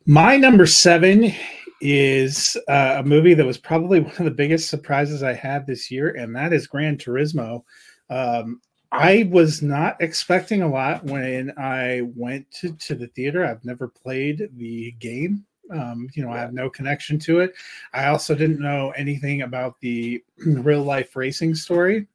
My 0.07 0.37
number 0.37 0.67
seven 0.67 1.33
is 1.81 2.57
uh, 2.69 2.97
a 2.99 3.03
movie 3.03 3.35
that 3.35 3.47
was 3.47 3.59
probably 3.59 4.01
one 4.01 4.17
of 4.17 4.25
the 4.25 4.31
biggest 4.31 4.69
surprises 4.69 5.23
I 5.23 5.33
had 5.33 5.67
this 5.67 5.91
year, 5.91 6.11
and 6.11 6.35
that 6.37 6.53
is 6.53 6.67
Gran 6.67 6.97
Turismo. 6.97 7.63
Um, 8.11 8.61
I 8.93 9.29
was 9.31 9.63
not 9.63 10.01
expecting 10.01 10.63
a 10.63 10.71
lot 10.71 11.05
when 11.05 11.53
I 11.59 12.03
went 12.15 12.51
to, 12.61 12.73
to 12.73 12.95
the 12.95 13.09
theater. 13.09 13.45
I've 13.45 13.65
never 13.65 13.89
played 13.89 14.49
the 14.57 14.93
game. 14.93 15.45
Um, 15.71 16.09
you 16.15 16.25
know, 16.25 16.31
I 16.31 16.39
have 16.39 16.53
no 16.53 16.71
connection 16.71 17.19
to 17.21 17.41
it. 17.41 17.55
I 17.93 18.07
also 18.07 18.35
didn't 18.35 18.61
know 18.61 18.91
anything 18.97 19.43
about 19.43 19.81
the 19.81 20.23
real 20.47 20.83
life 20.83 21.17
racing 21.17 21.57
story. 21.57 22.07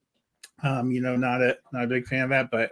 Um, 0.63 0.91
you 0.91 1.01
know, 1.01 1.15
not 1.15 1.41
a 1.41 1.57
not 1.73 1.83
a 1.83 1.87
big 1.87 2.07
fan 2.07 2.23
of 2.23 2.29
that, 2.29 2.51
but 2.51 2.71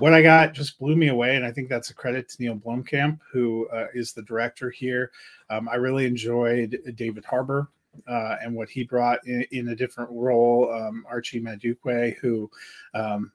what 0.00 0.14
I 0.14 0.22
got 0.22 0.54
just 0.54 0.78
blew 0.78 0.96
me 0.96 1.08
away, 1.08 1.36
and 1.36 1.44
I 1.44 1.52
think 1.52 1.68
that's 1.68 1.90
a 1.90 1.94
credit 1.94 2.28
to 2.30 2.42
Neil 2.42 2.56
Blomkamp, 2.56 3.18
who 3.32 3.68
uh, 3.68 3.86
is 3.94 4.12
the 4.12 4.22
director 4.22 4.70
here. 4.70 5.10
Um, 5.50 5.68
I 5.68 5.76
really 5.76 6.06
enjoyed 6.06 6.78
David 6.96 7.24
Harbour 7.24 7.68
uh, 8.08 8.36
and 8.42 8.54
what 8.54 8.68
he 8.68 8.84
brought 8.84 9.18
in, 9.26 9.44
in 9.52 9.68
a 9.68 9.76
different 9.76 10.10
role. 10.12 10.72
Um, 10.72 11.04
Archie 11.08 11.40
Madekwe, 11.40 12.16
who 12.18 12.50
um, 12.94 13.30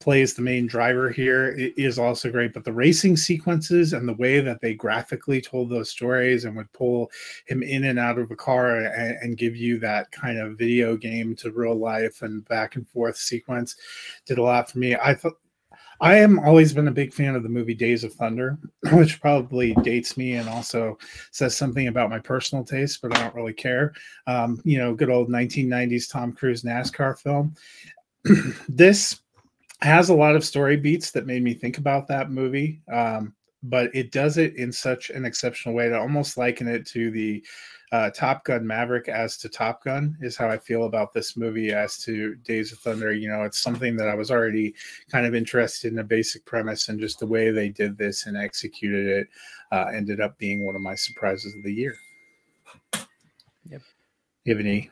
plays 0.00 0.32
the 0.32 0.42
main 0.42 0.66
driver 0.66 1.10
here 1.10 1.54
is 1.76 1.98
also 1.98 2.30
great 2.30 2.54
but 2.54 2.64
the 2.64 2.72
racing 2.72 3.18
sequences 3.18 3.92
and 3.92 4.08
the 4.08 4.14
way 4.14 4.40
that 4.40 4.58
they 4.62 4.72
graphically 4.72 5.42
told 5.42 5.68
those 5.68 5.90
stories 5.90 6.46
and 6.46 6.56
would 6.56 6.72
pull 6.72 7.10
him 7.46 7.62
in 7.62 7.84
and 7.84 7.98
out 7.98 8.18
of 8.18 8.30
a 8.30 8.36
car 8.36 8.78
and, 8.78 9.18
and, 9.20 9.36
give 9.36 9.54
you 9.54 9.78
that 9.78 10.10
kind 10.10 10.38
of 10.38 10.56
video 10.56 10.96
game 10.96 11.36
to 11.36 11.52
real 11.52 11.76
life 11.76 12.22
and 12.22 12.46
back 12.48 12.76
and 12.76 12.88
forth 12.88 13.16
sequence 13.16 13.76
did 14.24 14.38
a 14.38 14.42
lot 14.42 14.70
for 14.70 14.78
me 14.78 14.96
i 14.96 15.14
thought 15.14 15.34
I 16.00 16.16
am 16.16 16.38
always 16.38 16.72
been 16.72 16.88
a 16.88 16.92
big 16.92 17.12
fan 17.12 17.34
of 17.34 17.42
the 17.42 17.48
movie 17.48 17.74
Days 17.74 18.04
of 18.04 18.14
Thunder, 18.14 18.58
which 18.92 19.20
probably 19.20 19.74
dates 19.82 20.16
me 20.16 20.34
and 20.34 20.48
also 20.48 20.98
says 21.30 21.56
something 21.56 21.88
about 21.88 22.10
my 22.10 22.18
personal 22.18 22.64
taste, 22.64 23.02
but 23.02 23.16
I 23.16 23.22
don't 23.22 23.34
really 23.34 23.52
care. 23.52 23.92
Um, 24.26 24.60
you 24.64 24.78
know, 24.78 24.94
good 24.94 25.10
old 25.10 25.28
1990s 25.28 26.10
Tom 26.10 26.32
Cruise 26.32 26.62
NASCAR 26.62 27.18
film. 27.18 27.54
this 28.68 29.20
has 29.82 30.08
a 30.08 30.14
lot 30.14 30.36
of 30.36 30.44
story 30.44 30.76
beats 30.76 31.10
that 31.10 31.26
made 31.26 31.42
me 31.42 31.54
think 31.54 31.78
about 31.78 32.08
that 32.08 32.30
movie. 32.30 32.80
Um, 32.90 33.34
but 33.62 33.94
it 33.94 34.12
does 34.12 34.38
it 34.38 34.56
in 34.56 34.72
such 34.72 35.10
an 35.10 35.24
exceptional 35.24 35.74
way 35.74 35.88
to 35.88 35.98
almost 35.98 36.36
liken 36.36 36.66
it 36.68 36.86
to 36.86 37.10
the 37.10 37.44
uh, 37.92 38.10
Top 38.10 38.44
Gun 38.44 38.66
Maverick 38.66 39.08
as 39.08 39.36
to 39.38 39.48
Top 39.48 39.82
Gun 39.82 40.16
is 40.20 40.36
how 40.36 40.48
I 40.48 40.58
feel 40.58 40.84
about 40.84 41.12
this 41.12 41.36
movie 41.36 41.72
as 41.72 41.98
to 42.04 42.36
Days 42.36 42.72
of 42.72 42.78
Thunder. 42.78 43.12
You 43.12 43.28
know, 43.28 43.42
it's 43.42 43.60
something 43.60 43.96
that 43.96 44.08
I 44.08 44.14
was 44.14 44.30
already 44.30 44.74
kind 45.10 45.26
of 45.26 45.34
interested 45.34 45.92
in 45.92 45.98
a 45.98 46.04
basic 46.04 46.44
premise 46.44 46.88
and 46.88 47.00
just 47.00 47.18
the 47.18 47.26
way 47.26 47.50
they 47.50 47.68
did 47.68 47.98
this 47.98 48.26
and 48.26 48.36
executed 48.36 49.06
it 49.06 49.28
uh, 49.72 49.86
ended 49.92 50.20
up 50.20 50.38
being 50.38 50.64
one 50.64 50.76
of 50.76 50.82
my 50.82 50.94
surprises 50.94 51.54
of 51.54 51.64
the 51.64 51.72
year. 51.72 51.96
Yep. 53.68 53.82
You 54.44 54.54
have 54.54 54.64
any 54.64 54.90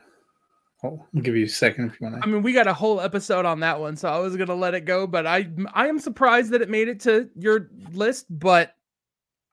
I'll 0.83 1.05
give 1.21 1.35
you 1.35 1.45
a 1.45 1.49
second 1.49 1.87
if 1.87 1.99
you 1.99 2.07
want 2.07 2.21
to. 2.21 2.27
I 2.27 2.31
mean, 2.31 2.41
we 2.41 2.53
got 2.53 2.67
a 2.67 2.73
whole 2.73 3.01
episode 3.01 3.45
on 3.45 3.59
that 3.61 3.79
one, 3.79 3.97
so 3.97 4.09
I 4.09 4.19
was 4.19 4.37
gonna 4.37 4.55
let 4.55 4.73
it 4.73 4.85
go, 4.85 5.05
but 5.07 5.27
I 5.27 5.49
I 5.73 5.87
am 5.87 5.99
surprised 5.99 6.51
that 6.51 6.61
it 6.61 6.69
made 6.69 6.87
it 6.87 7.01
to 7.01 7.29
your 7.35 7.69
list, 7.91 8.27
but 8.29 8.75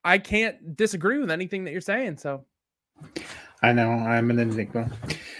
I 0.04 0.18
can't 0.18 0.76
disagree 0.76 1.18
with 1.18 1.30
anything 1.30 1.64
that 1.64 1.72
you're 1.72 1.80
saying. 1.80 2.18
So 2.18 2.44
I 3.62 3.72
know 3.72 3.90
I'm 3.90 4.30
an 4.30 4.38
enigma. 4.38 4.90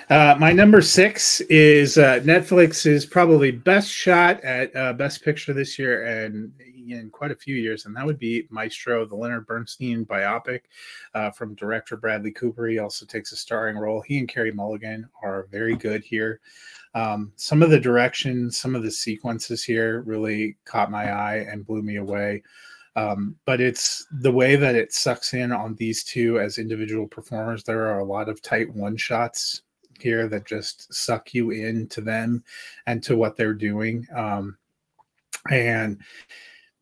Uh, 0.09 0.37
my 0.39 0.53
number 0.53 0.81
six 0.81 1.41
is 1.43 1.99
uh, 1.99 2.21
Netflix's 2.21 3.05
probably 3.05 3.51
best 3.51 3.91
shot 3.91 4.43
at 4.43 4.75
uh, 4.75 4.93
Best 4.95 5.23
Picture 5.23 5.53
this 5.53 5.79
year, 5.79 6.05
and 6.05 6.53
in 6.89 7.11
quite 7.11 7.31
a 7.31 7.37
few 7.37 7.57
years, 7.57 7.87
and 7.87 7.97
that 7.97 8.07
would 8.07 8.19
be 8.19 8.47
Maestro, 8.51 9.05
the 9.05 9.15
Leonard 9.15 9.47
Bernstein 9.47 10.05
biopic 10.05 10.61
uh, 11.15 11.31
from 11.31 11.55
director 11.55 11.97
Bradley 11.97 12.31
Cooper. 12.31 12.67
He 12.67 12.79
also 12.79 13.05
takes 13.07 13.33
a 13.33 13.37
starring 13.37 13.77
role. 13.77 14.01
He 14.01 14.19
and 14.19 14.29
Carey 14.29 14.53
Mulligan 14.53 15.09
are 15.23 15.49
very 15.51 15.77
good 15.77 16.05
here. 16.05 16.41
Um, 16.95 17.33
some 17.37 17.63
of 17.63 17.71
the 17.71 17.81
direction, 17.81 18.51
some 18.51 18.75
of 18.75 18.83
the 18.83 18.91
sequences 18.91 19.63
here 19.63 20.01
really 20.03 20.57
caught 20.65 20.91
my 20.91 21.11
eye 21.11 21.47
and 21.51 21.67
blew 21.67 21.83
me 21.83 21.97
away. 21.97 22.43
Um, 22.97 23.37
but 23.45 23.61
it's 23.61 24.07
the 24.11 24.33
way 24.33 24.57
that 24.57 24.75
it 24.75 24.93
sucks 24.93 25.35
in 25.35 25.53
on 25.53 25.75
these 25.75 26.03
two 26.03 26.41
as 26.41 26.59
individual 26.59 27.07
performers. 27.07 27.63
There 27.63 27.87
are 27.87 28.01
a 28.01 28.05
lot 28.05 28.29
of 28.29 28.41
tight 28.41 28.75
one 28.75 28.97
shots 28.97 29.63
here 30.01 30.29
that 30.29 30.47
just 30.47 30.93
suck 30.93 31.35
you 31.35 31.51
into 31.51 32.01
them 32.01 32.43
and 32.87 33.03
to 33.03 33.17
what 33.17 33.37
they're 33.37 33.55
doing. 33.55 34.07
Um, 34.15 34.57
and 35.51 36.01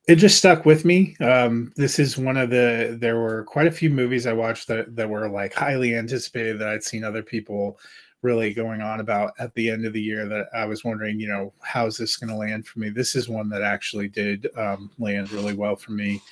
it 0.06 0.16
just 0.16 0.38
stuck 0.38 0.64
with 0.64 0.84
me. 0.84 1.16
Um, 1.20 1.72
this 1.76 1.98
is 1.98 2.16
one 2.18 2.36
of 2.36 2.50
the 2.50 2.96
there 3.00 3.18
were 3.18 3.44
quite 3.44 3.66
a 3.66 3.72
few 3.72 3.90
movies 3.90 4.26
I 4.26 4.32
watched 4.34 4.68
that 4.68 4.94
that 4.96 5.08
were 5.08 5.28
like 5.28 5.54
highly 5.54 5.96
anticipated 5.96 6.58
that 6.58 6.68
I'd 6.68 6.84
seen 6.84 7.04
other 7.04 7.22
people 7.22 7.78
really 8.24 8.54
going 8.54 8.80
on 8.80 9.00
about 9.00 9.34
at 9.38 9.54
the 9.54 9.70
end 9.70 9.84
of 9.84 9.92
the 9.92 10.00
year 10.00 10.26
that 10.26 10.46
I 10.54 10.64
was 10.64 10.82
wondering, 10.82 11.20
you 11.20 11.28
know, 11.28 11.52
how's 11.60 11.98
this 11.98 12.16
going 12.16 12.30
to 12.30 12.36
land 12.36 12.66
for 12.66 12.78
me? 12.78 12.88
This 12.88 13.14
is 13.14 13.28
one 13.28 13.50
that 13.50 13.62
actually 13.62 14.08
did 14.08 14.48
um, 14.56 14.90
land 14.98 15.30
really 15.30 15.52
well 15.52 15.76
for 15.76 15.92
me. 15.92 16.22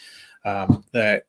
Um, 0.47 0.83
that 0.93 1.27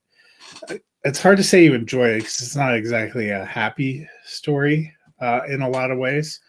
uh, 0.70 0.76
it's 1.04 1.22
hard 1.22 1.38
to 1.38 1.44
say 1.44 1.66
you 1.66 1.74
enjoy 1.74 2.08
it 2.08 2.20
because 2.20 2.40
it's 2.42 2.56
not 2.56 2.74
exactly 2.74 3.30
a 3.30 3.44
happy 3.44 4.08
story 4.24 4.92
uh, 5.20 5.42
in 5.50 5.62
a 5.62 5.70
lot 5.70 5.92
of 5.92 6.00
ways. 6.00 6.40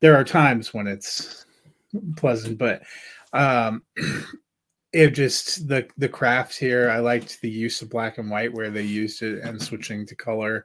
There 0.00 0.14
are 0.14 0.24
times 0.24 0.74
when 0.74 0.86
it's 0.86 1.46
pleasant, 2.16 2.58
but 2.58 2.82
um, 3.32 3.82
it 4.92 5.10
just 5.10 5.68
the 5.68 5.86
the 5.98 6.08
craft 6.08 6.58
here 6.58 6.90
i 6.90 6.98
liked 6.98 7.40
the 7.42 7.48
use 7.48 7.80
of 7.80 7.88
black 7.88 8.18
and 8.18 8.28
white 8.28 8.52
where 8.52 8.70
they 8.70 8.82
used 8.82 9.22
it 9.22 9.40
and 9.44 9.62
switching 9.62 10.04
to 10.04 10.16
color 10.16 10.64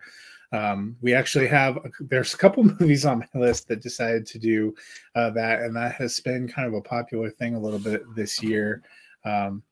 um, 0.52 0.96
we 1.02 1.14
actually 1.14 1.48
have 1.48 1.78
there's 2.00 2.34
a 2.34 2.38
couple 2.38 2.64
movies 2.80 3.06
on 3.06 3.20
my 3.20 3.40
list 3.40 3.68
that 3.68 3.82
decided 3.82 4.26
to 4.28 4.40
do 4.40 4.74
uh, 5.16 5.30
that 5.32 5.62
and 5.62 5.76
that 5.76 5.96
has 5.96 6.20
been 6.20 6.48
kind 6.48 6.68
of 6.68 6.74
a 6.74 6.82
popular 6.82 7.30
thing 7.30 7.56
a 7.56 7.60
little 7.60 7.80
bit 7.80 8.04
this 8.16 8.42
year. 8.42 8.84
Um, 9.24 9.64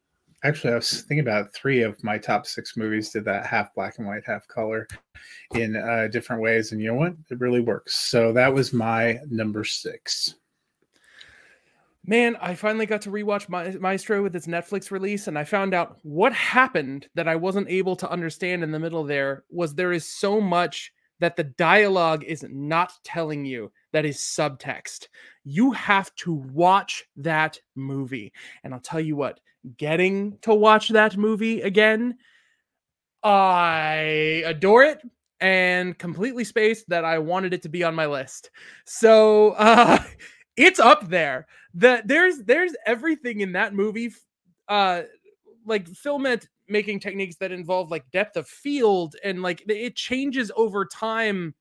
actually 0.46 0.74
i 0.74 0.76
was 0.76 1.04
thinking 1.04 1.22
about 1.22 1.54
three 1.54 1.84
of 1.84 2.04
my 2.04 2.18
top 2.18 2.46
six 2.46 2.76
movies 2.76 3.12
did 3.12 3.24
that 3.24 3.46
half 3.46 3.74
black 3.74 3.98
and 3.98 4.06
white 4.06 4.26
half 4.26 4.46
color 4.50 4.86
in 5.56 5.76
uh, 5.76 6.08
different 6.12 6.42
ways 6.42 6.72
and 6.72 6.82
you 6.82 6.88
know 6.88 6.96
what? 6.96 7.14
It 7.30 7.40
really 7.40 7.62
works. 7.62 7.96
So 7.96 8.32
that 8.34 8.54
was 8.54 8.74
my 8.74 9.20
number 9.30 9.64
six 9.64 10.36
Man, 12.06 12.36
I 12.42 12.56
finally 12.56 12.86
got 12.86 13.02
to 13.04 13.12
rewatch 13.12 13.48
Maestro 13.80 14.22
with 14.22 14.36
its 14.36 14.48
Netflix 14.48 14.92
release, 14.92 15.28
and 15.28 15.40
I 15.40 15.46
found 15.46 15.74
out 15.74 16.00
what 16.04 16.34
happened 16.34 17.08
that 17.16 17.30
I 17.30 17.38
wasn't 17.38 17.70
able 17.70 17.96
to 17.96 18.10
understand 18.10 18.62
in 18.62 18.72
the 18.72 18.80
middle 18.80 19.06
there 19.06 19.46
was 19.50 19.74
there 19.74 19.94
is 19.94 20.06
so 20.06 20.42
much 20.42 20.92
that 21.22 21.38
the 21.38 21.46
dialogue 21.46 22.26
is 22.26 22.44
not 22.50 22.92
telling 23.06 23.46
you 23.46 23.72
that 23.94 24.04
is 24.04 24.18
subtext. 24.18 25.08
You 25.46 25.72
have 25.72 26.14
to 26.16 26.34
watch 26.34 27.06
that 27.16 27.58
movie. 27.76 28.34
And 28.66 28.74
I'll 28.74 28.82
tell 28.82 29.00
you 29.00 29.16
what, 29.16 29.40
getting 29.78 30.38
to 30.42 30.54
watch 30.54 30.90
that 30.90 31.16
movie 31.16 31.62
again, 31.62 32.18
I 33.24 34.44
adore 34.46 34.84
it 34.84 35.02
and 35.40 35.98
completely 35.98 36.44
spaced 36.44 36.90
that 36.90 37.06
I 37.06 37.20
wanted 37.20 37.54
it 37.54 37.62
to 37.62 37.70
be 37.70 37.86
on 37.86 37.96
my 37.96 38.08
list. 38.08 38.50
So, 38.86 39.52
uh, 39.58 40.04
it's 40.58 40.80
up 40.80 41.10
there. 41.10 41.48
That 41.76 42.08
there's 42.08 42.40
there's 42.40 42.76
everything 42.86 43.42
in 43.42 43.54
that 43.54 43.74
movie, 43.74 44.14
uh, 44.68 45.04
like 45.66 45.88
film 45.88 46.24
filmet 46.24 46.48
making 46.68 47.00
techniques 47.00 47.36
that 47.38 47.52
involve 47.52 47.92
like 47.92 48.10
depth 48.12 48.38
of 48.38 48.48
field 48.48 49.16
and 49.24 49.42
like 49.42 49.64
it 49.68 49.96
changes 49.96 50.52
over 50.56 50.86
time 50.86 51.54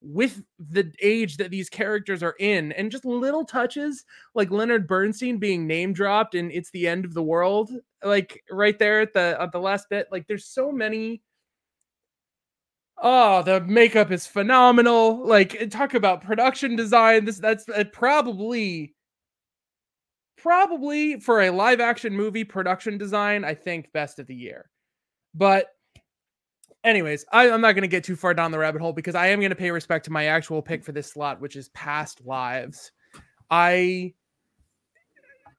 with 0.00 0.42
the 0.58 0.92
age 1.00 1.36
that 1.36 1.50
these 1.50 1.68
characters 1.68 2.22
are 2.22 2.34
in 2.40 2.72
and 2.72 2.90
just 2.90 3.04
little 3.04 3.44
touches 3.44 4.04
like 4.34 4.50
Leonard 4.50 4.86
Bernstein 4.86 5.38
being 5.38 5.66
name 5.66 5.92
dropped 5.92 6.34
and 6.34 6.50
it's 6.52 6.70
the 6.70 6.88
end 6.88 7.04
of 7.04 7.14
the 7.14 7.22
world 7.22 7.70
like 8.04 8.42
right 8.50 8.78
there 8.78 9.00
at 9.00 9.12
the 9.12 9.36
at 9.40 9.52
the 9.52 9.60
last 9.60 9.88
bit 9.90 10.08
like 10.10 10.26
there's 10.26 10.46
so 10.46 10.72
many 10.72 11.22
oh 13.02 13.42
the 13.42 13.60
makeup 13.62 14.10
is 14.10 14.26
phenomenal 14.26 15.26
like 15.26 15.68
talk 15.70 15.92
about 15.92 16.22
production 16.22 16.76
design 16.76 17.24
this 17.24 17.38
that's 17.38 17.68
uh, 17.68 17.84
probably 17.92 18.94
probably 20.42 21.20
for 21.20 21.42
a 21.42 21.50
live 21.50 21.80
action 21.80 22.16
movie 22.16 22.42
production 22.42 22.98
design, 22.98 23.44
I 23.44 23.54
think 23.54 23.92
best 23.92 24.18
of 24.18 24.26
the 24.26 24.34
year. 24.34 24.68
But 25.34 25.68
anyways, 26.82 27.24
I, 27.32 27.48
am 27.48 27.60
not 27.60 27.72
going 27.72 27.82
to 27.82 27.88
get 27.88 28.02
too 28.02 28.16
far 28.16 28.34
down 28.34 28.50
the 28.50 28.58
rabbit 28.58 28.82
hole 28.82 28.92
because 28.92 29.14
I 29.14 29.28
am 29.28 29.38
going 29.38 29.50
to 29.50 29.56
pay 29.56 29.70
respect 29.70 30.04
to 30.06 30.10
my 30.10 30.26
actual 30.26 30.60
pick 30.60 30.84
for 30.84 30.90
this 30.90 31.12
slot, 31.12 31.40
which 31.40 31.54
is 31.54 31.68
Past 31.70 32.26
Lives. 32.26 32.90
I 33.50 34.14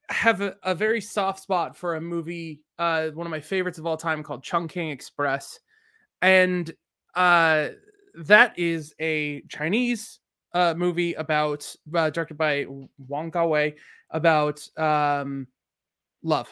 have 0.10 0.41
a, 0.41 0.56
a 0.63 0.75
very 0.75 0.99
soft 0.99 1.39
spot 1.39 1.77
for 1.77 1.95
a 1.95 2.01
movie, 2.01 2.62
uh, 2.77 3.08
one 3.12 3.25
of 3.25 3.32
my 3.32 3.39
favorites 3.39 3.79
of 3.79 3.86
all 3.86 3.95
time 3.95 4.21
called 4.21 4.43
Chungking 4.43 4.89
Express. 4.89 5.60
And 6.21 6.71
uh, 7.15 7.69
that 8.15 8.58
is 8.58 8.93
a 8.99 9.41
Chinese 9.49 10.19
uh, 10.54 10.73
movie 10.76 11.13
about, 11.13 11.76
uh, 11.95 12.10
directed 12.10 12.38
by 12.38 12.65
Wong 13.08 13.32
Kar 13.32 13.47
Wai, 13.47 13.73
about 14.12 14.67
um, 14.78 15.47
love. 16.21 16.47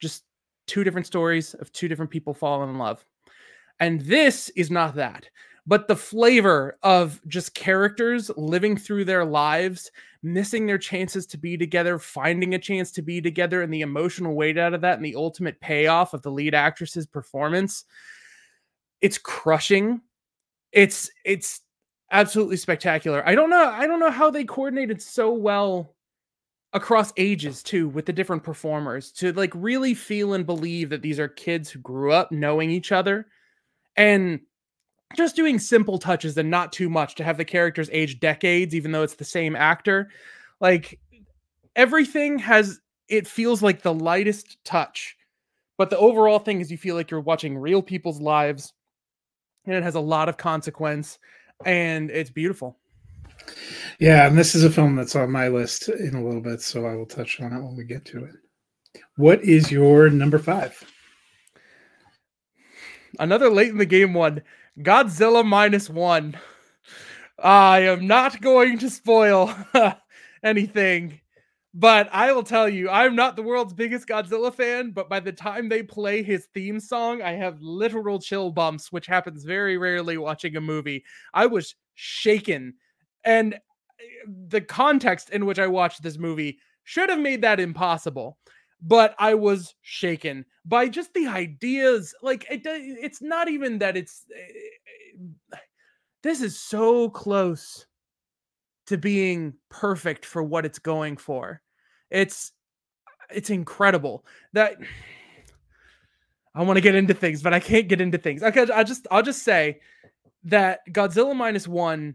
Just 0.00 0.24
two 0.66 0.84
different 0.84 1.06
stories 1.06 1.54
of 1.54 1.72
two 1.72 1.88
different 1.88 2.10
people 2.10 2.34
falling 2.34 2.70
in 2.70 2.78
love. 2.78 3.04
And 3.80 4.00
this 4.00 4.48
is 4.50 4.70
not 4.70 4.94
that, 4.94 5.28
but 5.66 5.88
the 5.88 5.96
flavor 5.96 6.78
of 6.82 7.20
just 7.26 7.54
characters 7.54 8.30
living 8.36 8.76
through 8.76 9.04
their 9.04 9.24
lives, 9.24 9.90
missing 10.22 10.66
their 10.66 10.78
chances 10.78 11.26
to 11.26 11.36
be 11.36 11.56
together, 11.56 11.98
finding 11.98 12.54
a 12.54 12.58
chance 12.58 12.90
to 12.92 13.02
be 13.02 13.20
together, 13.20 13.62
and 13.62 13.72
the 13.72 13.80
emotional 13.80 14.34
weight 14.34 14.56
out 14.56 14.74
of 14.74 14.80
that, 14.82 14.96
and 14.96 15.04
the 15.04 15.16
ultimate 15.16 15.60
payoff 15.60 16.14
of 16.14 16.22
the 16.22 16.30
lead 16.30 16.54
actress's 16.54 17.06
performance. 17.06 17.84
It's 19.02 19.18
crushing. 19.18 20.00
It's 20.72 21.10
it's 21.24 21.60
absolutely 22.10 22.56
spectacular. 22.56 23.26
I 23.26 23.34
don't 23.34 23.50
know. 23.50 23.68
I 23.70 23.86
don't 23.86 24.00
know 24.00 24.10
how 24.10 24.30
they 24.30 24.44
coordinated 24.44 25.02
so 25.02 25.32
well 25.32 25.94
across 26.72 27.12
ages 27.16 27.62
too 27.62 27.88
with 27.88 28.06
the 28.06 28.12
different 28.12 28.42
performers 28.42 29.12
to 29.12 29.32
like 29.34 29.52
really 29.54 29.94
feel 29.94 30.34
and 30.34 30.46
believe 30.46 30.88
that 30.90 31.02
these 31.02 31.18
are 31.20 31.28
kids 31.28 31.70
who 31.70 31.78
grew 31.80 32.12
up 32.12 32.32
knowing 32.32 32.70
each 32.70 32.92
other 32.92 33.26
and 33.96 34.40
just 35.16 35.36
doing 35.36 35.58
simple 35.58 35.98
touches 35.98 36.36
and 36.38 36.50
not 36.50 36.72
too 36.72 36.88
much 36.88 37.14
to 37.16 37.24
have 37.24 37.36
the 37.36 37.44
characters 37.44 37.90
age 37.92 38.20
decades 38.20 38.74
even 38.74 38.92
though 38.92 39.02
it's 39.02 39.16
the 39.16 39.24
same 39.24 39.54
actor 39.54 40.08
like 40.60 40.98
everything 41.76 42.38
has 42.38 42.80
it 43.08 43.26
feels 43.26 43.62
like 43.62 43.82
the 43.82 43.92
lightest 43.92 44.56
touch 44.64 45.16
but 45.76 45.90
the 45.90 45.98
overall 45.98 46.38
thing 46.38 46.60
is 46.60 46.70
you 46.70 46.78
feel 46.78 46.94
like 46.94 47.10
you're 47.10 47.20
watching 47.20 47.58
real 47.58 47.82
people's 47.82 48.20
lives 48.20 48.72
and 49.66 49.74
it 49.74 49.82
has 49.82 49.94
a 49.94 50.00
lot 50.00 50.28
of 50.28 50.36
consequence 50.36 51.18
and 51.64 52.10
it's 52.10 52.30
beautiful. 52.30 52.78
Yeah 53.98 54.26
and 54.26 54.38
this 54.38 54.54
is 54.54 54.64
a 54.64 54.70
film 54.70 54.96
that's 54.96 55.16
on 55.16 55.30
my 55.30 55.48
list 55.48 55.88
in 55.88 56.14
a 56.14 56.24
little 56.24 56.40
bit 56.40 56.60
so 56.60 56.86
i 56.86 56.94
will 56.94 57.06
touch 57.06 57.40
on 57.40 57.52
it 57.52 57.62
when 57.62 57.76
we 57.76 57.84
get 57.84 58.04
to 58.06 58.24
it. 58.24 58.34
What 59.16 59.42
is 59.42 59.70
your 59.70 60.10
number 60.10 60.38
five? 60.38 60.82
Another 63.18 63.50
late 63.50 63.70
in 63.70 63.78
the 63.78 63.86
game 63.86 64.14
one 64.14 64.42
Godzilla 64.78 65.44
minus 65.44 65.90
one. 65.90 66.38
I 67.38 67.80
am 67.80 68.06
not 68.06 68.40
going 68.40 68.78
to 68.78 68.90
spoil 68.90 69.52
anything, 70.42 71.20
but 71.74 72.08
I 72.12 72.32
will 72.32 72.42
tell 72.42 72.68
you, 72.68 72.90
I'm 72.90 73.16
not 73.16 73.36
the 73.36 73.42
world's 73.42 73.72
biggest 73.72 74.06
Godzilla 74.06 74.52
fan, 74.52 74.90
but 74.90 75.08
by 75.08 75.20
the 75.20 75.32
time 75.32 75.68
they 75.68 75.82
play 75.82 76.22
his 76.22 76.46
theme 76.52 76.78
song, 76.80 77.22
I 77.22 77.32
have 77.32 77.60
literal 77.60 78.18
chill 78.18 78.50
bumps, 78.50 78.92
which 78.92 79.06
happens 79.06 79.44
very 79.44 79.78
rarely 79.78 80.18
watching 80.18 80.56
a 80.56 80.60
movie. 80.60 81.04
I 81.32 81.46
was 81.46 81.74
shaken. 81.94 82.74
And 83.24 83.54
eh, 83.54 83.58
the 84.48 84.60
context 84.60 85.30
in 85.30 85.46
which 85.46 85.58
I 85.58 85.66
watched 85.66 86.02
this 86.02 86.18
movie 86.18 86.58
should 86.84 87.08
have 87.08 87.20
made 87.20 87.42
that 87.42 87.60
impossible 87.60 88.38
but 88.82 89.14
I 89.18 89.34
was 89.34 89.74
shaken 89.82 90.44
by 90.64 90.88
just 90.88 91.14
the 91.14 91.28
ideas. 91.28 92.14
Like 92.20 92.46
it, 92.50 92.62
it's 92.64 93.22
not 93.22 93.48
even 93.48 93.78
that 93.78 93.96
it's. 93.96 94.24
Eh, 94.34 95.56
this 96.22 96.40
is 96.40 96.58
so 96.58 97.08
close 97.10 97.86
to 98.86 98.98
being 98.98 99.54
perfect 99.70 100.24
for 100.24 100.42
what 100.42 100.66
it's 100.66 100.78
going 100.78 101.16
for. 101.16 101.61
It's 102.12 102.52
it's 103.34 103.50
incredible 103.50 104.24
that 104.52 104.76
I 106.54 106.62
want 106.62 106.76
to 106.76 106.82
get 106.82 106.94
into 106.94 107.14
things, 107.14 107.42
but 107.42 107.54
I 107.54 107.60
can't 107.60 107.88
get 107.88 108.00
into 108.00 108.18
things. 108.18 108.42
Okay, 108.42 108.66
I 108.72 108.84
just 108.84 109.06
I'll 109.10 109.22
just 109.22 109.42
say 109.42 109.80
that 110.44 110.80
Godzilla 110.90 111.34
minus 111.34 111.66
one 111.66 112.14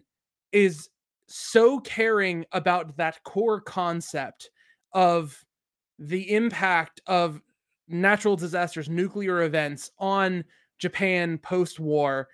is 0.51 0.89
so 1.25 1.79
caring 1.79 2.45
about 2.51 2.95
that 2.97 3.23
core 3.23 3.59
concept 3.59 4.49
of 4.93 5.43
the 5.99 6.33
impact 6.35 7.01
of 7.07 7.41
natural 7.87 8.35
disasters, 8.35 8.89
nuclear 8.89 9.41
events 9.43 9.91
on 9.97 10.43
Japan 10.77 11.37
post-war. 11.39 12.27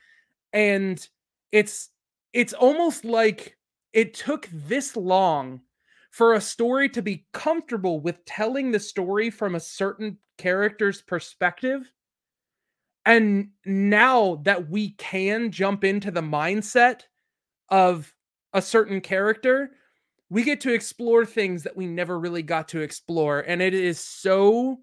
And 0.51 1.07
it's 1.51 1.89
it's 2.33 2.53
almost 2.53 3.05
like 3.05 3.57
it 3.93 4.13
took 4.13 4.49
this 4.51 4.97
long 4.97 5.61
for 6.13 6.35
a 6.35 6.41
story 6.41 6.87
to 6.87 7.01
be 7.01 7.25
comfortable 7.33 7.99
with 7.99 8.23
telling 8.23 8.71
the 8.71 8.79
story 8.79 9.31
from 9.31 9.55
a 9.55 9.59
certain 9.59 10.15
character's 10.37 11.01
perspective. 11.01 11.91
And 13.03 13.49
now 13.65 14.35
that 14.43 14.69
we 14.69 14.91
can 14.91 15.51
jump 15.51 15.83
into 15.83 16.11
the 16.11 16.21
mindset 16.21 17.01
of 17.69 18.13
a 18.53 18.61
certain 18.61 19.01
character, 19.01 19.71
we 20.29 20.43
get 20.43 20.61
to 20.61 20.73
explore 20.73 21.25
things 21.25 21.63
that 21.63 21.75
we 21.75 21.87
never 21.87 22.19
really 22.19 22.43
got 22.43 22.67
to 22.69 22.81
explore 22.81 23.41
and 23.41 23.61
it 23.61 23.73
is 23.73 23.99
so 23.99 24.79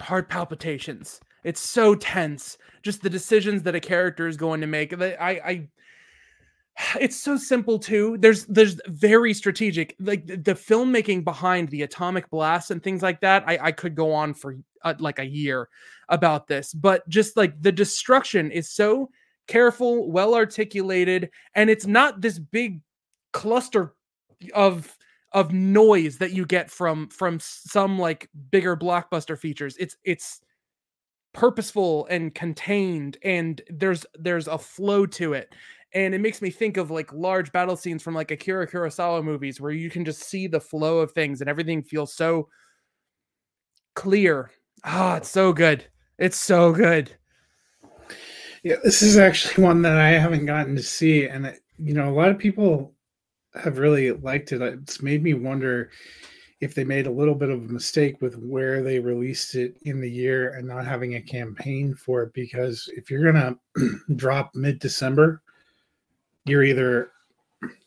heart 0.00 0.28
palpitations 0.28 1.18
it's 1.42 1.60
so 1.60 1.96
tense 1.96 2.56
just 2.84 3.02
the 3.02 3.10
decisions 3.10 3.64
that 3.64 3.74
a 3.74 3.80
character 3.80 4.28
is 4.28 4.36
going 4.36 4.60
to 4.60 4.68
make 4.68 4.92
i 4.92 5.40
i 5.44 5.68
it's 7.00 7.16
so 7.16 7.36
simple 7.36 7.78
too 7.78 8.16
there's 8.18 8.46
there's 8.46 8.80
very 8.88 9.34
strategic 9.34 9.94
like 10.00 10.26
the 10.26 10.54
filmmaking 10.54 11.24
behind 11.24 11.68
the 11.68 11.82
atomic 11.82 12.28
blast 12.30 12.70
and 12.70 12.82
things 12.82 13.02
like 13.02 13.20
that 13.20 13.42
i 13.46 13.58
i 13.62 13.72
could 13.72 13.94
go 13.94 14.12
on 14.12 14.32
for 14.32 14.56
uh, 14.84 14.94
like 14.98 15.18
a 15.18 15.26
year 15.26 15.68
about 16.08 16.46
this 16.46 16.72
but 16.72 17.08
just 17.08 17.36
like 17.36 17.60
the 17.60 17.72
destruction 17.72 18.50
is 18.50 18.70
so 18.70 19.08
careful, 19.48 20.08
well 20.12 20.34
articulated, 20.34 21.30
and 21.54 21.68
it's 21.68 21.86
not 21.86 22.20
this 22.20 22.38
big 22.38 22.80
cluster 23.32 23.94
of 24.54 24.94
of 25.32 25.52
noise 25.52 26.16
that 26.18 26.32
you 26.32 26.46
get 26.46 26.70
from 26.70 27.08
from 27.08 27.38
some 27.40 27.98
like 27.98 28.30
bigger 28.50 28.76
blockbuster 28.76 29.36
features. 29.36 29.76
It's 29.78 29.96
it's 30.04 30.40
purposeful 31.34 32.06
and 32.06 32.34
contained 32.34 33.18
and 33.22 33.60
there's 33.68 34.06
there's 34.18 34.48
a 34.48 34.58
flow 34.58 35.04
to 35.04 35.34
it 35.34 35.54
and 35.94 36.14
it 36.14 36.20
makes 36.20 36.42
me 36.42 36.50
think 36.50 36.76
of 36.76 36.90
like 36.90 37.12
large 37.12 37.50
battle 37.52 37.76
scenes 37.76 38.02
from 38.02 38.14
like 38.14 38.30
Akira 38.30 38.66
Kurosawa 38.66 39.22
movies 39.24 39.60
where 39.60 39.72
you 39.72 39.90
can 39.90 40.04
just 40.04 40.22
see 40.24 40.46
the 40.46 40.60
flow 40.60 40.98
of 40.98 41.12
things 41.12 41.40
and 41.40 41.48
everything 41.48 41.82
feels 41.82 42.14
so 42.14 42.48
clear. 43.94 44.50
Ah, 44.84 45.14
oh, 45.14 45.16
it's 45.16 45.30
so 45.30 45.52
good. 45.52 45.84
It's 46.18 46.36
so 46.36 46.72
good. 46.72 47.16
Yeah, 48.62 48.76
this 48.82 49.02
is 49.02 49.16
actually 49.16 49.64
one 49.64 49.82
that 49.82 49.96
I 49.96 50.10
haven't 50.10 50.46
gotten 50.46 50.74
to 50.76 50.82
see, 50.82 51.26
and 51.26 51.46
it, 51.46 51.60
you 51.78 51.94
know, 51.94 52.08
a 52.08 52.14
lot 52.14 52.30
of 52.30 52.38
people 52.38 52.94
have 53.54 53.78
really 53.78 54.10
liked 54.10 54.52
it. 54.52 54.60
It's 54.60 55.00
made 55.00 55.22
me 55.22 55.34
wonder 55.34 55.90
if 56.60 56.74
they 56.74 56.84
made 56.84 57.06
a 57.06 57.10
little 57.10 57.36
bit 57.36 57.50
of 57.50 57.58
a 57.58 57.72
mistake 57.72 58.20
with 58.20 58.36
where 58.36 58.82
they 58.82 58.98
released 58.98 59.54
it 59.54 59.76
in 59.82 60.00
the 60.00 60.10
year 60.10 60.54
and 60.54 60.66
not 60.66 60.84
having 60.84 61.14
a 61.14 61.20
campaign 61.20 61.94
for 61.94 62.22
it. 62.24 62.32
Because 62.34 62.88
if 62.96 63.10
you're 63.10 63.32
gonna 63.32 63.56
drop 64.16 64.50
mid 64.54 64.80
December, 64.80 65.40
you're 66.48 66.64
either 66.64 67.12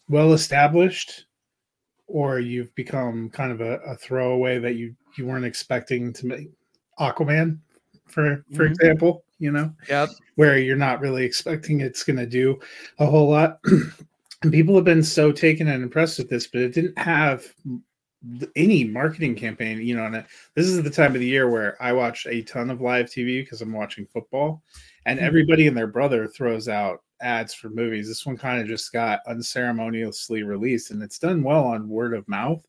well 0.10 0.34
established 0.34 1.26
or 2.08 2.39
you've 2.39 2.74
become 2.76 3.30
kind 3.30 3.52
of 3.52 3.62
a, 3.62 3.78
a, 3.80 3.95
throwaway 3.95 4.60
that 4.60 4.76
you 4.76 4.93
you 5.17 5.26
weren't 5.26 5.45
expecting 5.45 6.12
to 6.13 6.26
make 6.26 6.50
Aquaman, 7.00 7.60
for 8.08 8.43
for 8.54 8.65
mm-hmm. 8.65 8.74
example 8.74 9.24
you 9.41 9.52
know? 9.52 9.74
Yep. 9.89 10.10
Where 10.36 10.58
you're 10.58 10.78
not 10.78 11.02
really 11.02 11.26
expecting 11.26 11.82
it's 11.82 12.04
going 12.04 12.17
to 12.17 12.28
do 12.28 12.60
a 13.00 13.06
whole 13.06 13.30
lot. 13.30 13.60
and 14.43 14.52
people 14.52 14.76
have 14.76 14.86
been 14.86 15.04
so 15.04 15.32
taken 15.32 15.67
and 15.67 15.84
impressed 15.84 16.19
with 16.19 16.30
this, 16.30 16.47
but 16.47 16.62
it 16.62 16.74
didn't 16.74 16.97
have 16.97 17.43
any 18.56 18.84
marketing 18.84 19.36
campaign, 19.36 19.82
you 19.82 19.95
know. 19.95 20.06
And 20.06 20.24
this 20.56 20.67
is 20.67 20.82
the 20.82 20.89
time 20.91 21.15
of 21.15 21.21
the 21.21 21.28
year 21.28 21.50
where 21.50 21.76
I 21.82 21.91
watch 21.91 22.28
a 22.28 22.43
ton 22.43 22.69
of 22.69 22.82
live 22.82 23.08
TV 23.08 23.43
because 23.43 23.63
I'm 23.63 23.74
watching 23.74 24.06
football, 24.06 24.62
and 25.08 25.17
mm-hmm. 25.17 25.28
everybody 25.28 25.67
and 25.67 25.76
their 25.76 25.88
brother 25.88 26.28
throws 26.28 26.69
out 26.69 27.02
ads 27.21 27.53
for 27.53 27.69
movies. 27.69 28.07
This 28.07 28.25
one 28.25 28.38
kind 28.38 28.62
of 28.62 28.67
just 28.67 28.91
got 28.91 29.19
unceremoniously 29.27 30.43
released, 30.43 30.91
and 30.91 31.01
it's 31.01 31.19
done 31.19 31.43
well 31.43 31.63
on 31.63 31.89
word 31.89 32.13
of 32.13 32.27
mouth. 32.27 32.65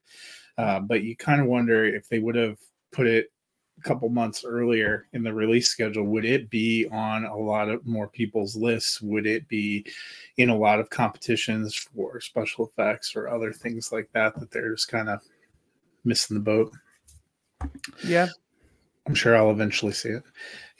Uh, 0.59 0.81
but 0.81 1.03
you 1.03 1.17
kind 1.17 1.41
of 1.41 1.47
wonder 1.47 1.85
if 1.85 2.09
they 2.09 2.19
would 2.19 2.35
have 2.35 2.59
put 2.93 3.07
it 3.07 3.33
a 3.79 3.83
couple 3.83 4.09
months 4.09 4.45
earlier 4.45 5.07
in 5.13 5.23
the 5.23 5.33
release 5.33 5.69
schedule, 5.69 6.05
would 6.05 6.25
it 6.25 6.51
be 6.51 6.87
on 6.93 7.25
a 7.25 7.37
lot 7.37 7.69
of 7.69 7.85
more 7.87 8.09
people's 8.09 8.55
lists? 8.55 9.01
Would 9.01 9.27
it 9.27 9.49
be 9.49 9.87
in 10.37 10.51
a 10.51 10.57
lot 10.57 10.79
of 10.79 10.91
competitions 10.91 11.75
for 11.75 12.21
special 12.21 12.67
effects 12.67 13.17
or 13.17 13.29
other 13.29 13.53
things 13.53 13.91
like 13.91 14.09
that 14.13 14.39
that 14.39 14.51
they're 14.51 14.75
just 14.75 14.89
kind 14.89 15.09
of 15.09 15.21
missing 16.05 16.37
the 16.37 16.43
boat? 16.43 16.73
Yeah. 18.05 18.29
I'm 19.07 19.15
sure 19.15 19.37
I'll 19.37 19.51
eventually 19.51 19.93
see 19.93 20.11
it. 20.11 20.23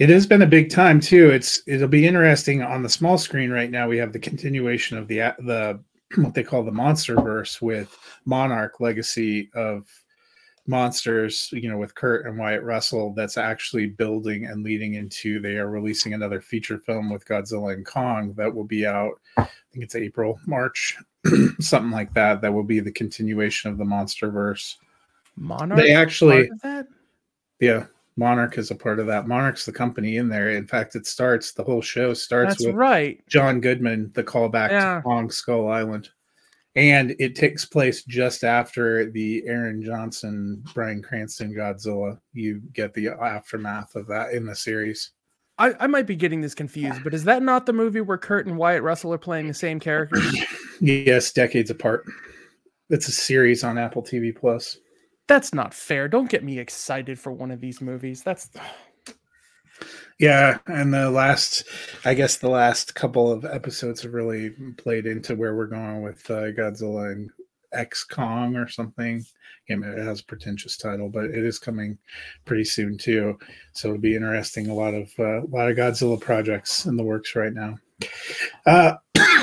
It 0.03 0.09
has 0.09 0.27
been 0.27 0.43
a 0.43 0.47
big 0.47 0.69
time 0.69 0.99
too. 0.99 1.31
It's 1.31 1.63
it'll 1.69 1.87
be 1.87 2.09
interesting 2.09 2.61
on 2.61 2.83
the 2.83 2.89
small 2.89 3.17
screen 3.17 3.53
right 3.53 3.71
now. 3.71 3.87
We 3.87 3.99
have 3.99 4.13
the 4.13 4.19
continuation 4.19 4.99
of 4.99 5.07
the 5.07 5.19
the 5.39 5.81
what 6.17 6.35
they 6.35 6.43
call 6.43 6.65
the 6.65 6.73
monster 6.73 7.15
verse 7.15 7.63
with 7.63 7.97
Monarch 8.25 8.81
Legacy 8.81 9.49
of 9.55 9.87
monsters 10.67 11.51
you 11.53 11.69
know 11.69 11.77
with 11.77 11.93
kurt 11.97 12.25
and 12.25 12.39
wyatt 12.39 12.63
russell 12.63 13.13
that's 13.15 13.37
actually 13.37 13.87
building 13.87 14.47
and 14.47 14.63
leading 14.63 14.95
into 14.95 15.41
they 15.41 15.57
are 15.57 15.69
releasing 15.69 16.15
another 16.15 16.41
feature 16.41 16.79
film 16.79 17.11
with 17.11 17.27
godzilla 17.27 17.75
and 17.75 17.85
kong 17.85 18.33
that 18.37 18.55
will 18.55 18.63
be 18.63 18.87
out 18.87 19.21
i 19.39 19.43
think 19.73 19.83
it's 19.83 19.97
april 19.97 20.39
march 20.47 20.97
something 21.59 21.91
like 21.91 22.15
that 22.15 22.41
that 22.41 22.55
will 22.55 22.63
be 22.63 22.79
the 22.79 22.93
continuation 22.93 23.73
of 23.73 23.77
the 23.77 23.85
monster 23.85 24.31
verse 24.31 24.79
monarch 25.35 25.81
they 25.81 25.93
actually 25.93 26.49
yeah 27.59 27.85
monarch 28.23 28.57
is 28.57 28.71
a 28.71 28.75
part 28.75 28.99
of 29.01 29.07
that 29.07 29.27
monarch's 29.27 29.65
the 29.67 29.73
company 29.73 30.17
in 30.17 30.29
there 30.29 30.51
in 30.51 30.67
fact 30.67 30.95
it 30.97 31.07
starts 31.07 31.53
the 31.53 31.65
whole 31.65 31.83
show 31.83 32.15
starts 32.15 32.53
that's 32.55 32.67
with 32.67 32.75
right 32.75 33.21
john 33.29 33.61
goodman 33.61 34.11
the 34.15 34.23
callback 34.25 34.71
Yeah. 34.71 34.97
to 34.97 35.03
kong 35.03 35.31
skull 35.31 35.69
island 35.69 36.09
and 36.75 37.15
it 37.19 37.35
takes 37.37 37.67
place 37.67 38.03
just 38.05 38.45
after 38.45 39.11
the 39.11 39.43
Aaron 39.47 39.83
Johnson, 39.85 40.65
Bryan 40.73 41.03
Cranston 41.03 41.53
Godzilla. 41.55 42.19
You 42.33 42.63
get 42.73 42.95
the 42.95 43.09
aftermath 43.09 43.95
of 43.95 44.07
that 44.07 44.33
in 44.33 44.47
the 44.47 44.55
series. 44.57 45.11
I, 45.59 45.75
I 45.81 45.87
might 45.87 46.07
be 46.07 46.17
getting 46.17 46.41
this 46.41 46.55
confused, 46.55 47.05
but 47.05 47.13
is 47.13 47.25
that 47.25 47.43
not 47.43 47.67
the 47.67 47.75
movie 47.75 48.01
where 48.01 48.17
Kurt 48.17 48.47
and 48.47 48.57
Wyatt 48.57 48.83
Russell 48.83 49.13
are 49.13 49.19
playing 49.19 49.49
the 49.49 49.55
same 49.55 49.79
characters? 49.81 50.35
Yes, 50.81 51.31
decades 51.31 51.69
apart. 51.71 52.07
It's 52.89 53.07
a 53.07 53.13
series 53.13 53.63
on 53.63 53.77
Apple 53.77 54.03
TV 54.03 54.35
Plus. 54.35 54.79
That's 55.33 55.55
not 55.55 55.73
fair. 55.73 56.09
Don't 56.09 56.29
get 56.29 56.45
me 56.45 56.59
excited 56.59 57.19
for 57.19 57.33
one 57.33 57.51
of 57.51 57.59
these 57.59 57.81
movies. 57.81 58.23
That's 58.23 58.51
Yeah, 60.21 60.59
and 60.67 60.93
the 60.93 61.11
last, 61.11 61.65
I 62.05 62.13
guess, 62.13 62.37
the 62.37 62.51
last 62.51 62.95
couple 62.95 63.33
of 63.33 63.47
episodes 63.47 64.03
have 64.03 64.13
really 64.13 64.51
played 64.77 65.07
into 65.07 65.35
where 65.35 65.57
we're 65.57 65.69
going 65.69 66.03
with 66.03 66.31
uh, 66.31 66.53
Godzilla 66.53 67.13
and 67.13 67.31
X 67.73 68.05
Kong 68.05 68.57
or 68.57 68.69
something. 68.69 69.25
It 69.69 70.05
has 70.05 70.21
a 70.21 70.25
pretentious 70.27 70.77
title, 70.77 71.09
but 71.09 71.25
it 71.25 71.43
is 71.43 71.59
coming 71.59 71.97
pretty 72.45 72.65
soon 72.65 72.99
too. 72.99 73.39
So 73.73 73.89
it'll 73.89 74.01
be 74.03 74.15
interesting. 74.15 74.69
A 74.69 74.75
lot 74.75 74.93
of 74.93 75.11
uh, 75.19 75.45
a 75.45 75.49
lot 75.49 75.71
of 75.71 75.79
Godzilla 75.79 76.21
projects 76.21 76.85
in 76.85 76.99
the 76.99 77.05
works 77.05 77.35
right 77.35 77.55
now. 77.55 77.79
Uh, 78.67 78.97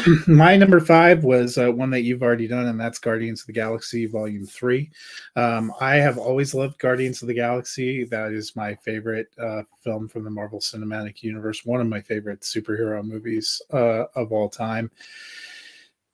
my 0.27 0.55
number 0.55 0.79
five 0.79 1.23
was 1.23 1.57
uh, 1.57 1.71
one 1.71 1.89
that 1.91 2.01
you've 2.01 2.21
already 2.21 2.47
done, 2.47 2.67
and 2.67 2.79
that's 2.79 2.99
Guardians 2.99 3.41
of 3.41 3.47
the 3.47 3.53
Galaxy 3.53 4.05
Volume 4.05 4.45
Three. 4.45 4.91
Um, 5.35 5.73
I 5.79 5.95
have 5.95 6.17
always 6.17 6.53
loved 6.53 6.79
Guardians 6.79 7.21
of 7.21 7.27
the 7.27 7.33
Galaxy. 7.33 8.05
That 8.05 8.31
is 8.31 8.55
my 8.55 8.75
favorite 8.75 9.29
uh, 9.41 9.63
film 9.83 10.07
from 10.07 10.23
the 10.23 10.29
Marvel 10.29 10.59
Cinematic 10.59 11.23
Universe. 11.23 11.65
One 11.65 11.81
of 11.81 11.87
my 11.87 12.01
favorite 12.01 12.41
superhero 12.41 13.03
movies 13.03 13.61
uh, 13.73 14.05
of 14.15 14.31
all 14.31 14.49
time. 14.49 14.91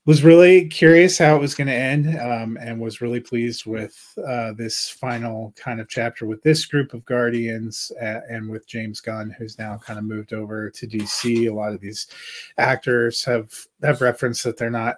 Was 0.06 0.24
really 0.24 0.68
curious 0.68 1.18
how 1.18 1.36
it 1.36 1.42
was 1.42 1.56
going 1.56 1.68
to 1.68 1.74
end, 1.74 2.20
um, 2.20 2.60
and 2.62 2.80
was 2.80 3.02
really 3.02 3.20
pleased 3.20 3.66
with 3.66 3.98
uh, 4.28 4.54
this 4.54 4.88
final 4.88 5.52
kind 5.56 5.82
of 5.82 5.90
chapter 5.90 6.28
with 6.28 6.44
this 6.44 6.64
group 6.66 6.94
of 6.94 7.04
Guardians 7.06 7.92
uh, 8.00 8.20
and 8.30 8.48
with 8.48 8.68
James 8.68 9.02
Gunn, 9.02 9.36
who's 9.36 9.58
now 9.58 9.80
kind 9.80 9.98
of 9.98 10.06
moved 10.06 10.32
over 10.32 10.70
to 10.70 10.88
DC. 10.88 11.50
A 11.50 11.54
lot 11.54 11.74
of 11.74 11.82
these 11.82 12.06
actors 12.60 13.24
have 13.26 13.52
have 13.82 14.00
referenced 14.02 14.44
that 14.44 14.58
they're 14.58 14.70
not 14.70 14.98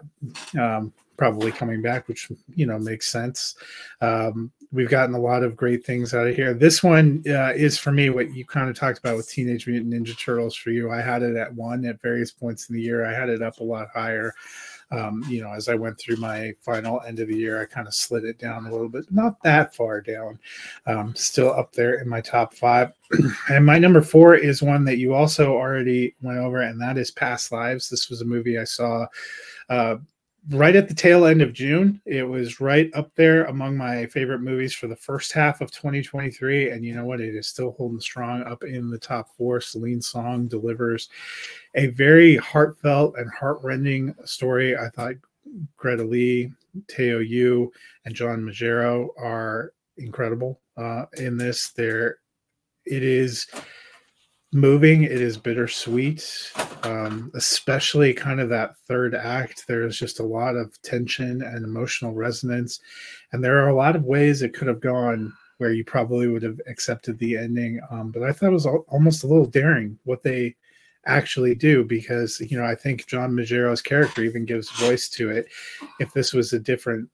um, 0.60 0.91
probably 1.17 1.52
coming 1.52 1.82
back, 1.82 2.08
which 2.08 2.30
you 2.56 2.65
know 2.65 2.78
makes 2.78 3.10
sense. 3.10 3.56
Um, 4.02 4.52
we've 4.72 4.89
gotten 4.89 5.15
a 5.15 5.20
lot 5.20 5.43
of 5.43 5.56
great 5.56 5.86
things 5.86 6.13
out 6.13 6.28
of 6.28 6.36
here. 6.36 6.54
This 6.54 6.84
one 6.84 7.24
uh, 7.28 7.54
is 7.56 7.78
for 7.78 7.91
me 7.91 8.10
what 8.10 8.34
you 8.34 8.46
kind 8.46 8.70
of 8.70 8.78
talked 8.78 9.00
about 9.00 9.17
with 9.17 9.30
Teenage 9.30 9.67
Mutant 9.67 9.93
Ninja 9.93 10.17
Turtles. 10.17 10.56
For 10.56 10.70
you, 10.70 10.91
I 10.91 11.02
had 11.02 11.24
it 11.24 11.36
at 11.36 11.54
one 11.54 11.86
at 11.86 12.02
various 12.02 12.32
points 12.32 12.70
in 12.70 12.76
the 12.76 12.82
year. 12.82 13.06
I 13.06 13.13
had 13.13 13.30
it 13.30 13.41
up 13.41 13.60
a 13.60 13.63
lot 13.63 13.88
higher. 13.93 14.34
Um, 14.91 15.23
you 15.28 15.41
know, 15.41 15.52
as 15.52 15.67
I 15.67 15.76
went 15.76 16.00
through 16.00 16.17
my 16.17 16.54
final 16.62 17.02
end 17.02 17.19
of 17.19 17.28
the 17.28 17.36
year, 17.36 17.62
I 17.62 17.65
kind 17.65 17.88
of 17.88 17.93
slid 17.93 18.23
it 18.23 18.39
down 18.39 18.65
a 18.65 18.71
little 18.71 18.89
bit, 18.89 19.06
not 19.12 19.41
that 19.43 19.76
far 19.76 20.02
down. 20.02 20.39
Um, 20.86 21.13
still 21.15 21.52
up 21.52 21.73
there 21.73 21.95
in 21.95 22.08
my 22.08 22.21
top 22.21 22.54
five. 22.54 22.93
and 23.50 23.65
my 23.65 23.80
number 23.80 24.02
four 24.02 24.36
is 24.36 24.63
one 24.63 24.86
that 24.86 24.97
you 24.97 25.13
also 25.13 25.54
already 25.54 26.15
went 26.21 26.39
over, 26.39 26.62
and 26.62 26.82
that 26.82 26.97
is 26.97 27.12
Past 27.12 27.52
Lives. 27.52 27.89
This 27.89 28.10
was 28.10 28.21
a 28.21 28.26
movie 28.26 28.58
I 28.58 28.63
saw 28.63 29.08
uh, 29.69 29.97
right 30.50 30.76
at 30.76 30.88
the 30.88 30.93
tail 30.93 31.26
end 31.26 31.41
of 31.41 31.54
June. 31.54 32.02
It 32.06 32.23
was 32.23 32.62
right 32.62 32.89
up 32.93 33.13
there 33.15 33.45
among 33.45 33.76
my 33.76 34.06
favorite 34.08 34.39
movies 34.39 34.73
for 34.73 34.88
the 34.88 34.95
first 34.95 35.34
half 35.34 35.62
of 35.62 35.71
2023. 35.71 36.71
And 36.71 36.86
you 36.86 36.95
know 36.95 37.06
what? 37.06 37.21
It 37.21 37.36
is 37.36 37.47
still 37.47 37.71
holding 37.71 38.00
strong 38.00 38.43
up 38.43 38.63
in 38.63 38.89
the 38.89 38.97
top 38.97 39.36
four. 39.36 39.60
Celine 39.60 40.02
Song 40.02 40.47
delivers 40.47 41.10
a 41.76 41.88
very 41.88 42.38
heartfelt 42.38 43.15
and 43.17 43.30
heartrending 43.32 44.15
story. 44.26 44.78
I 44.78 44.89
thought 44.89 45.15
Greta 45.76 46.04
Lee, 46.04 46.52
Teo 46.88 47.19
Yoo, 47.19 47.71
and 48.06 48.15
John 48.15 48.41
Magaro 48.41 49.10
are 49.17 49.73
incredible 49.97 50.62
uh, 50.78 51.06
in 51.17 51.38
this. 51.38 51.71
There, 51.71 52.19
it 52.86 53.04
is 53.04 53.47
moving. 54.54 55.04
It 55.04 55.12
is 55.12 55.38
bittersweet, 55.38 56.52
um, 56.88 57.32
especially 57.36 58.13
kind 58.13 58.39
of 58.39 58.50
that 58.50 58.78
third 58.88 59.13
act. 59.13 59.65
There's 59.67 59.97
just 59.97 60.19
a 60.19 60.26
lot 60.26 60.56
of 60.56 60.82
tension 60.82 61.41
and 61.41 61.65
emotional 61.65 62.13
resonance, 62.13 62.80
and 63.32 63.43
there 63.43 63.63
are 63.63 63.69
a 63.69 63.76
lot 63.76 63.95
of 63.95 64.06
ways 64.06 64.41
it 64.41 64.54
could 64.54 64.67
have 64.67 64.80
gone 64.80 65.34
where 65.58 65.73
you 65.73 65.84
probably 65.84 66.28
would 66.28 66.43
have 66.43 66.62
accepted 66.67 67.17
the 67.17 67.36
ending. 67.38 67.82
Um, 67.89 68.12
but 68.12 68.23
I 68.23 68.32
thought 68.32 68.50
it 68.50 68.54
was 68.54 68.67
al- 68.67 68.86
almost 68.89 69.23
a 69.23 69.28
little 69.28 69.45
daring 69.45 69.97
what 70.04 70.21
they 70.21 70.56
actually 71.06 71.56
do 71.56 71.84
because 71.84 72.39
you 72.41 72.58
know 72.58 72.65
I 72.65 72.76
think 72.76 73.08
John 73.08 73.34
Magaro's 73.34 73.82
character 73.82 74.23
even 74.23 74.45
gives 74.45 74.69
voice 74.71 75.10
to 75.10 75.30
it. 75.30 75.47
If 76.00 76.13
this 76.13 76.34
was 76.34 76.54
a 76.54 76.60
different 76.60 77.10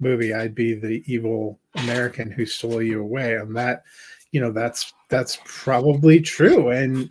movie, 0.00 0.34
I'd 0.34 0.54
be 0.54 0.74
the 0.74 1.02
evil 1.06 1.58
American 1.76 2.30
who 2.30 2.44
stole 2.44 2.82
you 2.82 3.00
away, 3.00 3.36
and 3.36 3.56
that 3.56 3.84
you 4.32 4.40
know 4.40 4.52
that's 4.52 4.92
that's 5.08 5.38
probably 5.44 6.20
true 6.20 6.68
and 6.68 7.10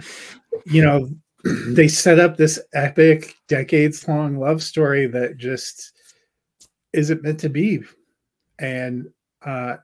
you 0.65 0.83
know 0.83 1.09
they 1.67 1.87
set 1.87 2.19
up 2.19 2.37
this 2.37 2.59
epic 2.73 3.35
decades 3.47 4.07
long 4.07 4.37
love 4.37 4.61
story 4.61 5.07
that 5.07 5.37
just 5.37 5.93
isn't 6.93 7.23
meant 7.23 7.39
to 7.39 7.49
be. 7.49 7.81
And 8.59 9.07
uh 9.45 9.77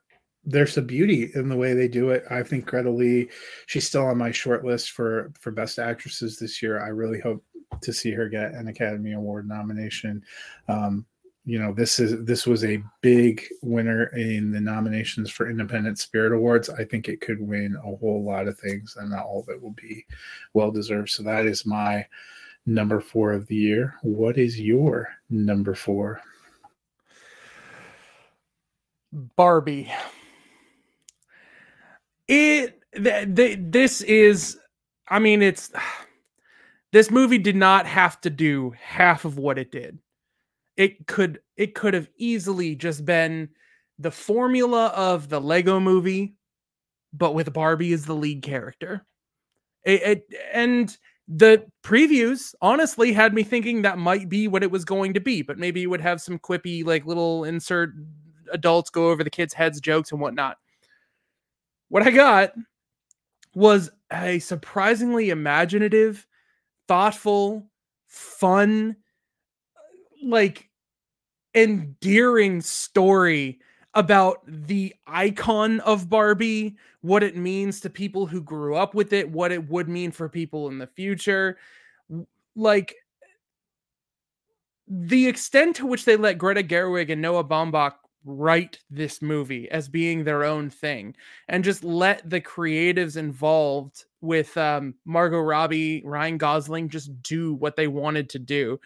there's 0.45 0.77
a 0.77 0.81
beauty 0.81 1.31
in 1.35 1.47
the 1.47 1.55
way 1.55 1.73
they 1.73 1.87
do 1.87 2.09
it. 2.09 2.25
I 2.29 2.43
think 2.43 2.65
greta 2.65 2.89
lee 2.89 3.29
she's 3.67 3.87
still 3.87 4.05
on 4.05 4.17
my 4.17 4.31
short 4.31 4.65
list 4.65 4.91
for 4.91 5.31
for 5.39 5.51
best 5.51 5.79
actresses 5.79 6.37
this 6.37 6.61
year. 6.61 6.83
I 6.83 6.89
really 6.89 7.19
hope 7.19 7.43
to 7.81 7.93
see 7.93 8.11
her 8.11 8.29
get 8.29 8.53
an 8.53 8.67
academy 8.67 9.13
award 9.13 9.47
nomination. 9.47 10.23
Um 10.67 11.05
you 11.45 11.59
know 11.59 11.73
this 11.73 11.99
is 11.99 12.23
this 12.23 12.45
was 12.45 12.63
a 12.63 12.81
big 13.01 13.43
winner 13.61 14.05
in 14.15 14.51
the 14.51 14.61
nominations 14.61 15.29
for 15.29 15.49
independent 15.49 15.99
spirit 15.99 16.31
awards 16.31 16.69
i 16.69 16.85
think 16.85 17.09
it 17.09 17.19
could 17.19 17.41
win 17.41 17.75
a 17.75 17.95
whole 17.97 18.23
lot 18.23 18.47
of 18.47 18.57
things 18.59 18.95
and 18.99 19.09
not 19.09 19.25
all 19.25 19.41
of 19.41 19.49
it 19.49 19.61
will 19.61 19.71
be 19.71 20.05
well 20.53 20.71
deserved 20.71 21.09
so 21.09 21.21
that 21.21 21.45
is 21.45 21.65
my 21.65 22.05
number 22.65 23.01
four 23.01 23.33
of 23.33 23.45
the 23.47 23.55
year 23.55 23.95
what 24.03 24.37
is 24.37 24.59
your 24.59 25.09
number 25.29 25.75
four 25.75 26.21
Barbie. 29.13 29.91
It 32.27 32.81
th- 32.95 33.35
th- 33.35 33.59
this 33.61 34.01
is 34.01 34.57
I 35.07 35.19
mean 35.19 35.41
it's 35.41 35.71
this 36.91 37.11
movie 37.11 37.37
did 37.37 37.55
not 37.55 37.85
have 37.85 38.19
to 38.21 38.29
do 38.29 38.73
half 38.81 39.25
of 39.25 39.37
what 39.37 39.57
it 39.57 39.71
did. 39.71 39.99
It 40.77 41.07
could 41.07 41.39
it 41.55 41.75
could 41.75 41.93
have 41.93 42.09
easily 42.17 42.75
just 42.75 43.05
been 43.05 43.49
the 43.99 44.11
formula 44.11 44.87
of 44.95 45.29
the 45.29 45.39
Lego 45.39 45.79
movie 45.79 46.35
but 47.13 47.35
with 47.35 47.53
Barbie 47.53 47.93
as 47.93 48.05
the 48.05 48.15
lead 48.15 48.41
character. 48.41 49.05
It, 49.85 50.01
it 50.01 50.27
and 50.51 50.95
the 51.27 51.65
previews 51.83 52.53
honestly 52.61 53.13
had 53.13 53.33
me 53.33 53.43
thinking 53.43 53.83
that 53.83 53.97
might 53.97 54.29
be 54.29 54.47
what 54.47 54.63
it 54.63 54.71
was 54.71 54.83
going 54.83 55.13
to 55.13 55.19
be, 55.21 55.41
but 55.41 55.57
maybe 55.57 55.83
it 55.83 55.87
would 55.87 56.01
have 56.01 56.21
some 56.21 56.39
quippy 56.39 56.83
like 56.85 57.05
little 57.05 57.43
insert 57.43 57.91
adults 58.51 58.89
go 58.89 59.09
over 59.09 59.23
the 59.23 59.29
kids' 59.29 59.53
heads 59.53 59.79
jokes 59.79 60.11
and 60.11 60.19
whatnot. 60.19 60.57
What 61.89 62.03
I 62.03 62.11
got 62.11 62.53
was 63.55 63.91
a 64.11 64.39
surprisingly 64.39 65.29
imaginative, 65.29 66.25
thoughtful, 66.87 67.67
fun, 68.07 68.95
like 70.23 70.69
endearing 71.55 72.61
story 72.61 73.59
about 73.93 74.39
the 74.47 74.93
icon 75.05 75.79
of 75.81 76.09
Barbie, 76.09 76.75
what 77.01 77.21
it 77.21 77.35
means 77.35 77.79
to 77.81 77.89
people 77.89 78.25
who 78.25 78.41
grew 78.41 78.75
up 78.75 78.95
with 78.95 79.13
it, 79.13 79.29
what 79.29 79.51
it 79.51 79.69
would 79.69 79.87
mean 79.87 80.11
for 80.11 80.27
people 80.27 80.67
in 80.67 80.79
the 80.79 80.87
future. 80.87 81.57
Like 82.55 82.95
the 84.87 85.27
extent 85.27 85.75
to 85.77 85.85
which 85.85 86.05
they 86.05 86.15
let 86.15 86.37
Greta 86.37 86.63
Gerwig 86.63 87.11
and 87.11 87.21
Noah 87.21 87.43
Baumbach 87.43 87.93
write 88.25 88.79
this 88.89 89.21
movie 89.21 89.69
as 89.69 89.89
being 89.89 90.23
their 90.23 90.43
own 90.43 90.69
thing 90.69 91.15
and 91.49 91.63
just 91.63 91.83
let 91.83 92.27
the 92.29 92.39
creatives 92.39 93.17
involved 93.17 94.05
with 94.21 94.55
um, 94.57 94.95
Margot 95.05 95.39
Robbie, 95.39 96.01
Ryan 96.05 96.37
Gosling 96.37 96.89
just 96.89 97.21
do 97.21 97.53
what 97.53 97.75
they 97.75 97.87
wanted 97.87 98.29
to 98.29 98.39
do. 98.39 98.79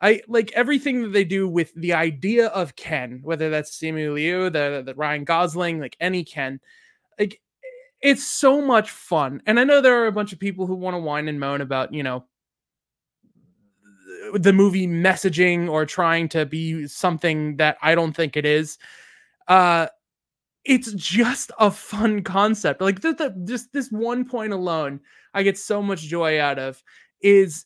I 0.00 0.22
like 0.28 0.52
everything 0.52 1.02
that 1.02 1.12
they 1.12 1.24
do 1.24 1.46
with 1.46 1.74
the 1.74 1.92
idea 1.92 2.46
of 2.48 2.76
Ken, 2.76 3.20
whether 3.22 3.50
that's 3.50 3.78
Simu 3.78 4.14
Liu, 4.14 4.50
the, 4.50 4.82
the 4.84 4.94
Ryan 4.94 5.24
Gosling, 5.24 5.78
like 5.78 5.96
any 6.00 6.24
Ken. 6.24 6.60
Like 7.18 7.40
it's 8.00 8.24
so 8.24 8.62
much 8.62 8.90
fun. 8.90 9.42
And 9.46 9.60
I 9.60 9.64
know 9.64 9.80
there 9.80 10.02
are 10.02 10.06
a 10.06 10.12
bunch 10.12 10.32
of 10.32 10.38
people 10.38 10.66
who 10.66 10.74
want 10.74 10.94
to 10.94 11.00
whine 11.00 11.28
and 11.28 11.38
moan 11.38 11.60
about, 11.60 11.92
you 11.92 12.02
know, 12.02 12.24
the 14.34 14.52
movie 14.52 14.86
messaging 14.86 15.68
or 15.68 15.84
trying 15.84 16.28
to 16.30 16.46
be 16.46 16.86
something 16.86 17.56
that 17.56 17.76
I 17.82 17.94
don't 17.94 18.14
think 18.14 18.36
it 18.36 18.46
is. 18.46 18.78
Uh 19.48 19.88
it's 20.64 20.92
just 20.92 21.50
a 21.58 21.70
fun 21.70 22.22
concept. 22.22 22.82
Like 22.82 23.00
the, 23.00 23.14
the, 23.14 23.34
just 23.44 23.72
this 23.72 23.90
one 23.90 24.26
point 24.26 24.52
alone, 24.52 25.00
I 25.32 25.42
get 25.42 25.56
so 25.56 25.82
much 25.82 26.02
joy 26.02 26.38
out 26.38 26.58
of 26.58 26.82
is 27.22 27.64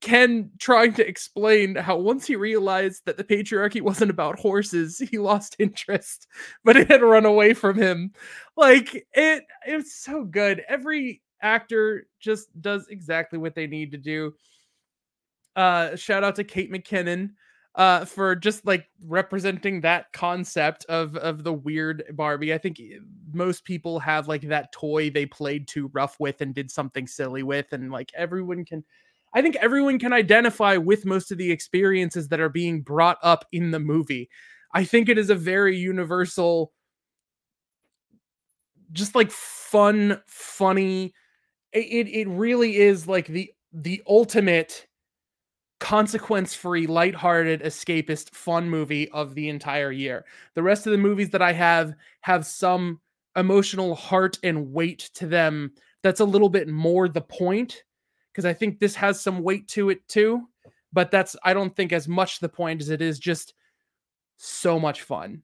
Ken 0.00 0.50
trying 0.58 0.92
to 0.94 1.06
explain 1.06 1.76
how 1.76 1.96
once 1.96 2.26
he 2.26 2.34
realized 2.36 3.02
that 3.06 3.16
the 3.16 3.24
patriarchy 3.24 3.80
wasn't 3.82 4.10
about 4.10 4.38
horses, 4.38 4.98
he 4.98 5.18
lost 5.18 5.56
interest, 5.58 6.26
but 6.64 6.76
it 6.76 6.90
had 6.90 7.02
run 7.02 7.24
away 7.26 7.54
from 7.54 7.76
him. 7.76 8.12
Like 8.56 9.06
it 9.14 9.44
it's 9.66 9.94
so 9.96 10.24
good. 10.24 10.62
Every 10.68 11.22
actor 11.42 12.06
just 12.20 12.48
does 12.60 12.86
exactly 12.90 13.38
what 13.38 13.54
they 13.54 13.66
need 13.66 13.92
to 13.92 13.98
do. 13.98 14.34
Uh 15.56 15.96
shout 15.96 16.24
out 16.24 16.36
to 16.36 16.44
Kate 16.44 16.70
McKinnon 16.72 17.30
uh 17.74 18.04
for 18.04 18.34
just 18.34 18.66
like 18.66 18.86
representing 19.06 19.80
that 19.80 20.12
concept 20.12 20.84
of 20.88 21.16
of 21.16 21.44
the 21.44 21.52
weird 21.52 22.04
Barbie. 22.14 22.54
I 22.54 22.58
think 22.58 22.78
eh, 22.80 22.98
most 23.32 23.64
people 23.64 23.98
have 24.00 24.28
like 24.28 24.42
that 24.42 24.72
toy 24.72 25.10
they 25.10 25.26
played 25.26 25.66
too 25.68 25.90
rough 25.92 26.16
with 26.20 26.40
and 26.40 26.54
did 26.54 26.70
something 26.70 27.06
silly 27.06 27.42
with 27.42 27.66
and 27.72 27.90
like 27.90 28.10
everyone 28.16 28.64
can 28.64 28.84
I 29.32 29.42
think 29.42 29.56
everyone 29.56 29.98
can 29.98 30.12
identify 30.12 30.76
with 30.76 31.06
most 31.06 31.30
of 31.30 31.38
the 31.38 31.50
experiences 31.52 32.28
that 32.28 32.40
are 32.40 32.48
being 32.48 32.82
brought 32.82 33.18
up 33.22 33.44
in 33.52 33.70
the 33.70 33.78
movie. 33.78 34.28
I 34.74 34.84
think 34.84 35.08
it 35.08 35.18
is 35.18 35.30
a 35.30 35.34
very 35.34 35.76
universal, 35.76 36.72
just 38.92 39.14
like 39.14 39.30
fun, 39.30 40.20
funny. 40.26 41.14
It 41.72 42.08
it 42.08 42.28
really 42.28 42.76
is 42.76 43.06
like 43.06 43.26
the 43.26 43.52
the 43.72 44.02
ultimate 44.08 44.86
consequence-free, 45.80 46.86
lighthearted, 46.86 47.62
escapist, 47.62 48.34
fun 48.34 48.68
movie 48.68 49.08
of 49.10 49.34
the 49.34 49.48
entire 49.48 49.90
year. 49.90 50.26
The 50.54 50.62
rest 50.62 50.86
of 50.86 50.92
the 50.92 50.98
movies 50.98 51.30
that 51.30 51.42
I 51.42 51.52
have 51.52 51.94
have 52.20 52.44
some 52.44 53.00
emotional 53.36 53.94
heart 53.94 54.38
and 54.42 54.72
weight 54.72 55.10
to 55.14 55.26
them 55.26 55.72
that's 56.02 56.20
a 56.20 56.24
little 56.24 56.48
bit 56.50 56.68
more 56.68 57.08
the 57.08 57.20
point 57.22 57.82
because 58.32 58.44
I 58.44 58.52
think 58.52 58.78
this 58.78 58.94
has 58.94 59.20
some 59.20 59.42
weight 59.42 59.68
to 59.68 59.90
it 59.90 60.06
too. 60.08 60.48
But 60.92 61.10
that's 61.10 61.36
I 61.44 61.54
don't 61.54 61.74
think 61.74 61.92
as 61.92 62.08
much 62.08 62.40
the 62.40 62.48
point 62.48 62.80
as 62.80 62.90
it 62.90 63.00
is 63.00 63.18
just 63.18 63.54
so 64.36 64.78
much 64.78 65.02
fun. 65.02 65.42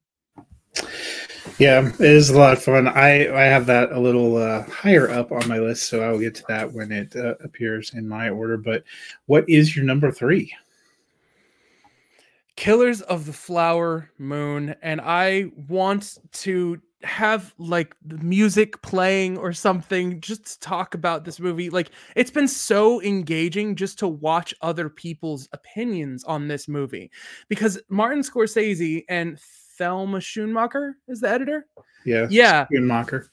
Yeah, 1.58 1.88
it 1.88 2.00
is 2.00 2.30
a 2.30 2.38
lot 2.38 2.54
of 2.54 2.62
fun. 2.62 2.88
I 2.88 3.28
I 3.32 3.44
have 3.44 3.66
that 3.66 3.92
a 3.92 4.00
little 4.00 4.36
uh, 4.36 4.62
higher 4.64 5.08
up 5.08 5.32
on 5.32 5.48
my 5.48 5.58
list, 5.58 5.88
so 5.88 6.02
I 6.02 6.10
will 6.10 6.18
get 6.18 6.34
to 6.36 6.44
that 6.48 6.72
when 6.72 6.92
it 6.92 7.14
uh, 7.16 7.36
appears 7.40 7.94
in 7.94 8.08
my 8.08 8.28
order. 8.28 8.56
But 8.56 8.84
what 9.26 9.48
is 9.48 9.74
your 9.74 9.84
number 9.84 10.10
three? 10.10 10.52
Killers 12.56 13.02
of 13.02 13.26
the 13.26 13.32
Flower 13.32 14.10
Moon, 14.18 14.74
and 14.82 15.00
I 15.00 15.50
want 15.68 16.18
to 16.32 16.80
have 17.06 17.54
like 17.58 17.94
the 18.04 18.18
music 18.18 18.80
playing 18.82 19.38
or 19.38 19.52
something 19.52 20.20
just 20.20 20.44
to 20.46 20.60
talk 20.60 20.94
about 20.94 21.24
this 21.24 21.38
movie 21.40 21.70
like 21.70 21.90
it's 22.16 22.30
been 22.30 22.48
so 22.48 23.00
engaging 23.02 23.76
just 23.76 23.98
to 23.98 24.08
watch 24.08 24.54
other 24.60 24.88
people's 24.88 25.48
opinions 25.52 26.24
on 26.24 26.48
this 26.48 26.68
movie. 26.68 27.10
Because 27.48 27.80
martin 27.88 28.22
scorsese 28.22 29.04
and 29.08 29.38
thelma 29.78 30.18
schoonmaker 30.18 30.92
is 31.08 31.20
the 31.20 31.28
editor? 31.28 31.66
Yeah 32.04 32.26
yeah. 32.30 32.66
Schoonmaker 32.72 33.28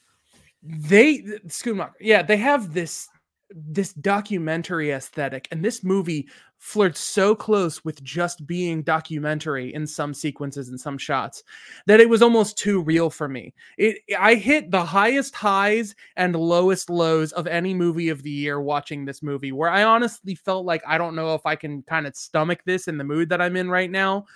they 0.62 1.18
schoonmaker 1.48 1.92
yeah 2.00 2.22
they 2.22 2.38
have 2.38 2.72
this 2.72 3.08
this 3.56 3.92
documentary 3.92 4.90
aesthetic 4.90 5.46
and 5.52 5.64
this 5.64 5.84
movie 5.84 6.28
flirts 6.58 6.98
so 6.98 7.34
close 7.36 7.84
with 7.84 8.02
just 8.02 8.46
being 8.46 8.82
documentary 8.82 9.72
in 9.74 9.86
some 9.86 10.12
sequences 10.12 10.70
and 10.70 10.80
some 10.80 10.98
shots 10.98 11.44
that 11.86 12.00
it 12.00 12.08
was 12.08 12.20
almost 12.20 12.58
too 12.58 12.82
real 12.82 13.08
for 13.10 13.28
me. 13.28 13.54
It 13.78 13.98
I 14.18 14.34
hit 14.34 14.72
the 14.72 14.84
highest 14.84 15.36
highs 15.36 15.94
and 16.16 16.34
lowest 16.34 16.90
lows 16.90 17.32
of 17.32 17.46
any 17.46 17.74
movie 17.74 18.08
of 18.08 18.22
the 18.22 18.30
year 18.30 18.60
watching 18.60 19.04
this 19.04 19.22
movie 19.22 19.52
where 19.52 19.70
I 19.70 19.84
honestly 19.84 20.34
felt 20.34 20.66
like 20.66 20.82
I 20.86 20.98
don't 20.98 21.14
know 21.14 21.34
if 21.34 21.46
I 21.46 21.54
can 21.54 21.82
kind 21.82 22.06
of 22.06 22.16
stomach 22.16 22.60
this 22.64 22.88
in 22.88 22.98
the 22.98 23.04
mood 23.04 23.28
that 23.28 23.40
I'm 23.40 23.56
in 23.56 23.70
right 23.70 23.90
now. 23.90 24.26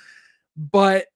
But 0.56 1.06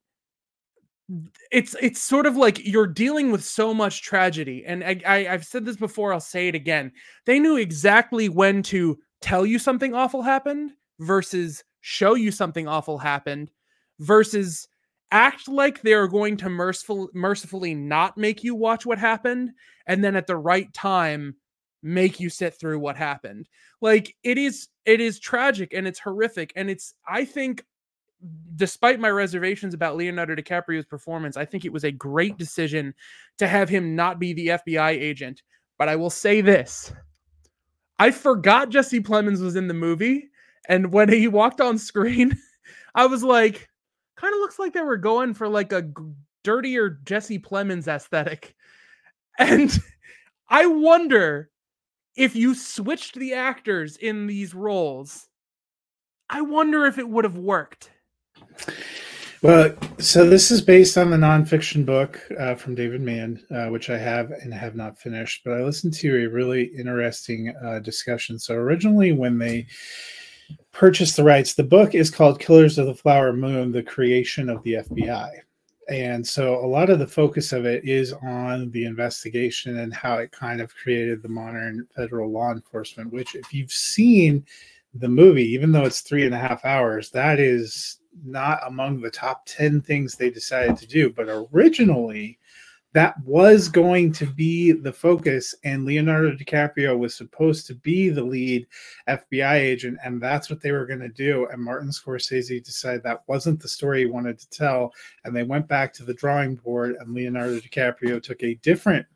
it's 1.51 1.75
it's 1.81 2.01
sort 2.01 2.27
of 2.27 2.37
like 2.37 2.67
you're 2.67 2.87
dealing 2.87 3.31
with 3.33 3.45
so 3.45 3.75
much 3.75 4.03
tragedy 4.03 4.65
and 4.67 4.85
I, 4.85 5.01
I 5.07 5.29
i've 5.29 5.45
said 5.45 5.65
this 5.65 5.77
before 5.77 6.13
i'll 6.13 6.21
say 6.21 6.49
it 6.49 6.55
again. 6.55 6.93
They 7.27 7.39
knew 7.39 7.57
exactly 7.57 8.29
when 8.29 8.63
to 8.65 8.99
tell 9.21 9.45
you 9.45 9.59
something 9.59 9.95
awful 9.95 10.23
happened 10.23 10.73
versus 11.01 11.65
show 11.81 12.15
you 12.15 12.31
something 12.31 12.69
awful 12.69 12.99
happened 12.99 13.51
versus 13.99 14.69
act 15.11 15.49
like 15.49 15.83
they're 15.83 16.09
going 16.09 16.37
to 16.39 16.49
merciful 16.49 17.09
mercifully 17.15 17.75
not 17.75 18.17
make 18.17 18.43
you 18.43 18.55
watch 18.55 18.87
what 18.87 18.99
happened 18.99 19.51
and 19.87 20.03
then 20.03 20.17
at 20.17 20.27
the 20.27 20.37
right 20.37 20.73
time 20.73 21.35
make 21.83 22.21
you 22.21 22.31
sit 22.31 22.55
through 22.55 22.79
what 22.79 22.97
happened. 22.97 23.49
Like 23.81 24.15
it 24.23 24.39
is 24.39 24.69
it 24.85 25.01
is 25.01 25.19
tragic 25.19 25.73
and 25.75 25.87
it's 25.87 25.99
horrific 25.99 26.53
and 26.57 26.71
it's 26.71 26.95
i 27.07 27.25
think 27.25 27.65
despite 28.57 29.01
my 29.01 29.11
reservations 29.11 29.75
about 29.75 29.97
Leonardo 29.97 30.35
DiCaprio's 30.35 30.85
performance, 30.85 31.37
I 31.37 31.45
think 31.45 31.65
it 31.65 31.73
was 31.73 31.85
a 31.85 31.93
great 31.93 32.39
decision 32.39 32.95
to 33.39 33.49
have 33.49 33.69
him 33.69 33.97
not 33.97 34.19
be 34.19 34.33
the 34.33 34.49
FBI 34.49 34.91
agent. 34.91 35.43
But 35.79 35.89
I 35.89 35.97
will 35.97 36.11
say 36.11 36.41
this 36.41 36.93
I 37.99 38.11
forgot 38.11 38.69
Jesse 38.69 39.01
Plemons 39.01 39.41
was 39.41 39.57
in 39.57 39.69
the 39.69 39.75
movie. 39.75 40.31
And 40.69 40.93
when 40.93 41.09
he 41.09 41.29
walked 41.29 41.61
on 41.61 41.79
screen, 41.79 42.37
I 42.95 43.07
was 43.07 43.23
like, 43.23 43.69
kind 44.17 44.35
of 44.35 44.41
looks 44.41 44.59
like 44.59 44.73
they 44.73 44.83
were 44.83 44.97
going 44.97 45.35
for 45.35 45.49
like 45.49 45.73
a 45.73 45.91
dirtier 46.45 47.01
Jesse 47.05 47.39
Plemons 47.39 47.89
aesthetic. 47.89 48.55
And 49.39 49.73
I 50.51 50.67
wonder 50.67 51.49
if 52.17 52.37
you 52.37 52.55
switched 52.55 53.15
the 53.15 53.33
actors 53.33 53.97
in 53.97 54.27
these 54.27 54.55
roles, 54.55 55.27
I 56.29 56.43
wonder 56.43 56.85
if 56.85 56.99
it 56.99 57.09
would 57.09 57.25
have 57.25 57.39
worked. 57.39 57.91
Well, 59.43 59.75
so 59.99 60.25
this 60.31 60.53
is 60.53 60.63
based 60.63 60.97
on 60.97 61.11
the 61.11 61.17
nonfiction 61.17 61.85
book 61.85 62.21
uh, 62.39 62.55
from 62.55 62.77
David 62.77 63.03
Grann, 63.03 63.43
uh, 63.51 63.71
which 63.71 63.91
I 63.91 63.99
have 63.99 64.31
and 64.31 64.55
have 64.55 64.77
not 64.77 65.01
finished. 65.01 65.43
But 65.45 65.55
I 65.55 65.65
listened 65.65 65.95
to 65.95 66.25
a 66.25 66.29
really 66.29 66.67
interesting 66.67 67.53
uh, 67.65 67.81
discussion. 67.81 68.39
So 68.39 68.55
originally, 68.55 69.11
when 69.11 69.39
they 69.39 69.67
purchased 70.71 71.17
the 71.17 71.25
rights, 71.25 71.55
the 71.55 71.65
book 71.65 71.97
is 71.97 72.09
called 72.09 72.39
"Killers 72.39 72.79
of 72.79 72.87
the 72.87 72.95
Flower 72.95 73.33
Moon: 73.33 73.73
The 73.73 73.83
Creation 73.83 74.49
of 74.49 74.63
the 74.63 74.75
FBI." 74.75 75.31
And 75.89 76.25
so 76.25 76.65
a 76.65 76.67
lot 76.67 76.89
of 76.89 77.01
the 77.01 77.07
focus 77.09 77.53
of 77.53 77.67
it 77.67 77.85
is 77.85 78.13
on 78.13 78.71
the 78.71 78.85
investigation 78.85 79.79
and 79.79 79.93
how 79.93 80.19
it 80.19 80.31
kind 80.31 80.61
of 80.61 80.73
created 80.73 81.21
the 81.21 81.29
modern 81.29 81.89
federal 81.97 82.31
law 82.31 82.53
enforcement, 82.53 83.13
which, 83.13 83.35
if 83.35 83.53
you've 83.53 83.73
seen 83.73 84.47
the 84.95 85.09
movie, 85.09 85.49
even 85.49 85.73
though 85.73 85.85
it's 85.85 86.01
three 86.01 86.27
and 86.27 86.35
a 86.35 86.39
half 86.39 86.65
hours, 86.65 87.11
that 87.11 87.41
is 87.41 87.99
not 88.25 88.61
among 88.67 89.01
the 89.01 89.11
top 89.11 89.47
10 89.47 89.81
things 89.81 90.15
they 90.15 90.31
decided 90.31 90.77
to 90.79 90.87
do. 90.87 91.11
But 91.11 91.29
originally, 91.29 92.39
that 92.93 93.19
was 93.25 93.69
going 93.69 94.13
to 94.13 94.27
be 94.27 94.73
the 94.73 94.93
focus, 94.93 95.55
and 95.65 95.87
Leonardo 95.87 96.33
DiCaprio 96.33 96.99
was 96.99 97.15
supposed 97.15 97.67
to 97.67 97.75
be 97.75 98.11
the 98.11 98.23
lead 98.23 98.67
FBI 99.09 99.55
agent, 99.55 99.99
and 100.05 100.21
that's 100.21 100.51
what 100.51 100.61
they 100.61 100.73
were 100.73 100.85
going 100.85 101.01
to 101.01 101.09
do. 101.09 101.47
And 101.51 101.63
Martin 101.63 101.89
Scorsese 101.89 102.63
decided 102.63 103.03
that 103.03 103.23
wasn't 103.29 103.61
the 103.61 103.69
story 103.69 104.01
he 104.01 104.07
wanted 104.07 104.39
to 104.39 104.51
tell, 104.51 104.93
and 105.25 105.35
they 105.35 105.43
went 105.43 105.69
back 105.69 105.95
to 105.95 106.05
the 106.05 106.13
drawing 106.13 106.57
board, 106.57 106.97
and 107.01 107.15
Leonardo 107.15 107.61
DiCaprio 107.61 108.23
took 108.23 108.43
a 108.43 108.57
different 108.57 109.07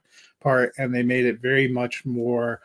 part, 0.41 0.73
and 0.79 0.95
they 0.95 1.03
made 1.03 1.27
it 1.27 1.41
very 1.41 1.69
much 1.69 2.07
more 2.07 2.63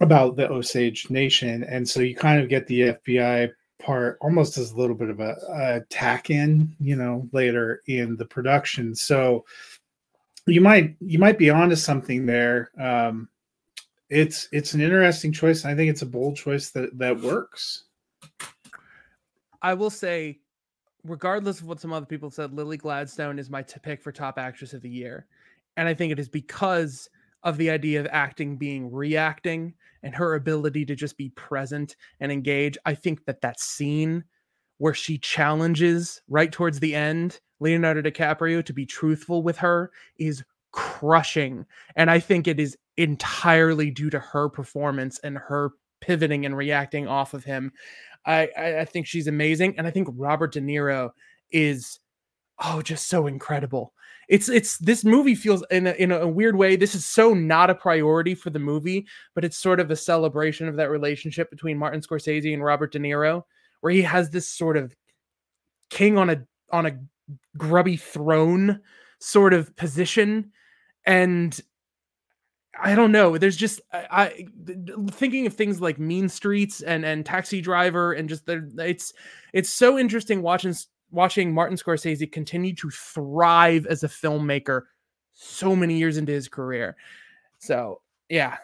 about 0.00 0.36
the 0.36 0.50
Osage 0.50 1.10
Nation, 1.10 1.64
and 1.64 1.86
so 1.86 2.00
you 2.00 2.16
kind 2.16 2.40
of 2.40 2.48
get 2.48 2.66
the 2.66 2.94
FBI 2.94 3.52
part 3.80 4.18
almost 4.20 4.58
as 4.58 4.72
a 4.72 4.76
little 4.76 4.94
bit 4.94 5.10
of 5.10 5.20
a, 5.20 5.36
a 5.52 5.80
tack 5.90 6.30
in, 6.30 6.74
you 6.80 6.96
know, 6.96 7.28
later 7.32 7.82
in 7.86 8.16
the 8.16 8.24
production. 8.24 8.94
So 8.94 9.44
you 10.46 10.60
might 10.60 10.96
you 11.00 11.18
might 11.18 11.38
be 11.38 11.50
onto 11.50 11.76
something 11.76 12.26
there. 12.26 12.70
Um, 12.78 13.28
it's 14.08 14.48
it's 14.52 14.74
an 14.74 14.80
interesting 14.80 15.32
choice. 15.32 15.64
I 15.64 15.74
think 15.74 15.90
it's 15.90 16.02
a 16.02 16.06
bold 16.06 16.36
choice 16.36 16.70
that 16.70 16.96
that 16.98 17.18
works. 17.20 17.84
I 19.62 19.74
will 19.74 19.90
say, 19.90 20.40
regardless 21.04 21.60
of 21.60 21.66
what 21.66 21.80
some 21.80 21.92
other 21.92 22.06
people 22.06 22.30
said, 22.30 22.52
Lily 22.52 22.76
Gladstone 22.76 23.38
is 23.38 23.50
my 23.50 23.62
t- 23.62 23.80
pick 23.82 24.02
for 24.02 24.10
top 24.10 24.38
actress 24.38 24.72
of 24.72 24.82
the 24.82 24.90
year, 24.90 25.26
and 25.76 25.88
I 25.88 25.94
think 25.94 26.12
it 26.12 26.18
is 26.18 26.28
because 26.28 27.08
of 27.42 27.56
the 27.56 27.70
idea 27.70 28.00
of 28.00 28.06
acting 28.10 28.56
being 28.56 28.90
reacting 28.90 29.74
and 30.02 30.14
her 30.14 30.34
ability 30.34 30.84
to 30.86 30.94
just 30.94 31.16
be 31.16 31.30
present 31.30 31.96
and 32.20 32.32
engage. 32.32 32.78
I 32.84 32.94
think 32.94 33.24
that 33.26 33.40
that 33.42 33.60
scene 33.60 34.24
where 34.78 34.94
she 34.94 35.18
challenges 35.18 36.22
right 36.28 36.50
towards 36.50 36.80
the 36.80 36.94
end 36.94 37.40
Leonardo 37.60 38.00
DiCaprio 38.00 38.64
to 38.64 38.72
be 38.72 38.86
truthful 38.86 39.42
with 39.42 39.58
her 39.58 39.90
is 40.18 40.42
crushing. 40.72 41.66
And 41.96 42.10
I 42.10 42.18
think 42.18 42.48
it 42.48 42.58
is 42.58 42.76
entirely 42.96 43.90
due 43.90 44.10
to 44.10 44.18
her 44.18 44.48
performance 44.48 45.18
and 45.22 45.36
her 45.36 45.72
pivoting 46.00 46.46
and 46.46 46.56
reacting 46.56 47.06
off 47.06 47.34
of 47.34 47.44
him. 47.44 47.72
I, 48.24 48.48
I, 48.56 48.80
I 48.80 48.84
think 48.84 49.06
she's 49.06 49.26
amazing. 49.26 49.74
And 49.76 49.86
I 49.86 49.90
think 49.90 50.08
Robert 50.12 50.52
De 50.52 50.60
Niro 50.60 51.10
is 51.50 51.98
oh 52.62 52.82
just 52.82 53.08
so 53.08 53.26
incredible 53.26 53.92
it's 54.30 54.48
it's 54.48 54.78
this 54.78 55.04
movie 55.04 55.34
feels 55.34 55.62
in 55.70 55.88
a, 55.88 55.92
in 55.92 56.12
a 56.12 56.26
weird 56.26 56.56
way 56.56 56.76
this 56.76 56.94
is 56.94 57.04
so 57.04 57.34
not 57.34 57.68
a 57.68 57.74
priority 57.74 58.34
for 58.34 58.48
the 58.48 58.58
movie 58.58 59.06
but 59.34 59.44
it's 59.44 59.58
sort 59.58 59.80
of 59.80 59.90
a 59.90 59.96
celebration 59.96 60.68
of 60.68 60.76
that 60.76 60.88
relationship 60.88 61.50
between 61.50 61.76
martin 61.76 62.00
scorsese 62.00 62.54
and 62.54 62.64
robert 62.64 62.92
de 62.92 62.98
niro 62.98 63.42
where 63.80 63.92
he 63.92 64.00
has 64.00 64.30
this 64.30 64.48
sort 64.48 64.76
of 64.76 64.94
king 65.90 66.16
on 66.16 66.30
a 66.30 66.42
on 66.70 66.86
a 66.86 66.96
grubby 67.58 67.96
throne 67.96 68.80
sort 69.18 69.52
of 69.52 69.74
position 69.76 70.52
and 71.04 71.60
I 72.82 72.94
don't 72.94 73.12
know. 73.12 73.36
There's 73.36 73.56
just 73.56 73.80
I, 73.92 74.06
I, 74.10 74.46
thinking 75.10 75.46
of 75.46 75.54
things 75.54 75.80
like 75.80 75.98
Mean 75.98 76.28
Streets 76.28 76.80
and 76.80 77.04
and 77.04 77.26
Taxi 77.26 77.60
Driver 77.60 78.12
and 78.12 78.28
just 78.28 78.46
the 78.46 78.72
it's 78.78 79.12
it's 79.52 79.68
so 79.68 79.98
interesting 79.98 80.40
watching 80.40 80.74
watching 81.10 81.52
Martin 81.52 81.76
Scorsese 81.76 82.30
continue 82.30 82.74
to 82.76 82.90
thrive 82.90 83.86
as 83.86 84.04
a 84.04 84.08
filmmaker 84.08 84.82
so 85.32 85.74
many 85.74 85.98
years 85.98 86.16
into 86.16 86.32
his 86.32 86.48
career. 86.48 86.96
So, 87.58 88.00
yeah. 88.28 88.56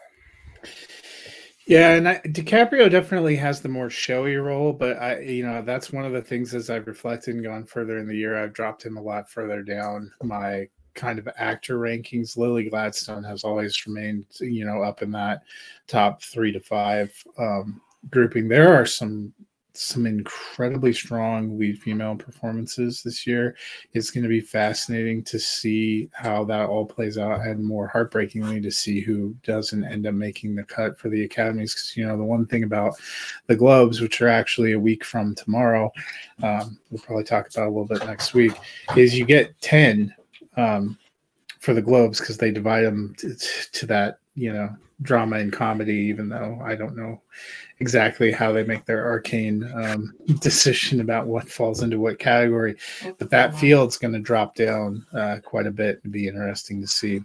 Yeah, 1.67 1.95
and 1.95 2.07
I, 2.07 2.19
DiCaprio 2.19 2.89
definitely 2.89 3.35
has 3.35 3.59
the 3.59 3.67
more 3.67 3.89
showy 3.89 4.37
role, 4.37 4.71
but 4.71 5.01
I, 5.01 5.19
you 5.19 5.45
know, 5.45 5.61
that's 5.61 5.91
one 5.91 6.05
of 6.05 6.13
the 6.13 6.21
things 6.21 6.55
as 6.55 6.69
I've 6.69 6.87
reflected 6.87 7.35
and 7.35 7.43
gone 7.43 7.65
further 7.65 7.97
in 7.97 8.07
the 8.07 8.15
year, 8.15 8.41
I've 8.41 8.53
dropped 8.53 8.85
him 8.85 8.95
a 8.95 9.01
lot 9.01 9.29
further 9.29 9.61
down 9.63 10.09
my 10.23 10.69
kind 10.95 11.19
of 11.19 11.27
actor 11.37 11.77
rankings. 11.77 12.37
Lily 12.37 12.69
Gladstone 12.69 13.23
has 13.23 13.43
always 13.43 13.85
remained, 13.85 14.25
you 14.39 14.65
know, 14.65 14.81
up 14.81 15.01
in 15.01 15.11
that 15.11 15.43
top 15.87 16.21
three 16.23 16.53
to 16.53 16.59
five 16.59 17.11
um, 17.37 17.81
grouping. 18.09 18.47
There 18.47 18.73
are 18.73 18.85
some 18.85 19.33
some 19.77 20.05
incredibly 20.05 20.91
strong 20.91 21.57
lead 21.57 21.79
female 21.79 22.15
performances 22.15 23.03
this 23.03 23.27
year. 23.27 23.55
It's 23.93 24.11
going 24.11 24.23
to 24.23 24.29
be 24.29 24.41
fascinating 24.41 25.23
to 25.25 25.39
see 25.39 26.09
how 26.13 26.43
that 26.45 26.69
all 26.69 26.85
plays 26.85 27.17
out, 27.17 27.41
and 27.41 27.63
more 27.63 27.87
heartbreakingly 27.87 28.61
to 28.61 28.71
see 28.71 29.01
who 29.01 29.35
doesn't 29.43 29.83
end 29.83 30.07
up 30.07 30.13
making 30.13 30.55
the 30.55 30.63
cut 30.63 30.97
for 30.99 31.09
the 31.09 31.23
academies. 31.23 31.73
Because 31.73 31.95
you 31.95 32.07
know 32.07 32.17
the 32.17 32.23
one 32.23 32.45
thing 32.45 32.63
about 32.63 32.95
the 33.47 33.55
Globes, 33.55 34.01
which 34.01 34.21
are 34.21 34.27
actually 34.27 34.73
a 34.73 34.79
week 34.79 35.03
from 35.03 35.35
tomorrow, 35.35 35.91
um, 36.43 36.77
we'll 36.89 37.01
probably 37.01 37.23
talk 37.23 37.49
about 37.49 37.67
a 37.67 37.69
little 37.69 37.85
bit 37.85 38.05
next 38.05 38.33
week, 38.33 38.53
is 38.95 39.17
you 39.17 39.25
get 39.25 39.59
ten 39.61 40.13
um, 40.55 40.97
for 41.59 41.73
the 41.73 41.81
Globes 41.81 42.19
because 42.19 42.37
they 42.37 42.51
divide 42.51 42.85
them 42.85 43.13
to, 43.19 43.35
to 43.73 43.85
that 43.85 44.19
you 44.35 44.51
know 44.53 44.75
drama 45.01 45.37
and 45.37 45.53
comedy. 45.53 45.95
Even 45.95 46.29
though 46.29 46.59
I 46.63 46.75
don't 46.75 46.95
know 46.95 47.21
exactly 47.79 48.31
how 48.31 48.51
they 48.51 48.63
make 48.63 48.85
their 48.85 49.05
arcane 49.05 49.69
um, 49.75 50.13
decision 50.39 51.01
about 51.01 51.27
what 51.27 51.49
falls 51.49 51.83
into 51.83 51.99
what 51.99 52.19
category. 52.19 52.75
But 53.17 53.29
that 53.29 53.57
field's 53.57 53.97
going 53.97 54.13
to 54.13 54.19
drop 54.19 54.55
down 54.55 55.05
uh, 55.13 55.37
quite 55.43 55.67
a 55.67 55.71
bit 55.71 56.01
and 56.03 56.11
be 56.11 56.27
interesting 56.27 56.81
to 56.81 56.87
see. 56.87 57.21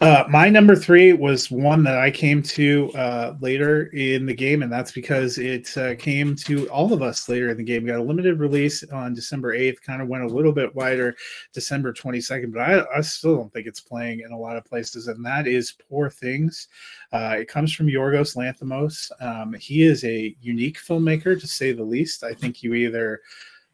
Uh, 0.00 0.24
my 0.28 0.48
number 0.48 0.76
three 0.76 1.12
was 1.12 1.50
one 1.50 1.82
that 1.84 1.98
I 1.98 2.10
came 2.10 2.42
to 2.42 2.90
uh, 2.94 3.34
later 3.40 3.86
in 3.88 4.26
the 4.26 4.34
game, 4.34 4.62
and 4.62 4.72
that's 4.72 4.92
because 4.92 5.38
it 5.38 5.76
uh, 5.76 5.94
came 5.96 6.34
to 6.36 6.68
all 6.68 6.92
of 6.92 7.02
us 7.02 7.28
later 7.28 7.50
in 7.50 7.56
the 7.56 7.64
game. 7.64 7.82
We 7.82 7.90
got 7.90 8.00
a 8.00 8.02
limited 8.02 8.38
release 8.38 8.84
on 8.84 9.14
December 9.14 9.56
8th, 9.56 9.80
kind 9.82 10.02
of 10.02 10.08
went 10.08 10.24
a 10.24 10.28
little 10.28 10.52
bit 10.52 10.74
wider 10.74 11.14
December 11.52 11.92
22nd, 11.92 12.52
but 12.52 12.60
I, 12.60 12.84
I 12.96 13.00
still 13.00 13.36
don't 13.36 13.52
think 13.52 13.66
it's 13.66 13.80
playing 13.80 14.20
in 14.20 14.32
a 14.32 14.38
lot 14.38 14.56
of 14.56 14.64
places, 14.64 15.08
and 15.08 15.24
that 15.24 15.46
is 15.46 15.76
Poor 15.88 16.10
Things. 16.10 16.68
Uh, 17.12 17.36
it 17.38 17.48
comes 17.48 17.72
from 17.72 17.86
Yorgos 17.86 18.36
Lanthimos. 18.36 19.10
Um, 19.20 19.54
he 19.54 19.82
is 19.82 20.04
a 20.04 20.36
unique 20.40 20.78
filmmaker, 20.78 21.38
to 21.40 21.46
say 21.46 21.72
the 21.72 21.84
least. 21.84 22.24
I 22.24 22.34
think 22.34 22.62
you 22.62 22.74
either 22.74 23.20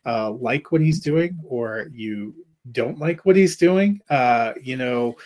uh, 0.04 0.30
like 0.30 0.72
what 0.72 0.80
he's 0.80 1.00
doing 1.00 1.38
or 1.44 1.88
you 1.92 2.34
don't 2.70 2.98
like 2.98 3.26
what 3.26 3.36
he's 3.36 3.56
doing. 3.56 4.00
Uh, 4.08 4.52
you 4.62 4.76
know, 4.76 5.16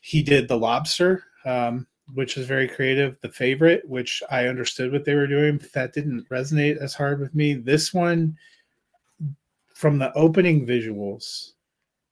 he 0.00 0.22
did 0.22 0.48
The 0.48 0.56
Lobster, 0.56 1.24
um, 1.44 1.86
which 2.14 2.38
is 2.38 2.46
very 2.46 2.66
creative. 2.66 3.16
The 3.20 3.28
Favorite, 3.28 3.86
which 3.86 4.22
I 4.30 4.46
understood 4.46 4.92
what 4.92 5.04
they 5.04 5.14
were 5.14 5.26
doing, 5.26 5.58
but 5.58 5.72
that 5.72 5.92
didn't 5.92 6.28
resonate 6.30 6.78
as 6.78 6.94
hard 6.94 7.20
with 7.20 7.34
me. 7.34 7.54
This 7.54 7.92
one, 7.92 8.36
from 9.74 9.98
the 9.98 10.12
opening 10.14 10.66
visuals, 10.66 11.52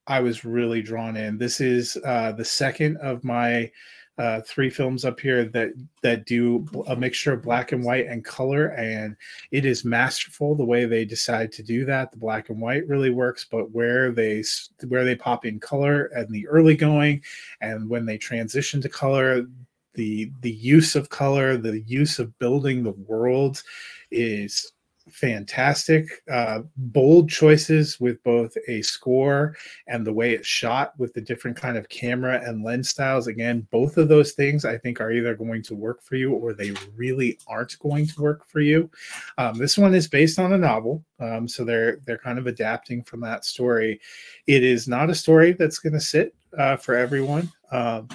I 0.06 0.20
was 0.20 0.44
really 0.44 0.82
drawn 0.82 1.16
in. 1.16 1.38
This 1.38 1.60
is 1.60 1.96
uh, 2.04 2.32
the 2.32 2.44
second 2.44 2.98
of 2.98 3.24
my 3.24 3.70
uh, 4.18 4.40
three 4.42 4.70
films 4.70 5.04
up 5.04 5.20
here 5.20 5.44
that 5.44 5.72
that 6.02 6.24
do 6.24 6.66
a 6.86 6.96
mixture 6.96 7.34
of 7.34 7.42
black 7.42 7.72
and 7.72 7.84
white 7.84 8.06
and 8.06 8.24
color, 8.24 8.68
and 8.68 9.16
it 9.50 9.66
is 9.66 9.84
masterful 9.84 10.54
the 10.54 10.64
way 10.64 10.86
they 10.86 11.04
decide 11.04 11.52
to 11.52 11.62
do 11.62 11.84
that. 11.84 12.10
The 12.10 12.16
black 12.16 12.48
and 12.48 12.60
white 12.60 12.86
really 12.88 13.10
works, 13.10 13.46
but 13.50 13.70
where 13.72 14.12
they 14.12 14.42
where 14.88 15.04
they 15.04 15.16
pop 15.16 15.44
in 15.44 15.60
color 15.60 16.06
and 16.14 16.28
the 16.30 16.48
early 16.48 16.76
going, 16.76 17.22
and 17.60 17.88
when 17.88 18.06
they 18.06 18.16
transition 18.16 18.80
to 18.82 18.88
color, 18.88 19.46
the 19.92 20.30
the 20.40 20.52
use 20.52 20.96
of 20.96 21.10
color, 21.10 21.58
the 21.58 21.82
use 21.82 22.18
of 22.18 22.38
building 22.38 22.82
the 22.82 22.92
world 22.92 23.62
is 24.10 24.72
fantastic. 25.10 26.22
Uh, 26.30 26.60
bold 26.76 27.28
choices 27.28 28.00
with 28.00 28.22
both 28.22 28.56
a 28.68 28.82
score 28.82 29.56
and 29.86 30.06
the 30.06 30.12
way 30.12 30.32
it's 30.32 30.46
shot 30.46 30.92
with 30.98 31.14
the 31.14 31.20
different 31.20 31.56
kind 31.56 31.76
of 31.76 31.88
camera 31.88 32.40
and 32.44 32.64
lens 32.64 32.88
styles. 32.88 33.26
Again, 33.26 33.66
both 33.70 33.96
of 33.96 34.08
those 34.08 34.32
things 34.32 34.64
I 34.64 34.78
think 34.78 35.00
are 35.00 35.12
either 35.12 35.34
going 35.34 35.62
to 35.64 35.74
work 35.74 36.02
for 36.02 36.16
you 36.16 36.32
or 36.32 36.52
they 36.52 36.72
really 36.96 37.38
aren't 37.46 37.78
going 37.78 38.06
to 38.08 38.20
work 38.20 38.46
for 38.46 38.60
you. 38.60 38.90
Um, 39.38 39.56
this 39.58 39.78
one 39.78 39.94
is 39.94 40.08
based 40.08 40.38
on 40.38 40.52
a 40.52 40.58
novel, 40.58 41.04
um, 41.20 41.46
so 41.46 41.64
they're 41.64 41.98
they're 42.06 42.18
kind 42.18 42.38
of 42.38 42.46
adapting 42.46 43.02
from 43.02 43.20
that 43.20 43.44
story. 43.44 44.00
It 44.46 44.62
is 44.62 44.88
not 44.88 45.10
a 45.10 45.14
story 45.14 45.52
that's 45.52 45.78
going 45.78 45.92
to 45.92 46.00
sit 46.00 46.34
uh, 46.58 46.76
for 46.76 46.96
everyone. 46.96 47.50
Um, 47.70 48.08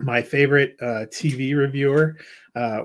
my 0.00 0.22
favorite 0.22 0.76
uh, 0.80 1.06
TV 1.10 1.56
reviewer, 1.56 2.16
uh, 2.54 2.84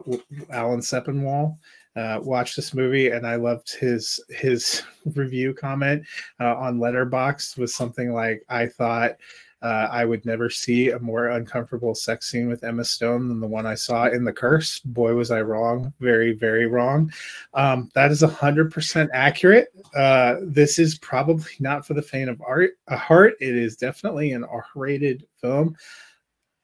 Alan 0.50 0.80
Sepinwall, 0.80 1.58
uh, 1.96 2.20
watched 2.22 2.56
this 2.56 2.74
movie 2.74 3.10
and 3.10 3.26
I 3.26 3.36
loved 3.36 3.74
his 3.74 4.20
his 4.30 4.84
review 5.16 5.54
comment 5.54 6.04
uh, 6.40 6.56
on 6.56 6.80
Letterboxd 6.80 7.58
was 7.58 7.74
something 7.74 8.14
like 8.14 8.44
I 8.50 8.68
thought 8.68 9.18
uh, 9.64 9.88
I 9.90 10.04
would 10.04 10.26
never 10.26 10.50
see 10.50 10.90
a 10.90 11.00
more 11.00 11.30
uncomfortable 11.30 11.96
sex 11.96 12.30
scene 12.30 12.50
with 12.50 12.66
Emma 12.66 12.84
Stone 12.84 13.30
than 13.30 13.40
the 13.40 13.48
one 13.48 13.66
I 13.66 13.76
saw 13.76 14.08
in 14.08 14.26
The 14.26 14.34
Curse. 14.34 14.82
Boy, 14.82 15.14
was 15.14 15.32
I 15.32 15.42
wrong! 15.42 15.94
Very, 16.02 16.34
very 16.34 16.68
wrong. 16.68 17.14
Um, 17.54 17.90
that 17.94 18.12
is 18.12 18.22
hundred 18.22 18.74
percent 18.74 19.10
accurate. 19.14 19.70
Uh, 19.96 20.36
this 20.42 20.80
is 20.80 20.98
probably 20.98 21.54
not 21.62 21.88
for 21.88 21.94
the 21.94 22.02
faint 22.02 22.30
of 22.30 22.42
art, 22.46 22.72
a 22.90 22.98
heart. 22.98 23.36
It 23.40 23.56
is 23.56 23.78
definitely 23.78 24.34
an 24.34 24.44
R-rated 24.44 25.26
film. 25.40 25.78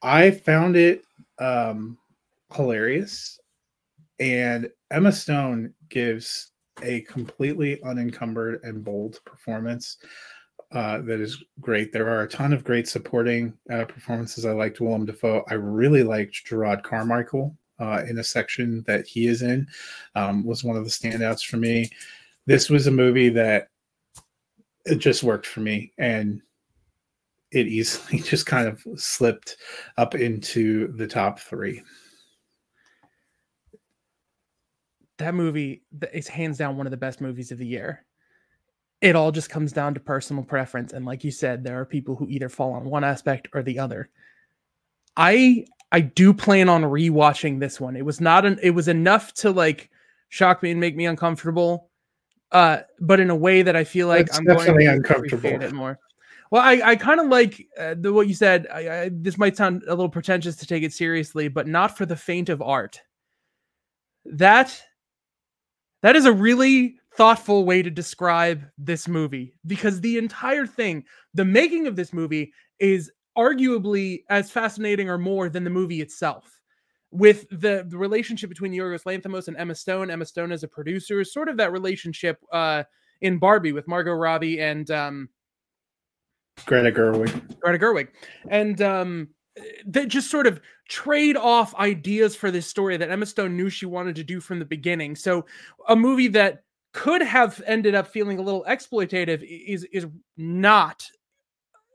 I 0.02 0.30
found 0.30 0.76
it 0.76 1.02
um, 1.38 1.96
hilarious 2.54 3.40
and 4.18 4.68
Emma 4.90 5.12
Stone 5.12 5.72
gives 5.88 6.52
a 6.82 7.02
completely 7.02 7.82
unencumbered 7.82 8.60
and 8.64 8.82
bold 8.84 9.20
performance 9.24 9.98
uh, 10.72 11.00
that 11.02 11.20
is 11.20 11.42
great. 11.60 11.92
There 11.92 12.08
are 12.08 12.22
a 12.22 12.28
ton 12.28 12.52
of 12.52 12.64
great 12.64 12.88
supporting 12.88 13.52
uh, 13.72 13.84
performances. 13.86 14.46
I 14.46 14.52
liked 14.52 14.80
Willem 14.80 15.04
Dafoe. 15.04 15.44
I 15.48 15.54
really 15.54 16.02
liked 16.02 16.44
Jerrod 16.46 16.82
Carmichael 16.82 17.56
uh, 17.80 18.04
in 18.08 18.18
a 18.18 18.24
section 18.24 18.84
that 18.86 19.06
he 19.06 19.26
is 19.26 19.42
in. 19.42 19.66
Um, 20.14 20.44
was 20.44 20.62
one 20.62 20.76
of 20.76 20.84
the 20.84 20.90
standouts 20.90 21.44
for 21.44 21.56
me. 21.56 21.90
This 22.46 22.70
was 22.70 22.86
a 22.86 22.92
movie 22.92 23.30
that 23.30 23.68
it 24.84 24.96
just 24.96 25.22
worked 25.22 25.46
for 25.46 25.60
me, 25.60 25.92
and 25.98 26.40
it 27.50 27.66
easily 27.66 28.18
just 28.22 28.46
kind 28.46 28.68
of 28.68 28.84
slipped 28.96 29.56
up 29.96 30.14
into 30.14 30.92
the 30.96 31.06
top 31.06 31.40
three. 31.40 31.82
That 35.20 35.34
movie 35.34 35.82
is 36.12 36.28
hands 36.28 36.58
down 36.58 36.76
one 36.76 36.86
of 36.86 36.90
the 36.90 36.96
best 36.96 37.20
movies 37.20 37.52
of 37.52 37.58
the 37.58 37.66
year. 37.66 38.04
It 39.00 39.16
all 39.16 39.32
just 39.32 39.48
comes 39.48 39.72
down 39.72 39.94
to 39.94 40.00
personal 40.00 40.42
preference. 40.42 40.92
And 40.92 41.06
like 41.06 41.24
you 41.24 41.30
said, 41.30 41.64
there 41.64 41.80
are 41.80 41.86
people 41.86 42.16
who 42.16 42.28
either 42.28 42.48
fall 42.48 42.72
on 42.72 42.84
one 42.84 43.04
aspect 43.04 43.48
or 43.54 43.62
the 43.62 43.78
other. 43.78 44.10
I 45.16 45.64
I 45.92 46.00
do 46.00 46.34
plan 46.34 46.68
on 46.68 46.82
rewatching 46.82 47.60
this 47.60 47.80
one. 47.80 47.96
It 47.96 48.04
was 48.04 48.20
not 48.20 48.44
an 48.44 48.58
it 48.62 48.70
was 48.70 48.88
enough 48.88 49.32
to 49.34 49.50
like 49.50 49.90
shock 50.28 50.62
me 50.62 50.70
and 50.70 50.80
make 50.80 50.96
me 50.96 51.06
uncomfortable. 51.06 51.88
Uh, 52.52 52.80
but 53.00 53.20
in 53.20 53.30
a 53.30 53.36
way 53.36 53.62
that 53.62 53.76
I 53.76 53.84
feel 53.84 54.08
like 54.08 54.26
It's 54.26 54.38
I'm 54.38 54.44
going 54.44 54.58
definitely 54.58 54.84
to 54.86 54.92
uncomfortable. 54.92 55.38
appreciate 55.38 55.62
it 55.62 55.72
more. 55.72 55.98
Well, 56.50 56.62
I, 56.62 56.82
I 56.84 56.96
kind 56.96 57.20
of 57.20 57.28
like 57.28 57.64
uh, 57.78 57.94
the 57.96 58.12
what 58.12 58.26
you 58.26 58.34
said. 58.34 58.66
I, 58.72 59.02
I, 59.02 59.10
this 59.12 59.38
might 59.38 59.56
sound 59.56 59.84
a 59.84 59.90
little 59.90 60.08
pretentious 60.08 60.56
to 60.56 60.66
take 60.66 60.82
it 60.82 60.92
seriously, 60.92 61.46
but 61.48 61.68
not 61.68 61.96
for 61.96 62.06
the 62.06 62.16
faint 62.16 62.48
of 62.48 62.60
art. 62.60 63.00
That 64.24 64.82
that 66.02 66.16
is 66.16 66.24
a 66.24 66.32
really 66.32 66.96
thoughtful 67.14 67.64
way 67.64 67.82
to 67.82 67.90
describe 67.90 68.64
this 68.78 69.08
movie 69.08 69.54
because 69.66 70.00
the 70.00 70.18
entire 70.18 70.66
thing, 70.66 71.04
the 71.34 71.44
making 71.44 71.86
of 71.86 71.96
this 71.96 72.12
movie, 72.12 72.52
is 72.78 73.10
arguably 73.36 74.24
as 74.28 74.50
fascinating 74.50 75.08
or 75.08 75.18
more 75.18 75.48
than 75.48 75.64
the 75.64 75.70
movie 75.70 76.00
itself. 76.00 76.60
With 77.12 77.48
the, 77.50 77.84
the 77.88 77.98
relationship 77.98 78.48
between 78.48 78.72
Yorgos 78.72 79.02
Lanthimos 79.02 79.48
and 79.48 79.56
Emma 79.56 79.74
Stone, 79.74 80.10
Emma 80.10 80.24
Stone 80.24 80.52
as 80.52 80.62
a 80.62 80.68
producer, 80.68 81.20
is 81.20 81.32
sort 81.32 81.48
of 81.48 81.56
that 81.56 81.72
relationship 81.72 82.38
uh, 82.52 82.84
in 83.20 83.38
Barbie 83.38 83.72
with 83.72 83.88
Margot 83.88 84.12
Robbie 84.12 84.60
and 84.60 84.88
um, 84.92 85.28
Greta 86.66 86.92
Gerwig. 86.92 87.58
Greta 87.60 87.78
Gerwig, 87.78 88.08
and 88.48 88.80
um, 88.80 89.28
they 89.86 90.06
just 90.06 90.30
sort 90.30 90.46
of 90.46 90.60
trade 90.88 91.36
off 91.36 91.74
ideas 91.74 92.36
for 92.36 92.50
this 92.50 92.66
story 92.66 92.96
that 92.96 93.10
Emma 93.10 93.26
Stone 93.26 93.56
knew 93.56 93.68
she 93.68 93.86
wanted 93.86 94.14
to 94.16 94.24
do 94.24 94.40
from 94.40 94.58
the 94.58 94.64
beginning. 94.64 95.16
So, 95.16 95.46
a 95.88 95.96
movie 95.96 96.28
that 96.28 96.64
could 96.92 97.22
have 97.22 97.62
ended 97.66 97.94
up 97.94 98.08
feeling 98.08 98.38
a 98.38 98.42
little 98.42 98.64
exploitative 98.68 99.42
is 99.42 99.84
is 99.92 100.06
not 100.36 101.04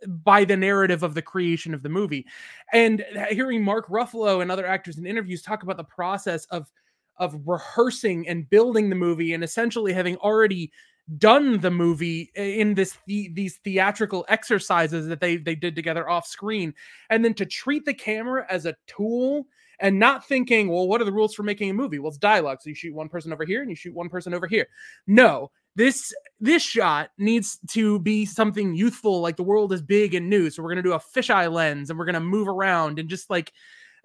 by 0.07 0.45
the 0.45 0.57
narrative 0.57 1.03
of 1.03 1.15
the 1.15 1.21
creation 1.21 1.73
of 1.73 1.81
the 1.81 1.89
movie. 1.89 2.25
And 2.73 3.03
hearing 3.29 3.63
Mark 3.63 3.87
Ruffalo 3.87 4.41
and 4.41 4.51
other 4.51 4.65
actors 4.65 4.97
in 4.97 5.05
interviews 5.05 5.41
talk 5.41 5.63
about 5.63 5.77
the 5.77 5.83
process 5.83 6.45
of 6.45 6.71
of 7.17 7.47
rehearsing 7.47 8.27
and 8.27 8.49
building 8.49 8.89
the 8.89 8.95
movie 8.95 9.33
and 9.33 9.43
essentially 9.43 9.93
having 9.93 10.17
already 10.17 10.71
done 11.17 11.59
the 11.59 11.71
movie 11.71 12.31
in 12.35 12.73
this 12.73 12.97
the, 13.05 13.29
these 13.33 13.57
theatrical 13.57 14.25
exercises 14.27 15.07
that 15.07 15.21
they 15.21 15.37
they 15.37 15.55
did 15.55 15.75
together 15.75 16.09
off 16.09 16.25
screen 16.25 16.73
and 17.09 17.23
then 17.23 17.33
to 17.33 17.45
treat 17.45 17.85
the 17.85 17.93
camera 17.93 18.45
as 18.49 18.65
a 18.65 18.75
tool 18.87 19.45
and 19.79 19.99
not 19.99 20.27
thinking 20.27 20.67
well 20.67 20.87
what 20.87 21.01
are 21.01 21.05
the 21.05 21.11
rules 21.11 21.35
for 21.35 21.43
making 21.43 21.69
a 21.69 21.73
movie? 21.73 21.99
Well 21.99 22.09
it's 22.09 22.17
dialogue. 22.17 22.59
So 22.61 22.69
you 22.69 22.75
shoot 22.75 22.95
one 22.95 23.09
person 23.09 23.31
over 23.31 23.45
here 23.45 23.61
and 23.61 23.69
you 23.69 23.75
shoot 23.75 23.93
one 23.93 24.09
person 24.09 24.33
over 24.33 24.47
here. 24.47 24.67
No 25.05 25.51
this 25.75 26.13
this 26.39 26.63
shot 26.63 27.09
needs 27.17 27.59
to 27.71 27.99
be 27.99 28.25
something 28.25 28.73
youthful 28.73 29.21
like 29.21 29.35
the 29.35 29.43
world 29.43 29.73
is 29.73 29.81
big 29.81 30.15
and 30.15 30.29
new. 30.29 30.49
So 30.49 30.63
we're 30.63 30.69
going 30.69 30.83
to 30.83 30.89
do 30.89 30.93
a 30.93 30.99
fisheye 30.99 31.51
lens 31.51 31.89
and 31.89 31.99
we're 31.99 32.05
going 32.05 32.13
to 32.13 32.19
move 32.21 32.47
around 32.47 32.97
and 32.97 33.09
just 33.09 33.29
like 33.29 33.51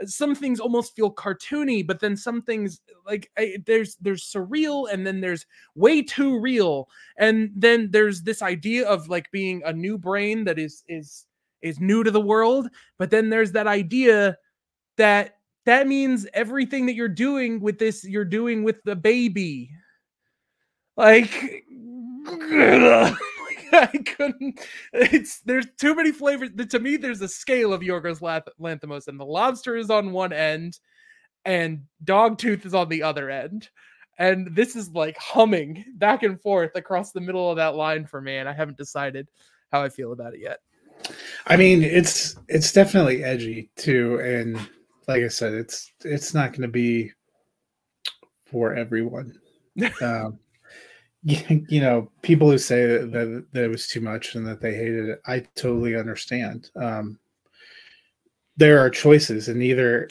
some 0.06 0.34
things 0.34 0.60
almost 0.60 0.96
feel 0.96 1.12
cartoony 1.12 1.86
but 1.86 2.00
then 2.00 2.16
some 2.16 2.42
things 2.42 2.80
like 3.06 3.30
I, 3.38 3.58
there's 3.66 3.96
there's 3.96 4.24
surreal 4.24 4.90
and 4.92 5.06
then 5.06 5.20
there's 5.20 5.46
way 5.74 6.02
too 6.02 6.38
real. 6.40 6.88
And 7.16 7.50
then 7.54 7.90
there's 7.90 8.22
this 8.22 8.42
idea 8.42 8.88
of 8.88 9.08
like 9.08 9.30
being 9.30 9.62
a 9.64 9.72
new 9.72 9.98
brain 9.98 10.44
that 10.44 10.58
is 10.58 10.84
is 10.88 11.26
is 11.62 11.78
new 11.80 12.02
to 12.02 12.10
the 12.10 12.20
world 12.20 12.68
but 12.98 13.10
then 13.10 13.28
there's 13.28 13.52
that 13.52 13.66
idea 13.66 14.36
that 14.96 15.36
that 15.66 15.86
means 15.86 16.26
everything 16.32 16.86
that 16.86 16.94
you're 16.94 17.08
doing 17.08 17.60
with 17.60 17.78
this 17.78 18.04
you're 18.04 18.24
doing 18.24 18.62
with 18.64 18.82
the 18.84 18.96
baby. 18.96 19.70
Like 20.96 21.64
I 23.72 23.86
couldn't. 23.86 24.60
It's 24.92 25.40
there's 25.40 25.66
too 25.78 25.94
many 25.94 26.12
flavors. 26.12 26.50
To 26.68 26.78
me, 26.78 26.96
there's 26.96 27.20
a 27.20 27.28
scale 27.28 27.72
of 27.72 27.82
Yorgos 27.82 28.20
Lath- 28.20 28.48
Lanthimos, 28.60 29.08
and 29.08 29.18
the 29.18 29.24
lobster 29.24 29.76
is 29.76 29.90
on 29.90 30.12
one 30.12 30.32
end, 30.32 30.78
and 31.44 31.82
Dogtooth 32.04 32.66
is 32.66 32.74
on 32.74 32.88
the 32.88 33.02
other 33.02 33.30
end. 33.30 33.68
And 34.18 34.54
this 34.54 34.76
is 34.76 34.90
like 34.90 35.16
humming 35.16 35.84
back 35.96 36.22
and 36.22 36.40
forth 36.40 36.72
across 36.74 37.12
the 37.12 37.20
middle 37.20 37.50
of 37.50 37.56
that 37.56 37.74
line 37.74 38.06
for 38.06 38.20
me, 38.20 38.36
and 38.36 38.48
I 38.48 38.52
haven't 38.52 38.76
decided 38.76 39.28
how 39.72 39.82
I 39.82 39.88
feel 39.88 40.12
about 40.12 40.34
it 40.34 40.40
yet. 40.40 40.58
I 41.46 41.56
mean, 41.56 41.82
it's 41.82 42.36
it's 42.48 42.72
definitely 42.72 43.24
edgy 43.24 43.70
too, 43.76 44.20
and 44.20 44.56
like 45.08 45.22
I 45.22 45.28
said, 45.28 45.54
it's 45.54 45.92
it's 46.04 46.34
not 46.34 46.50
going 46.50 46.62
to 46.62 46.68
be 46.68 47.12
for 48.46 48.74
everyone. 48.74 49.38
um, 50.02 50.38
you, 51.22 51.80
know, 51.80 52.10
people 52.22 52.50
who 52.50 52.58
say 52.58 52.86
that, 52.86 53.12
that, 53.12 53.46
that 53.52 53.64
it 53.64 53.68
was 53.68 53.86
too 53.86 54.00
much 54.00 54.34
and 54.34 54.46
that 54.46 54.60
they 54.60 54.74
hated 54.74 55.08
it, 55.10 55.20
I 55.26 55.40
totally 55.54 55.96
understand. 55.96 56.70
Um, 56.76 57.18
there 58.56 58.78
are 58.78 58.90
choices, 58.90 59.48
and 59.48 59.62
either 59.62 60.08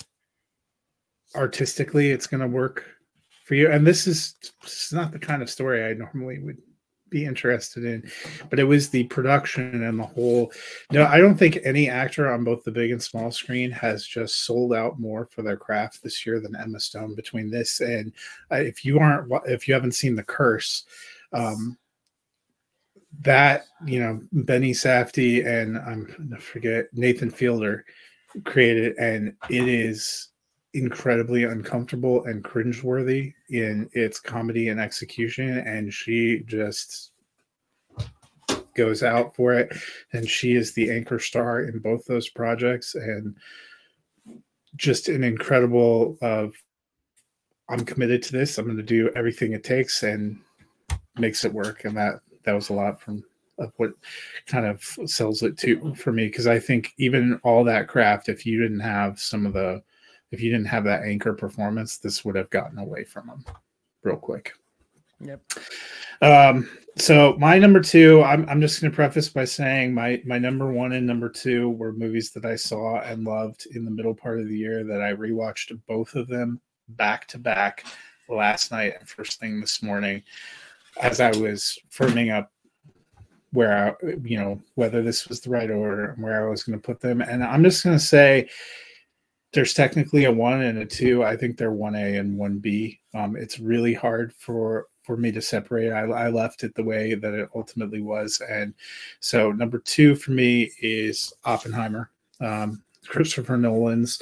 artistically 1.36 2.12
it's 2.12 2.28
going 2.28 2.42
to 2.42 2.48
work 2.48 2.86
for 3.46 3.56
you, 3.56 3.72
and 3.72 3.86
this 3.86 4.08
is, 4.08 4.36
this 4.64 4.88
is 4.88 4.94
not 4.94 5.12
the 5.12 5.20
kind 5.20 5.42
of 5.42 5.50
story 5.50 5.84
I 5.84 5.94
normally 5.94 6.40
would 6.40 6.58
be 7.10 7.26
interested 7.26 7.84
in 7.84 8.10
but 8.50 8.60
it 8.60 8.64
was 8.64 8.90
the 8.90 9.04
production 9.06 9.84
and 9.84 10.00
the 10.00 10.04
whole 10.04 10.52
no 10.92 11.06
i 11.06 11.18
don't 11.18 11.38
think 11.38 11.60
any 11.64 11.90
actor 11.90 12.32
on 12.32 12.44
both 12.44 12.64
the 12.64 12.72
big 12.72 12.92
and 12.92 13.02
small 13.02 13.32
screen 13.32 13.72
has 13.72 14.06
just 14.06 14.46
sold 14.46 14.74
out 14.74 15.00
more 15.00 15.26
for 15.32 15.42
their 15.42 15.58
craft 15.58 16.02
this 16.04 16.26
year 16.26 16.40
than 16.40 16.56
emma 16.56 16.80
stone 16.80 17.16
between 17.16 17.50
this 17.50 17.82
and 17.82 18.14
uh, 18.52 18.56
if 18.56 18.84
you 18.86 19.00
aren't 19.00 19.32
if 19.46 19.68
you 19.68 19.74
haven't 19.74 19.94
seen 19.94 20.16
the 20.16 20.24
curse 20.24 20.86
um 21.34 21.78
that 23.22 23.66
you 23.86 24.00
know 24.00 24.22
benny 24.32 24.72
safdie 24.72 25.46
and 25.46 25.78
i'm 25.78 26.32
I 26.36 26.40
forget 26.40 26.86
nathan 26.94 27.30
fielder 27.30 27.86
created 28.46 28.96
and 28.98 29.34
it 29.50 29.68
is 29.68 30.29
incredibly 30.74 31.46
uncomfortable 31.46 32.26
and 32.26 32.44
cringeworthy 32.44 33.34
in 33.50 33.90
its 33.94 34.20
comedy 34.20 34.70
and 34.70 34.80
execution 34.80 35.58
and 35.60 35.92
she 35.92 36.44
just 36.46 37.12
goes 38.76 39.02
out 39.02 39.36
for 39.36 39.54
it 39.54 39.76
and 40.14 40.30
she 40.30 40.56
is 40.56 40.74
the 40.74 40.92
anchor 40.92 41.18
star 41.18 41.64
in 41.64 41.80
both 41.80 42.06
those 42.06 42.30
projects 42.30 42.94
and 42.96 43.36
just 44.76 45.10
an 45.10 45.24
incredible 45.24 46.18
of 46.22 46.54
i'm 47.70 47.84
committed 47.84 48.22
to 48.22 48.32
this. 48.32 48.58
I'm 48.58 48.66
going 48.66 48.78
to 48.78 48.84
do 48.84 49.12
everything 49.16 49.54
it 49.54 49.64
takes 49.64 50.04
and 50.04 50.40
makes 51.18 51.46
it 51.46 51.54
work 51.54 51.86
and 51.86 51.98
that 51.98 52.22
that 52.44 52.54
was 52.54 52.70
a 52.70 52.74
lot 52.74 53.02
from 53.02 53.24
of 53.58 53.74
what 53.78 53.92
kind 54.46 54.66
of 54.66 54.82
sells 55.10 55.42
it 55.42 55.58
to 55.58 55.94
for 55.96 56.14
me 56.14 56.28
because 56.28 56.48
i 56.48 56.60
think 56.60 56.94
even 56.98 57.40
all 57.44 57.64
that 57.64 57.88
craft 57.88 58.30
if 58.30 58.46
you 58.46 58.62
didn't 58.62 58.80
have 58.80 59.20
some 59.20 59.46
of 59.46 59.54
the 59.54 59.82
if 60.32 60.42
you 60.42 60.52
didn't 60.52 60.68
have 60.68 60.84
that 60.86 61.04
anchor 61.04 61.34
performance, 61.34 61.98
this 61.98 62.24
would 62.24 62.36
have 62.36 62.50
gotten 62.50 62.78
away 62.78 63.04
from 63.04 63.30
him 63.30 63.46
real 64.04 64.18
quick. 64.18 64.54
Yep. 65.22 65.42
Um, 66.22 66.70
so 66.98 67.36
my 67.40 67.58
number 67.58 67.80
two, 67.80 68.24
I'm, 68.24 68.48
I'm 68.50 68.62
just 68.62 68.82
going 68.82 68.92
to 68.92 68.96
preface 68.96 69.30
by 69.30 69.46
saying 69.46 69.94
my 69.94 70.22
my 70.26 70.38
number 70.38 70.72
one 70.72 70.94
and 70.94 71.06
number 71.06 71.30
two 71.30 71.70
were 71.72 71.94
movies 71.94 72.32
that 72.32 72.46
I 72.46 72.56
saw 72.56 73.00
and 73.02 73.24
loved 73.24 73.68
in 73.74 73.86
the 73.86 73.92
middle 73.92 74.14
part 74.14 74.40
of 74.40 74.48
the 74.48 74.58
year 74.58 74.84
that 74.84 75.02
I 75.02 75.14
rewatched 75.14 75.78
both 75.88 76.16
of 76.16 76.28
them 76.28 76.60
back 76.90 77.28
to 77.28 77.38
back 77.38 77.86
last 78.28 78.72
night 78.72 78.96
and 79.00 79.08
first 79.08 79.40
thing 79.40 79.60
this 79.60 79.82
morning 79.82 80.24
as 81.02 81.20
I 81.20 81.32
was 81.32 81.78
firming 81.92 82.34
up 82.36 82.52
where 83.52 83.98
I, 84.04 84.10
you 84.24 84.38
know 84.38 84.62
whether 84.76 85.02
this 85.02 85.28
was 85.28 85.40
the 85.40 85.50
right 85.50 85.72
order 85.72 86.12
and 86.12 86.24
where 86.24 86.46
I 86.46 86.50
was 86.50 86.64
going 86.64 86.80
to 86.80 86.86
put 86.86 87.00
them. 87.00 87.22
And 87.22 87.44
I'm 87.44 87.64
just 87.64 87.84
going 87.84 87.98
to 87.98 88.04
say 88.04 88.50
there's 89.54 89.74
technically 89.74 90.26
a 90.26 90.32
one 90.32 90.62
and 90.62 90.80
a 90.80 90.86
two. 90.86 91.24
I 91.24 91.36
think 91.36 91.58
they're 91.58 91.72
one 91.72 91.96
A 91.96 92.18
and 92.18 92.38
one 92.38 92.60
B. 92.60 93.00
Um, 93.14 93.36
it's 93.36 93.60
really 93.60 93.94
hard 93.94 94.34
for 94.34 94.88
for 95.04 95.18
me 95.18 95.32
to 95.32 95.42
separate. 95.42 95.92
I, 95.92 96.02
I 96.02 96.30
left 96.30 96.64
it 96.64 96.76
the 96.76 96.84
way 96.84 97.16
that 97.16 97.34
it 97.34 97.50
ultimately 97.56 98.02
was, 98.02 98.42
and 98.48 98.74
so 99.20 99.52
number 99.52 99.80
two 99.80 100.16
for 100.16 100.32
me 100.32 100.72
is 100.82 101.34
Oppenheimer. 101.46 102.12
Um, 102.40 102.84
Christopher 103.08 103.58
Nolan's 103.58 104.22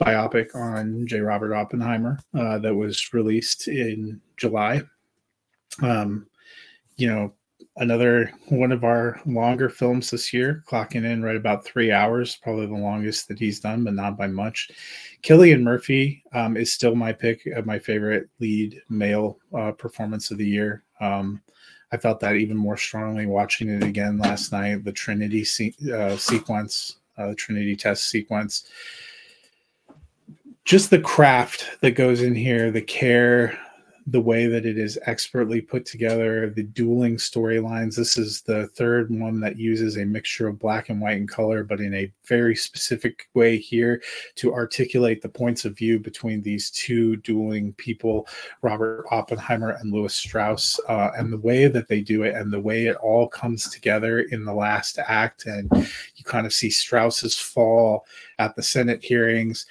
biopic 0.00 0.54
on 0.54 1.06
J. 1.06 1.20
Robert 1.20 1.54
Oppenheimer 1.54 2.20
uh, 2.34 2.58
that 2.58 2.74
was 2.74 3.12
released 3.12 3.66
in 3.66 4.20
July. 4.36 4.82
Um, 5.82 6.26
you 6.96 7.08
know, 7.08 7.32
another 7.78 8.32
one 8.48 8.72
of 8.72 8.84
our 8.84 9.20
longer 9.24 9.68
films 9.68 10.10
this 10.10 10.32
year, 10.32 10.62
clocking 10.66 11.04
in 11.04 11.22
right 11.22 11.36
about 11.36 11.64
three 11.64 11.92
hours, 11.92 12.36
probably 12.36 12.66
the 12.66 12.74
longest 12.74 13.28
that 13.28 13.38
he's 13.38 13.60
done, 13.60 13.84
but 13.84 13.94
not 13.94 14.16
by 14.16 14.26
much. 14.26 14.70
Cillian 15.22 15.62
Murphy 15.62 16.22
um, 16.32 16.56
is 16.56 16.72
still 16.72 16.94
my 16.94 17.12
pick 17.12 17.46
of 17.46 17.66
my 17.66 17.78
favorite 17.78 18.28
lead 18.40 18.80
male 18.88 19.38
uh, 19.56 19.72
performance 19.72 20.30
of 20.30 20.38
the 20.38 20.46
year. 20.46 20.82
Um, 21.00 21.40
I 21.90 21.96
felt 21.96 22.20
that 22.20 22.36
even 22.36 22.56
more 22.56 22.76
strongly 22.76 23.26
watching 23.26 23.68
it 23.68 23.82
again 23.82 24.18
last 24.18 24.52
night. 24.52 24.84
The 24.84 24.92
Trinity 24.92 25.44
se- 25.44 25.74
uh, 25.92 26.16
sequence, 26.16 26.96
uh, 27.16 27.28
the 27.28 27.34
Trinity 27.34 27.76
test 27.76 28.08
sequence, 28.10 28.68
just 30.64 30.90
the 30.90 31.00
craft 31.00 31.66
that 31.80 31.92
goes 31.92 32.20
in 32.20 32.34
here, 32.34 32.70
the 32.70 32.82
care, 32.82 33.58
the 34.10 34.20
way 34.20 34.46
that 34.46 34.64
it 34.64 34.78
is 34.78 34.98
expertly 35.04 35.60
put 35.60 35.84
together, 35.84 36.48
the 36.48 36.62
dueling 36.62 37.16
storylines. 37.16 37.94
This 37.94 38.16
is 38.16 38.40
the 38.40 38.68
third 38.68 39.10
one 39.10 39.38
that 39.40 39.58
uses 39.58 39.96
a 39.96 40.04
mixture 40.04 40.48
of 40.48 40.58
black 40.58 40.88
and 40.88 40.98
white 41.00 41.18
and 41.18 41.28
color, 41.28 41.62
but 41.62 41.80
in 41.80 41.92
a 41.94 42.10
very 42.24 42.56
specific 42.56 43.28
way 43.34 43.58
here 43.58 44.02
to 44.36 44.54
articulate 44.54 45.20
the 45.20 45.28
points 45.28 45.66
of 45.66 45.76
view 45.76 45.98
between 45.98 46.40
these 46.40 46.70
two 46.70 47.16
dueling 47.16 47.74
people, 47.74 48.26
Robert 48.62 49.04
Oppenheimer 49.10 49.70
and 49.72 49.92
Lewis 49.92 50.14
Strauss, 50.14 50.80
uh, 50.88 51.10
and 51.16 51.30
the 51.30 51.38
way 51.38 51.66
that 51.66 51.88
they 51.88 52.00
do 52.00 52.22
it 52.22 52.34
and 52.34 52.50
the 52.50 52.60
way 52.60 52.86
it 52.86 52.96
all 52.96 53.28
comes 53.28 53.68
together 53.68 54.20
in 54.20 54.44
the 54.44 54.54
last 54.54 54.98
act. 54.98 55.44
And 55.44 55.70
you 56.16 56.24
kind 56.24 56.46
of 56.46 56.54
see 56.54 56.70
Strauss's 56.70 57.38
fall 57.38 58.06
at 58.38 58.56
the 58.56 58.62
Senate 58.62 59.04
hearings 59.04 59.66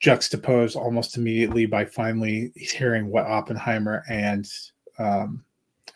juxtaposed 0.00 0.76
almost 0.76 1.16
immediately 1.16 1.66
by 1.66 1.84
finally 1.84 2.52
hearing 2.54 3.08
what 3.08 3.26
Oppenheimer 3.26 4.04
and 4.08 4.48
um, 4.98 5.44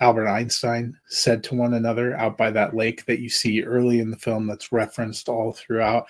Albert 0.01 0.29
Einstein 0.29 0.97
said 1.09 1.43
to 1.45 1.55
one 1.55 1.75
another 1.75 2.17
out 2.17 2.39
by 2.39 2.51
that 2.51 2.75
lake 2.75 3.05
that 3.05 3.21
you 3.21 3.29
see 3.29 3.63
early 3.63 4.01
in 4.01 4.11
the 4.11 4.17
film 4.17 4.47
that's 4.47 4.73
referenced 4.73 5.29
all 5.29 5.53
throughout 5.53 6.07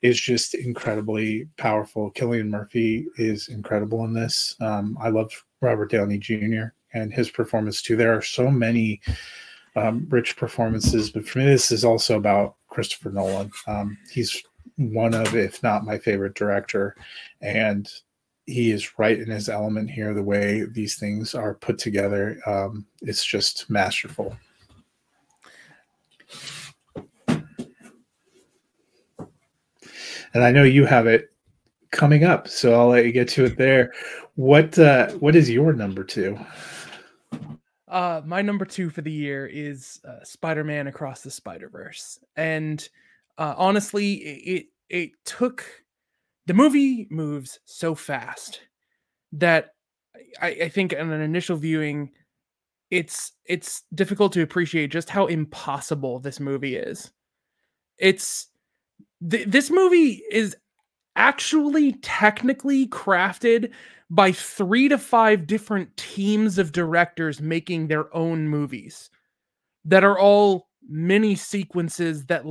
is 0.00 0.18
just 0.18 0.54
incredibly 0.54 1.46
powerful. 1.58 2.10
Cillian 2.12 2.48
Murphy 2.48 3.06
is 3.18 3.48
incredible 3.48 4.04
in 4.04 4.14
this. 4.14 4.56
Um, 4.60 4.96
I 5.00 5.10
love 5.10 5.30
Robert 5.60 5.90
Downey 5.90 6.18
Jr. 6.18 6.72
and 6.94 7.12
his 7.12 7.28
performance 7.28 7.82
too. 7.82 7.96
There 7.96 8.16
are 8.16 8.22
so 8.22 8.50
many 8.50 9.02
um, 9.76 10.06
rich 10.08 10.36
performances, 10.36 11.10
but 11.10 11.26
for 11.26 11.40
me, 11.40 11.46
this 11.46 11.70
is 11.70 11.84
also 11.84 12.16
about 12.16 12.56
Christopher 12.68 13.10
Nolan. 13.10 13.50
Um, 13.66 13.98
he's 14.10 14.42
one 14.76 15.14
of, 15.14 15.34
if 15.34 15.62
not 15.62 15.84
my 15.84 15.98
favorite 15.98 16.34
director. 16.34 16.96
And 17.40 17.88
he 18.46 18.70
is 18.70 18.98
right 18.98 19.18
in 19.18 19.30
his 19.30 19.48
element 19.48 19.90
here. 19.90 20.12
The 20.12 20.22
way 20.22 20.64
these 20.64 20.96
things 20.96 21.34
are 21.34 21.54
put 21.54 21.78
together, 21.78 22.38
um, 22.46 22.86
it's 23.02 23.24
just 23.24 23.70
masterful. 23.70 24.36
And 30.34 30.42
I 30.42 30.50
know 30.50 30.64
you 30.64 30.84
have 30.84 31.06
it 31.06 31.32
coming 31.92 32.24
up, 32.24 32.48
so 32.48 32.74
I'll 32.74 32.88
let 32.88 33.06
you 33.06 33.12
get 33.12 33.28
to 33.28 33.44
it 33.44 33.56
there. 33.56 33.92
What 34.34 34.76
uh, 34.78 35.12
what 35.12 35.36
is 35.36 35.48
your 35.48 35.72
number 35.72 36.02
two? 36.02 36.36
Uh, 37.86 38.20
my 38.24 38.42
number 38.42 38.64
two 38.64 38.90
for 38.90 39.02
the 39.02 39.12
year 39.12 39.46
is 39.46 40.00
uh, 40.04 40.24
Spider-Man 40.24 40.88
Across 40.88 41.22
the 41.22 41.30
Spider-Verse, 41.30 42.18
and 42.34 42.88
uh, 43.38 43.54
honestly, 43.56 44.14
it 44.14 44.66
it 44.88 45.10
took 45.24 45.64
the 46.46 46.54
movie 46.54 47.06
moves 47.10 47.58
so 47.64 47.94
fast 47.94 48.60
that 49.32 49.70
I, 50.40 50.48
I 50.48 50.68
think 50.68 50.94
on 50.98 51.10
an 51.10 51.20
initial 51.20 51.56
viewing, 51.56 52.10
it's 52.90 53.32
it's 53.46 53.82
difficult 53.94 54.32
to 54.34 54.42
appreciate 54.42 54.90
just 54.90 55.10
how 55.10 55.26
impossible 55.26 56.20
this 56.20 56.40
movie 56.40 56.76
is. 56.76 57.10
It's 57.98 58.48
th- 59.28 59.48
this 59.48 59.70
movie 59.70 60.22
is 60.30 60.56
actually 61.16 61.92
technically 62.02 62.88
crafted 62.88 63.70
by 64.10 64.32
three 64.32 64.88
to 64.88 64.98
five 64.98 65.46
different 65.46 65.96
teams 65.96 66.58
of 66.58 66.72
directors 66.72 67.40
making 67.40 67.88
their 67.88 68.14
own 68.14 68.48
movies 68.48 69.10
that 69.84 70.04
are 70.04 70.18
all 70.18 70.68
mini 70.88 71.34
sequences 71.34 72.26
that 72.26 72.44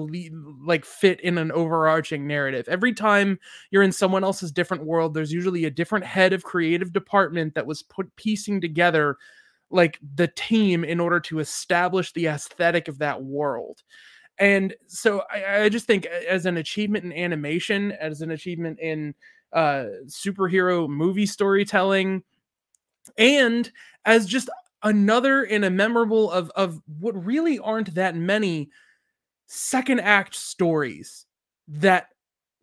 like 0.65 0.85
fit 0.85 1.19
in 1.21 1.37
an 1.37 1.51
overarching 1.51 2.25
narrative. 2.27 2.67
Every 2.67 2.93
time 2.93 3.39
you're 3.71 3.83
in 3.83 3.91
someone 3.91 4.23
else's 4.23 4.51
different 4.51 4.85
world, 4.85 5.13
there's 5.13 5.31
usually 5.31 5.65
a 5.65 5.71
different 5.71 6.05
head 6.05 6.33
of 6.33 6.43
creative 6.43 6.93
department 6.93 7.55
that 7.55 7.67
was 7.67 7.83
put 7.83 8.15
piecing 8.15 8.61
together 8.61 9.17
like 9.69 9.99
the 10.15 10.27
team 10.27 10.83
in 10.83 10.99
order 10.99 11.19
to 11.19 11.39
establish 11.39 12.11
the 12.13 12.27
aesthetic 12.27 12.87
of 12.87 12.99
that 12.99 13.23
world. 13.23 13.81
And 14.39 14.73
so 14.87 15.23
I, 15.31 15.63
I 15.63 15.69
just 15.69 15.85
think 15.85 16.05
as 16.05 16.45
an 16.45 16.57
achievement 16.57 17.05
in 17.05 17.13
animation, 17.13 17.91
as 17.93 18.21
an 18.21 18.31
achievement 18.31 18.79
in 18.79 19.13
uh 19.51 19.85
superhero 20.07 20.89
movie 20.89 21.27
storytelling, 21.27 22.23
and 23.17 23.71
as 24.05 24.25
just 24.25 24.49
another 24.83 25.43
in 25.43 25.63
a 25.63 25.69
memorable 25.69 26.31
of 26.31 26.51
of 26.55 26.81
what 26.99 27.25
really 27.25 27.59
aren't 27.59 27.95
that 27.95 28.15
many 28.15 28.69
second 29.47 29.99
act 30.01 30.35
stories 30.35 31.25
that 31.67 32.07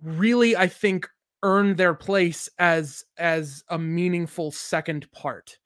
really 0.03 0.57
I 0.57 0.69
think 0.69 1.09
earn 1.43 1.77
their 1.77 1.95
place 1.95 2.49
as 2.59 3.05
as 3.17 3.65
a 3.69 3.79
meaningful 3.79 4.53
second 4.53 5.11
part. 5.13 5.59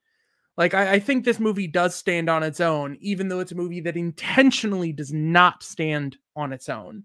Like 0.57 0.72
I, 0.72 0.92
I, 0.92 1.00
think 1.00 1.24
this 1.24 1.40
movie 1.40 1.66
does 1.66 1.96
stand 1.96 2.30
on 2.30 2.44
its 2.44 2.61
own, 2.61 2.96
even 3.00 3.26
though 3.26 3.40
it's 3.40 3.50
a 3.50 3.57
movie 3.57 3.80
that 3.80 3.96
intentionally 3.96 4.92
does 4.92 5.12
not 5.12 5.64
stand 5.64 6.16
on 6.36 6.52
its 6.52 6.68
own. 6.68 7.02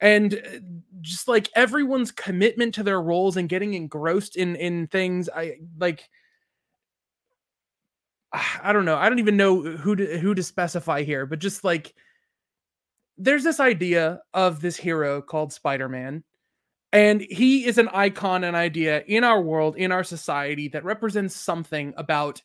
And 0.00 0.34
uh, 0.34 0.58
just 1.00 1.28
like 1.28 1.48
everyone's 1.54 2.10
commitment 2.10 2.74
to 2.74 2.82
their 2.82 3.00
roles 3.00 3.36
and 3.36 3.48
getting 3.48 3.74
engrossed 3.74 4.34
in 4.34 4.56
in 4.56 4.88
things, 4.88 5.28
I 5.28 5.58
like 5.78 6.08
I 8.62 8.72
don't 8.72 8.84
know. 8.84 8.96
I 8.96 9.08
don't 9.08 9.20
even 9.20 9.36
know 9.36 9.62
who 9.62 9.94
to 9.96 10.18
who 10.18 10.34
to 10.34 10.42
specify 10.42 11.02
here, 11.02 11.24
but 11.24 11.38
just 11.38 11.62
like 11.62 11.94
there's 13.16 13.44
this 13.44 13.60
idea 13.60 14.20
of 14.32 14.60
this 14.60 14.76
hero 14.76 15.22
called 15.22 15.52
Spider-Man 15.52 16.24
and 16.94 17.22
he 17.22 17.66
is 17.66 17.78
an 17.78 17.88
icon 17.88 18.44
an 18.44 18.54
idea 18.54 19.02
in 19.08 19.24
our 19.24 19.42
world, 19.42 19.76
in 19.76 19.90
our 19.90 20.04
society 20.04 20.68
that 20.68 20.84
represents 20.84 21.34
something 21.34 21.92
about 21.96 22.40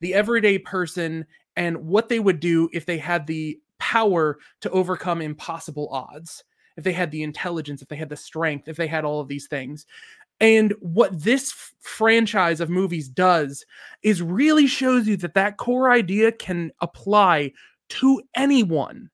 the 0.00 0.14
everyday 0.14 0.56
person 0.56 1.26
and 1.56 1.76
what 1.76 2.08
they 2.08 2.20
would 2.20 2.38
do 2.38 2.68
if 2.72 2.86
they 2.86 2.96
had 2.96 3.26
the 3.26 3.60
power 3.80 4.38
to 4.60 4.70
overcome 4.70 5.20
impossible 5.20 5.88
odds. 5.90 6.44
If 6.76 6.84
they 6.84 6.92
had 6.92 7.10
the 7.10 7.24
intelligence, 7.24 7.82
if 7.82 7.88
they 7.88 7.96
had 7.96 8.08
the 8.08 8.16
strength, 8.16 8.68
if 8.68 8.76
they 8.76 8.86
had 8.86 9.04
all 9.04 9.18
of 9.18 9.26
these 9.26 9.48
things. 9.48 9.84
And 10.40 10.74
what 10.80 11.20
this 11.22 11.50
f- 11.50 11.74
franchise 11.80 12.60
of 12.60 12.70
movies 12.70 13.08
does 13.08 13.64
is 14.02 14.22
really 14.22 14.66
shows 14.66 15.08
you 15.08 15.16
that 15.18 15.34
that 15.34 15.56
core 15.56 15.90
idea 15.90 16.30
can 16.30 16.70
apply 16.80 17.52
to 17.88 18.22
anyone. 18.34 19.10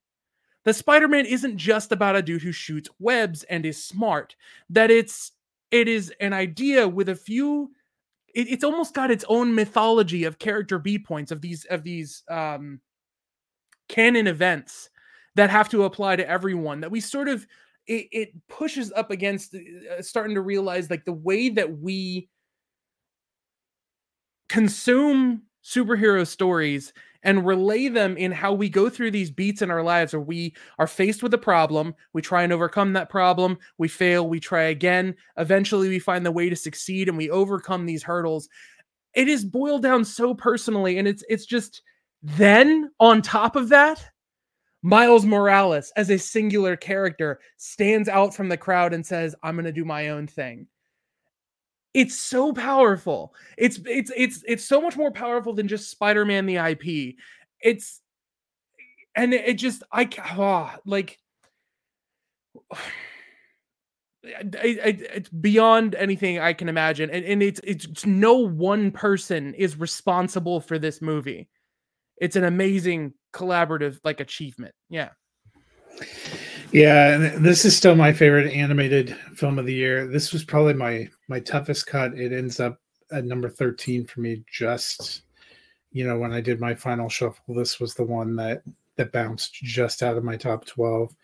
That 0.65 0.77
Spider-Man 0.77 1.27
isn't 1.27 1.57
just 1.57 1.93
about 1.93 2.17
a 2.17 2.23
dude 2.23 2.43
who 2.43 2.53
shoots 2.53 2.89
webs 2.99 3.43
and 3.45 3.65
is 3.65 3.83
smart. 3.83 4.37
That 4.71 4.91
it's 4.91 5.33
it 5.71 5.89
is 5.89 6.13
an 6.21 6.33
idea 6.33 6.89
with 6.89 7.09
a 7.09 7.15
few 7.15 7.71
it, 8.35 8.49
it's 8.49 8.65
almost 8.65 8.95
got 8.95 9.11
its 9.11 9.25
own 9.29 9.55
mythology 9.55 10.25
of 10.25 10.39
character 10.39 10.79
B 10.79 10.99
points 10.99 11.31
of 11.31 11.41
these 11.41 11.65
of 11.67 11.83
these 11.85 12.23
um 12.29 12.81
canon 13.89 14.27
events 14.27 14.91
that 15.35 15.51
have 15.51 15.69
to 15.69 15.85
apply 15.85 16.17
to 16.17 16.29
everyone 16.29 16.81
that 16.81 16.91
we 16.91 17.01
sort 17.01 17.29
of 17.29 17.47
it, 17.87 18.09
it 18.13 18.49
pushes 18.49 18.93
up 18.93 19.11
against 19.11 19.55
uh, 19.55 20.03
starting 20.03 20.35
to 20.35 20.41
realize 20.41 20.91
like 20.91 21.05
the 21.05 21.13
way 21.13 21.49
that 21.51 21.79
we 21.79 22.29
consume 24.49 25.43
superhero 25.65 26.27
stories 26.27 26.93
and 27.23 27.47
relay 27.47 27.89
them 27.89 28.19
in 28.19 28.31
how 28.31 28.53
we 28.53 28.69
go 28.69 28.91
through 28.91 29.11
these 29.11 29.31
beats 29.31 29.63
in 29.63 29.71
our 29.71 29.83
lives 29.83 30.13
where 30.13 30.21
we 30.21 30.55
are 30.79 30.87
faced 30.87 31.23
with 31.23 31.33
a 31.33 31.39
problem 31.39 31.95
we 32.13 32.21
try 32.21 32.43
and 32.43 32.53
overcome 32.53 32.93
that 32.93 33.09
problem 33.09 33.57
we 33.79 33.89
fail 33.89 34.29
we 34.29 34.39
try 34.39 34.65
again 34.65 35.15
eventually 35.39 35.89
we 35.89 35.99
find 35.99 36.25
the 36.25 36.31
way 36.31 36.51
to 36.51 36.57
succeed 36.57 37.09
and 37.09 37.17
we 37.17 37.31
overcome 37.31 37.87
these 37.87 38.03
hurdles. 38.03 38.49
It 39.15 39.29
is 39.29 39.45
boiled 39.45 39.83
down 39.83 40.05
so 40.05 40.35
personally 40.35 40.99
and 40.99 41.09
it's 41.09 41.25
it's 41.29 41.47
just 41.47 41.83
then 42.23 42.91
on 43.01 43.23
top 43.23 43.57
of 43.57 43.71
that 43.71 44.05
Miles 44.85 45.25
Morales 45.25 45.91
as 45.97 46.11
a 46.11 46.19
singular 46.19 46.77
character 46.77 47.41
stands 47.57 48.07
out 48.07 48.35
from 48.35 48.51
the 48.51 48.57
crowd 48.59 48.93
and 48.93 49.05
says, 49.05 49.35
"I'm 49.43 49.57
going 49.57 49.65
to 49.65 49.73
do 49.73 49.87
my 49.87 50.11
own 50.11 50.27
thing." 50.27 50.67
It's 51.95 52.15
so 52.15 52.53
powerful. 52.53 53.35
It's 53.57 53.81
it's 53.87 54.13
it's 54.15 54.45
it's 54.47 54.65
so 54.65 54.83
much 54.83 54.95
more 54.95 55.11
powerful 55.11 55.55
than 55.55 55.69
just 55.69 55.91
Spider-Man 55.91 56.45
the 56.45 56.57
IP. 56.57 57.15
It's 57.63 58.03
and 59.17 59.33
it 59.33 59.55
just 59.55 59.83
I 59.91 60.07
oh, 60.37 60.71
like 60.85 61.19
it's 64.23 65.31
beyond 65.31 65.95
anything 65.95 66.39
I 66.41 66.53
can 66.53 66.69
imagine, 66.69 67.09
and, 67.09 67.25
and 67.25 67.43
it's 67.43 67.61
it's 67.65 68.05
no 68.05 68.35
one 68.35 68.91
person 68.91 69.55
is 69.55 69.79
responsible 69.79 70.61
for 70.61 70.79
this 70.79 71.01
movie. 71.01 71.49
It's 72.19 72.37
an 72.37 72.45
amazing 72.45 73.15
collaborative 73.35 73.99
like 74.05 74.21
achievement. 74.21 74.75
Yeah. 74.89 75.11
Yeah, 76.73 77.15
and 77.15 77.45
this 77.45 77.65
is 77.65 77.77
still 77.77 77.95
my 77.95 78.13
favorite 78.13 78.53
animated 78.53 79.17
film 79.35 79.59
of 79.59 79.67
the 79.67 79.75
year. 79.75 80.07
This 80.07 80.33
was 80.33 80.45
probably 80.45 80.75
my 80.75 81.09
my 81.29 81.41
toughest 81.41 81.87
cut. 81.87 82.19
It 82.19 82.33
ends 82.33 82.59
up 82.61 82.81
at 83.13 83.25
number 83.25 83.49
13 83.49 84.07
for 84.07 84.21
me 84.21 84.43
just 84.51 85.23
you 85.93 86.07
know 86.07 86.19
when 86.19 86.33
I 86.33 86.41
did 86.41 86.59
my 86.59 86.75
final 86.75 87.09
shuffle 87.09 87.55
this 87.55 87.79
was 87.79 87.95
the 87.95 88.03
one 88.05 88.35
that 88.37 88.63
that 88.97 89.13
bounced 89.13 89.53
just 89.55 90.03
out 90.03 90.17
of 90.17 90.25
my 90.25 90.37
top 90.37 90.65
12. 90.65 91.15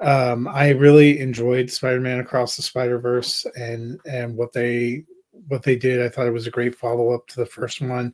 Um 0.00 0.48
I 0.48 0.70
really 0.70 1.20
enjoyed 1.20 1.70
Spider-Man 1.70 2.20
Across 2.20 2.56
the 2.56 2.62
Spider-Verse 2.62 3.46
and 3.56 3.98
and 4.04 4.36
what 4.36 4.52
they 4.52 5.04
what 5.48 5.62
they 5.62 5.76
did. 5.76 6.02
I 6.02 6.08
thought 6.08 6.26
it 6.26 6.32
was 6.32 6.46
a 6.46 6.50
great 6.50 6.74
follow 6.74 7.12
up 7.12 7.26
to 7.28 7.36
the 7.36 7.46
first 7.46 7.80
one. 7.80 8.12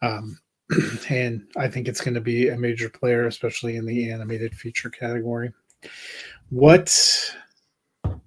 Um, 0.00 0.38
and 1.08 1.46
I 1.56 1.68
think 1.68 1.88
it's 1.88 2.00
going 2.00 2.14
to 2.14 2.20
be 2.20 2.48
a 2.48 2.56
major 2.56 2.88
player, 2.88 3.26
especially 3.26 3.76
in 3.76 3.86
the 3.86 4.10
animated 4.10 4.54
feature 4.54 4.90
category. 4.90 5.52
What 6.50 6.92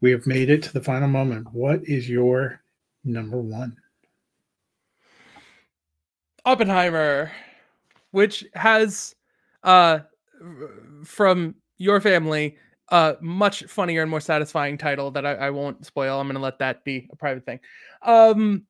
we 0.01 0.11
have 0.11 0.27
made 0.27 0.49
it 0.49 0.63
to 0.63 0.73
the 0.73 0.81
final 0.81 1.07
moment. 1.07 1.51
What 1.51 1.83
is 1.83 2.09
your 2.09 2.61
number 3.03 3.37
one? 3.37 3.75
Oppenheimer, 6.45 7.31
which 8.11 8.45
has 8.53 9.15
uh 9.63 9.99
from 11.03 11.55
your 11.77 11.99
family 11.99 12.57
a 12.89 13.15
much 13.19 13.63
funnier 13.63 14.03
and 14.03 14.11
more 14.11 14.19
satisfying 14.19 14.77
title 14.77 15.09
that 15.11 15.25
I, 15.25 15.33
I 15.33 15.49
won't 15.49 15.85
spoil. 15.85 16.19
I'm 16.19 16.27
gonna 16.27 16.39
let 16.39 16.59
that 16.59 16.83
be 16.83 17.09
a 17.11 17.15
private 17.15 17.45
thing. 17.45 17.59
Um 18.03 18.65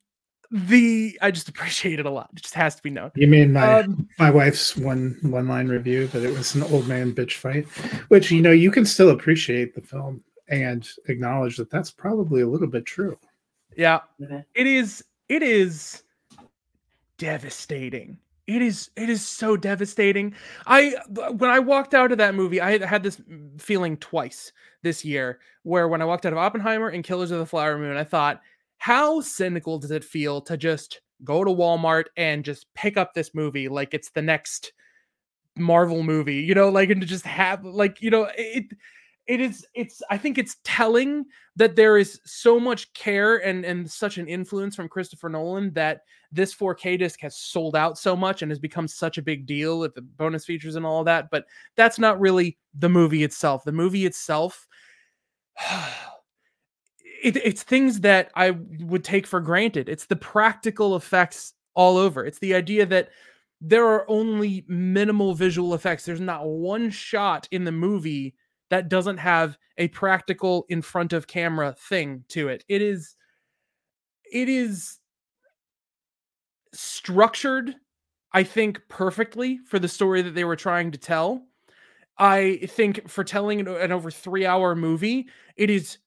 the 0.51 1.17
I 1.21 1.31
just 1.31 1.49
appreciate 1.49 1.99
it 1.99 2.05
a 2.05 2.09
lot. 2.09 2.29
It 2.33 2.41
just 2.41 2.55
has 2.55 2.75
to 2.75 2.83
be 2.83 2.89
known. 2.89 3.11
You 3.15 3.27
mean 3.27 3.53
my 3.53 3.81
um, 3.81 4.07
my 4.19 4.29
wife's 4.29 4.75
one 4.75 5.17
one 5.21 5.47
line 5.47 5.67
review 5.67 6.07
that 6.07 6.23
it 6.23 6.33
was 6.33 6.55
an 6.55 6.63
old 6.63 6.87
man 6.87 7.13
bitch 7.13 7.33
fight, 7.33 7.67
which 8.09 8.31
you 8.31 8.41
know 8.41 8.51
you 8.51 8.71
can 8.71 8.85
still 8.85 9.09
appreciate 9.09 9.75
the 9.75 9.81
film 9.81 10.23
and 10.47 10.87
acknowledge 11.07 11.57
that 11.57 11.69
that's 11.69 11.91
probably 11.91 12.41
a 12.41 12.47
little 12.47 12.67
bit 12.67 12.85
true. 12.85 13.17
Yeah, 13.75 13.99
it 14.53 14.67
is. 14.67 15.03
It 15.27 15.43
is 15.43 16.03
devastating. 17.17 18.17
It 18.47 18.61
is. 18.61 18.91
It 18.95 19.09
is 19.09 19.25
so 19.25 19.57
devastating. 19.57 20.35
I 20.67 20.95
when 21.09 21.49
I 21.49 21.59
walked 21.59 21.93
out 21.93 22.11
of 22.11 22.17
that 22.19 22.35
movie, 22.35 22.61
I 22.61 22.85
had 22.85 23.03
this 23.03 23.19
feeling 23.57 23.97
twice 23.97 24.51
this 24.83 25.03
year, 25.03 25.39
where 25.63 25.87
when 25.87 26.01
I 26.01 26.05
walked 26.05 26.25
out 26.25 26.33
of 26.33 26.37
Oppenheimer 26.37 26.89
and 26.89 27.03
Killers 27.03 27.31
of 27.31 27.39
the 27.39 27.45
Flower 27.45 27.77
Moon, 27.77 27.97
I 27.97 28.03
thought, 28.03 28.41
how 28.77 29.21
cynical 29.21 29.79
does 29.79 29.91
it 29.91 30.03
feel 30.03 30.41
to 30.41 30.57
just 30.57 31.01
go 31.23 31.43
to 31.43 31.51
Walmart 31.51 32.05
and 32.17 32.43
just 32.43 32.67
pick 32.75 32.97
up 32.97 33.13
this 33.13 33.33
movie 33.33 33.67
like 33.67 33.93
it's 33.93 34.11
the 34.11 34.21
next 34.21 34.73
Marvel 35.57 36.03
movie, 36.03 36.41
you 36.41 36.53
know, 36.53 36.69
like 36.69 36.89
and 36.89 37.01
to 37.01 37.07
just 37.07 37.25
have 37.25 37.63
like 37.63 38.01
you 38.01 38.09
know 38.09 38.29
it 38.37 38.65
it 39.27 39.41
is 39.41 39.65
it's 39.73 40.03
i 40.11 40.17
think 40.19 40.37
it's 40.37 40.57
telling 40.63 41.25
that 41.55 41.75
there 41.75 41.97
is 41.97 42.21
so 42.25 42.59
much 42.59 42.93
care 42.93 43.37
and 43.37 43.65
and 43.65 43.89
such 43.89 44.19
an 44.19 44.27
influence 44.27 44.75
from 44.75 44.87
christopher 44.87 45.29
nolan 45.29 45.73
that 45.73 46.01
this 46.31 46.53
4k 46.53 46.99
disc 46.99 47.19
has 47.21 47.35
sold 47.35 47.75
out 47.75 47.97
so 47.97 48.15
much 48.15 48.43
and 48.43 48.51
has 48.51 48.59
become 48.59 48.87
such 48.87 49.17
a 49.17 49.23
big 49.23 49.47
deal 49.47 49.79
with 49.79 49.95
the 49.95 50.03
bonus 50.03 50.45
features 50.45 50.75
and 50.75 50.85
all 50.85 51.03
that 51.03 51.31
but 51.31 51.45
that's 51.75 51.97
not 51.97 52.19
really 52.19 52.55
the 52.77 52.89
movie 52.89 53.23
itself. 53.23 53.63
The 53.63 53.71
movie 53.71 54.05
itself 54.05 54.67
it, 57.25 57.37
it's 57.37 57.63
things 57.63 58.01
that 58.01 58.31
i 58.35 58.51
would 58.79 59.03
take 59.03 59.27
for 59.27 59.39
granted 59.39 59.89
it's 59.89 60.05
the 60.05 60.15
practical 60.15 60.95
effects 60.95 61.53
all 61.75 61.97
over 61.97 62.25
it's 62.25 62.39
the 62.39 62.55
idea 62.55 62.85
that 62.85 63.09
there 63.61 63.85
are 63.87 64.09
only 64.09 64.65
minimal 64.67 65.33
visual 65.33 65.73
effects 65.73 66.05
there's 66.05 66.21
not 66.21 66.45
one 66.47 66.89
shot 66.89 67.47
in 67.51 67.63
the 67.63 67.71
movie 67.71 68.35
that 68.69 68.89
doesn't 68.89 69.17
have 69.17 69.57
a 69.77 69.87
practical 69.89 70.65
in 70.69 70.81
front 70.81 71.13
of 71.13 71.27
camera 71.27 71.75
thing 71.77 72.23
to 72.29 72.47
it. 72.47 72.63
It 72.67 72.81
is 72.81 73.15
it 74.31 74.49
is 74.49 74.99
structured 76.73 77.75
I 78.33 78.43
think 78.43 78.81
perfectly 78.89 79.59
for 79.65 79.79
the 79.79 79.87
story 79.87 80.21
that 80.21 80.35
they 80.35 80.43
were 80.43 80.57
trying 80.57 80.91
to 80.91 80.97
tell. 80.97 81.45
I 82.17 82.59
think 82.67 83.07
for 83.07 83.23
telling 83.23 83.61
an, 83.61 83.67
an 83.67 83.93
over 83.93 84.11
3 84.11 84.45
hour 84.45 84.75
movie, 84.75 85.27
it 85.55 85.69
is 85.69 85.99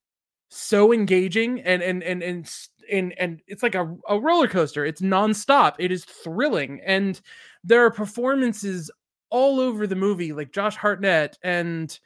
so 0.48 0.92
engaging 0.92 1.60
and 1.60 1.82
and 1.82 2.02
and 2.02 2.22
and 2.22 2.50
and, 2.90 3.12
and 3.18 3.42
it's 3.46 3.62
like 3.62 3.74
a, 3.74 3.94
a 4.08 4.18
roller 4.18 4.48
coaster. 4.48 4.86
It's 4.86 5.02
nonstop. 5.02 5.74
It 5.78 5.92
is 5.92 6.04
thrilling. 6.04 6.80
And 6.84 7.20
there 7.62 7.84
are 7.84 7.90
performances 7.90 8.90
all 9.30 9.60
over 9.60 9.86
the 9.86 9.94
movie, 9.94 10.32
like 10.32 10.52
Josh 10.52 10.76
Hartnett 10.76 11.38
and 11.42 11.98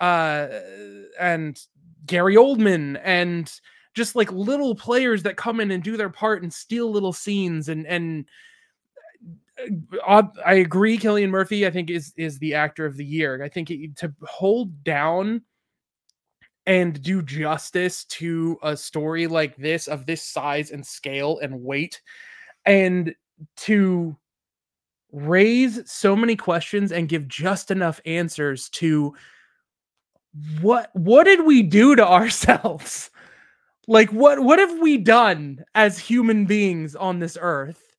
uh, 0.00 0.48
and 1.20 1.60
Gary 2.06 2.36
Oldman 2.36 3.00
and 3.04 3.52
just 3.94 4.16
like 4.16 4.32
little 4.32 4.74
players 4.74 5.22
that 5.22 5.36
come 5.36 5.60
in 5.60 5.70
and 5.70 5.82
do 5.82 5.96
their 5.96 6.08
part 6.08 6.42
and 6.42 6.52
steal 6.52 6.90
little 6.90 7.12
scenes 7.12 7.68
and 7.68 7.86
and 7.86 8.24
uh, 10.06 10.22
I 10.44 10.54
agree. 10.54 10.98
Cillian 10.98 11.28
Murphy, 11.28 11.66
I 11.66 11.70
think, 11.70 11.90
is 11.90 12.12
is 12.16 12.38
the 12.38 12.54
actor 12.54 12.86
of 12.86 12.96
the 12.96 13.04
year. 13.04 13.44
I 13.44 13.48
think 13.48 13.70
it, 13.70 13.96
to 13.96 14.12
hold 14.22 14.82
down 14.82 15.42
and 16.66 17.02
do 17.02 17.22
justice 17.22 18.04
to 18.04 18.58
a 18.62 18.76
story 18.76 19.26
like 19.26 19.56
this 19.56 19.88
of 19.88 20.06
this 20.06 20.22
size 20.22 20.70
and 20.70 20.86
scale 20.86 21.38
and 21.42 21.62
weight, 21.62 22.00
and 22.64 23.14
to 23.56 24.16
raise 25.12 25.80
so 25.90 26.16
many 26.16 26.34
questions 26.34 26.90
and 26.90 27.08
give 27.08 27.28
just 27.28 27.70
enough 27.70 28.00
answers 28.06 28.68
to 28.70 29.14
what 30.62 30.90
what 30.94 31.24
did 31.24 31.44
we 31.44 31.62
do 31.62 31.94
to 31.94 32.06
ourselves? 32.06 33.10
Like 33.88 34.10
what 34.10 34.40
what 34.40 34.58
have 34.58 34.80
we 34.80 34.98
done 34.98 35.64
as 35.74 35.98
human 35.98 36.46
beings 36.46 36.96
on 36.96 37.18
this 37.18 37.36
earth 37.40 37.96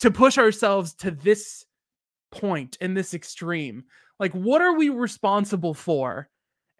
to 0.00 0.10
push 0.10 0.38
ourselves 0.38 0.94
to 0.94 1.10
this 1.10 1.64
point 2.30 2.76
in 2.80 2.94
this 2.94 3.14
extreme? 3.14 3.84
Like 4.20 4.32
what 4.32 4.62
are 4.62 4.76
we 4.76 4.88
responsible 4.88 5.74
for? 5.74 6.28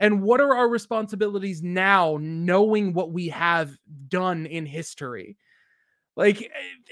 And 0.03 0.21
what 0.21 0.41
are 0.41 0.55
our 0.55 0.69
responsibilities 0.69 1.63
now 1.63 2.19
knowing 2.21 2.93
what 2.93 3.13
we 3.13 3.29
have 3.29 3.79
done 4.09 4.47
in 4.47 4.67
history? 4.67 5.39
Like 6.17 6.51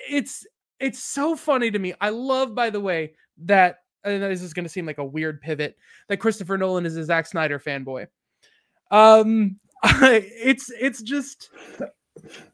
it's 0.08 0.46
it's 0.78 1.02
so 1.02 1.34
funny 1.34 1.72
to 1.72 1.78
me. 1.78 1.92
I 2.00 2.10
love 2.10 2.54
by 2.54 2.70
the 2.70 2.80
way 2.80 3.14
that 3.44 3.80
and 4.04 4.22
this 4.22 4.42
is 4.42 4.54
going 4.54 4.64
to 4.64 4.70
seem 4.70 4.86
like 4.86 4.98
a 4.98 5.04
weird 5.04 5.40
pivot 5.40 5.76
that 6.08 6.18
Christopher 6.18 6.56
Nolan 6.56 6.86
is 6.86 6.96
a 6.96 7.04
Zack 7.04 7.26
Snyder 7.26 7.58
fanboy. 7.58 8.06
Um, 8.92 9.58
it's 9.84 10.70
it's 10.80 11.02
just 11.02 11.50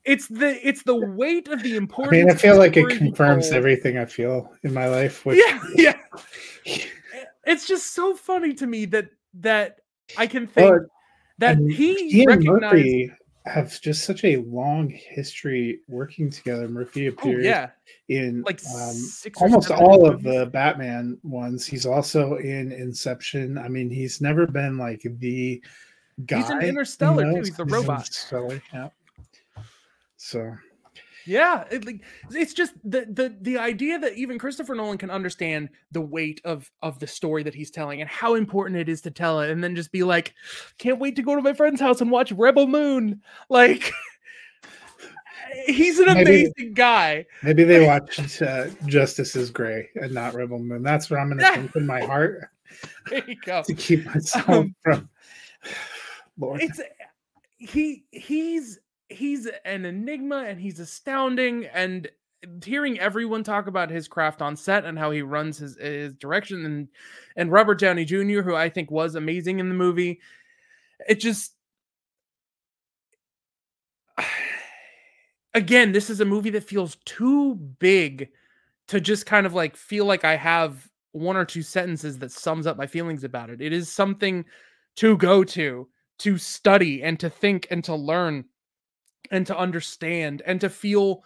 it's 0.04 0.26
the 0.28 0.66
it's 0.66 0.84
the 0.84 0.96
weight 0.96 1.48
of 1.48 1.62
the 1.62 1.76
importance. 1.76 2.14
I 2.14 2.16
mean, 2.16 2.30
I 2.30 2.34
feel 2.34 2.56
like 2.56 2.78
it 2.78 2.96
confirms 2.96 3.52
everything 3.52 3.98
I 3.98 4.06
feel 4.06 4.50
in 4.62 4.72
my 4.72 4.88
life. 4.88 5.26
Which... 5.26 5.38
Yeah, 5.44 5.60
yeah. 5.74 5.98
it's 7.44 7.66
just 7.66 7.94
so 7.94 8.14
funny 8.14 8.54
to 8.54 8.66
me 8.66 8.86
that 8.86 9.10
that 9.34 9.80
I 10.16 10.26
can 10.26 10.46
think 10.46 10.86
that 11.38 11.58
he 11.58 12.24
recognized. 12.26 12.62
Murphy 12.62 13.12
have 13.46 13.80
just 13.80 14.04
such 14.04 14.24
a 14.24 14.38
long 14.38 14.90
history 14.90 15.80
working 15.88 16.30
together. 16.30 16.68
Murphy 16.68 17.06
oh, 17.06 17.12
appeared 17.12 17.44
oh, 17.44 17.48
yeah. 17.48 17.70
in 18.08 18.42
like 18.42 18.60
um, 18.74 18.96
almost 19.36 19.70
all 19.70 20.02
movies. 20.02 20.14
of 20.14 20.22
the 20.22 20.46
Batman 20.46 21.18
ones. 21.22 21.64
He's 21.66 21.86
also 21.86 22.36
in 22.36 22.72
Inception. 22.72 23.56
I 23.58 23.68
mean, 23.68 23.88
he's 23.90 24.20
never 24.20 24.46
been 24.46 24.78
like 24.78 25.02
the 25.18 25.62
guy. 26.26 26.38
He's 26.38 26.50
an 26.50 26.62
Interstellar 26.62 27.24
you 27.24 27.28
know? 27.28 27.34
too. 27.36 27.44
He's 27.44 27.56
the 27.56 27.64
robot. 27.64 28.00
Interstellar, 28.00 28.62
yeah. 28.72 28.88
So 30.16 30.56
yeah, 31.26 31.64
it, 31.70 31.84
like 31.84 32.02
it's 32.30 32.54
just 32.54 32.72
the 32.84 33.06
the 33.08 33.36
the 33.40 33.58
idea 33.58 33.98
that 33.98 34.14
even 34.14 34.38
Christopher 34.38 34.74
Nolan 34.74 34.98
can 34.98 35.10
understand 35.10 35.68
the 35.92 36.00
weight 36.00 36.40
of 36.44 36.70
of 36.82 36.98
the 36.98 37.06
story 37.06 37.42
that 37.42 37.54
he's 37.54 37.70
telling 37.70 38.00
and 38.00 38.08
how 38.08 38.34
important 38.34 38.78
it 38.78 38.88
is 38.88 39.00
to 39.02 39.10
tell 39.10 39.40
it, 39.40 39.50
and 39.50 39.62
then 39.62 39.74
just 39.74 39.92
be 39.92 40.02
like, 40.02 40.34
can't 40.78 40.98
wait 40.98 41.16
to 41.16 41.22
go 41.22 41.34
to 41.34 41.42
my 41.42 41.52
friend's 41.52 41.80
house 41.80 42.00
and 42.00 42.10
watch 42.10 42.32
Rebel 42.32 42.66
Moon. 42.66 43.20
Like, 43.48 43.92
he's 45.66 45.98
an 45.98 46.06
maybe, 46.06 46.44
amazing 46.44 46.74
guy. 46.74 47.26
Maybe 47.42 47.64
they 47.64 47.86
watched 47.86 48.42
uh, 48.42 48.66
Justice 48.86 49.36
is 49.36 49.50
Gray 49.50 49.88
and 49.94 50.12
not 50.12 50.34
Rebel 50.34 50.58
Moon. 50.58 50.82
That's 50.82 51.10
what 51.10 51.20
I'm 51.20 51.28
going 51.28 51.38
to 51.38 51.60
think 51.60 51.76
in 51.76 51.86
my 51.86 52.00
heart. 52.00 52.48
There 53.08 53.22
you 53.26 53.36
go. 53.36 53.62
to 53.62 53.74
keep 53.74 54.04
myself 54.04 54.48
um, 54.48 54.74
from. 54.82 55.08
Lord. 56.38 56.60
It's 56.60 56.80
he 57.58 58.04
he's 58.10 58.78
he's 59.08 59.48
an 59.64 59.84
enigma 59.84 60.44
and 60.46 60.60
he's 60.60 60.80
astounding 60.80 61.66
and 61.66 62.08
hearing 62.64 62.98
everyone 62.98 63.42
talk 63.42 63.66
about 63.66 63.90
his 63.90 64.08
craft 64.08 64.42
on 64.42 64.56
set 64.56 64.84
and 64.84 64.98
how 64.98 65.10
he 65.10 65.22
runs 65.22 65.58
his 65.58 65.76
his 65.76 66.14
direction 66.14 66.64
and 66.64 66.88
and 67.36 67.50
Robert 67.52 67.78
Downey 67.78 68.04
Jr. 68.04 68.42
who 68.42 68.54
I 68.54 68.68
think 68.68 68.90
was 68.90 69.14
amazing 69.14 69.58
in 69.58 69.68
the 69.68 69.74
movie 69.74 70.20
it 71.08 71.20
just 71.20 71.54
again 75.54 75.92
this 75.92 76.10
is 76.10 76.20
a 76.20 76.24
movie 76.24 76.50
that 76.50 76.64
feels 76.64 76.96
too 77.04 77.54
big 77.54 78.28
to 78.88 79.00
just 79.00 79.26
kind 79.26 79.46
of 79.46 79.54
like 79.54 79.76
feel 79.76 80.04
like 80.04 80.24
I 80.24 80.36
have 80.36 80.88
one 81.12 81.36
or 81.36 81.44
two 81.44 81.62
sentences 81.62 82.18
that 82.18 82.30
sums 82.30 82.66
up 82.66 82.76
my 82.76 82.86
feelings 82.86 83.24
about 83.24 83.50
it 83.50 83.60
it 83.60 83.72
is 83.72 83.90
something 83.90 84.44
to 84.96 85.16
go 85.16 85.42
to 85.42 85.88
to 86.18 86.38
study 86.38 87.02
and 87.02 87.18
to 87.20 87.30
think 87.30 87.66
and 87.70 87.82
to 87.84 87.94
learn 87.94 88.44
and 89.30 89.46
to 89.46 89.56
understand 89.56 90.42
and 90.46 90.60
to 90.60 90.68
feel 90.68 91.24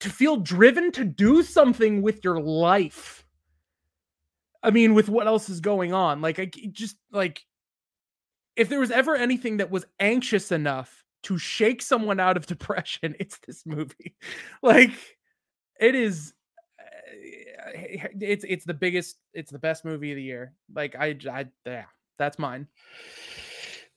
to 0.00 0.10
feel 0.10 0.36
driven 0.36 0.90
to 0.92 1.04
do 1.04 1.42
something 1.42 2.02
with 2.02 2.24
your 2.24 2.40
life 2.40 3.24
i 4.62 4.70
mean 4.70 4.94
with 4.94 5.08
what 5.08 5.26
else 5.26 5.48
is 5.48 5.60
going 5.60 5.92
on 5.92 6.20
like 6.20 6.38
i 6.38 6.44
just 6.72 6.96
like 7.12 7.44
if 8.56 8.68
there 8.68 8.80
was 8.80 8.90
ever 8.90 9.16
anything 9.16 9.58
that 9.58 9.70
was 9.70 9.86
anxious 9.98 10.52
enough 10.52 11.02
to 11.24 11.38
shake 11.38 11.82
someone 11.82 12.20
out 12.20 12.36
of 12.36 12.46
depression, 12.54 13.14
it's 13.18 13.38
this 13.46 13.64
movie. 13.66 14.16
Like 14.62 14.92
it 15.80 15.94
is 15.94 16.34
eh, 16.78 18.06
it's 18.20 18.44
it's 18.48 18.64
the 18.64 18.74
biggest 18.74 19.16
it's 19.34 19.50
the 19.50 19.58
best 19.58 19.84
movie 19.84 20.12
of 20.12 20.16
the 20.16 20.22
year. 20.22 20.54
Like 20.74 20.94
I 20.94 21.16
I 21.30 21.46
yeah, 21.66 21.84
that's 22.18 22.38
mine. 22.38 22.68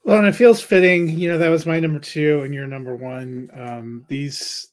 Well, 0.05 0.19
and 0.19 0.27
it 0.27 0.35
feels 0.35 0.61
fitting, 0.61 1.09
you 1.09 1.27
know, 1.29 1.39
that 1.39 1.49
was 1.49 1.65
my 1.65 1.79
number 1.79 1.97
2 1.99 2.43
and 2.43 2.53
your 2.53 2.67
number 2.67 2.95
1. 2.95 3.49
Um 3.55 4.05
these 4.07 4.67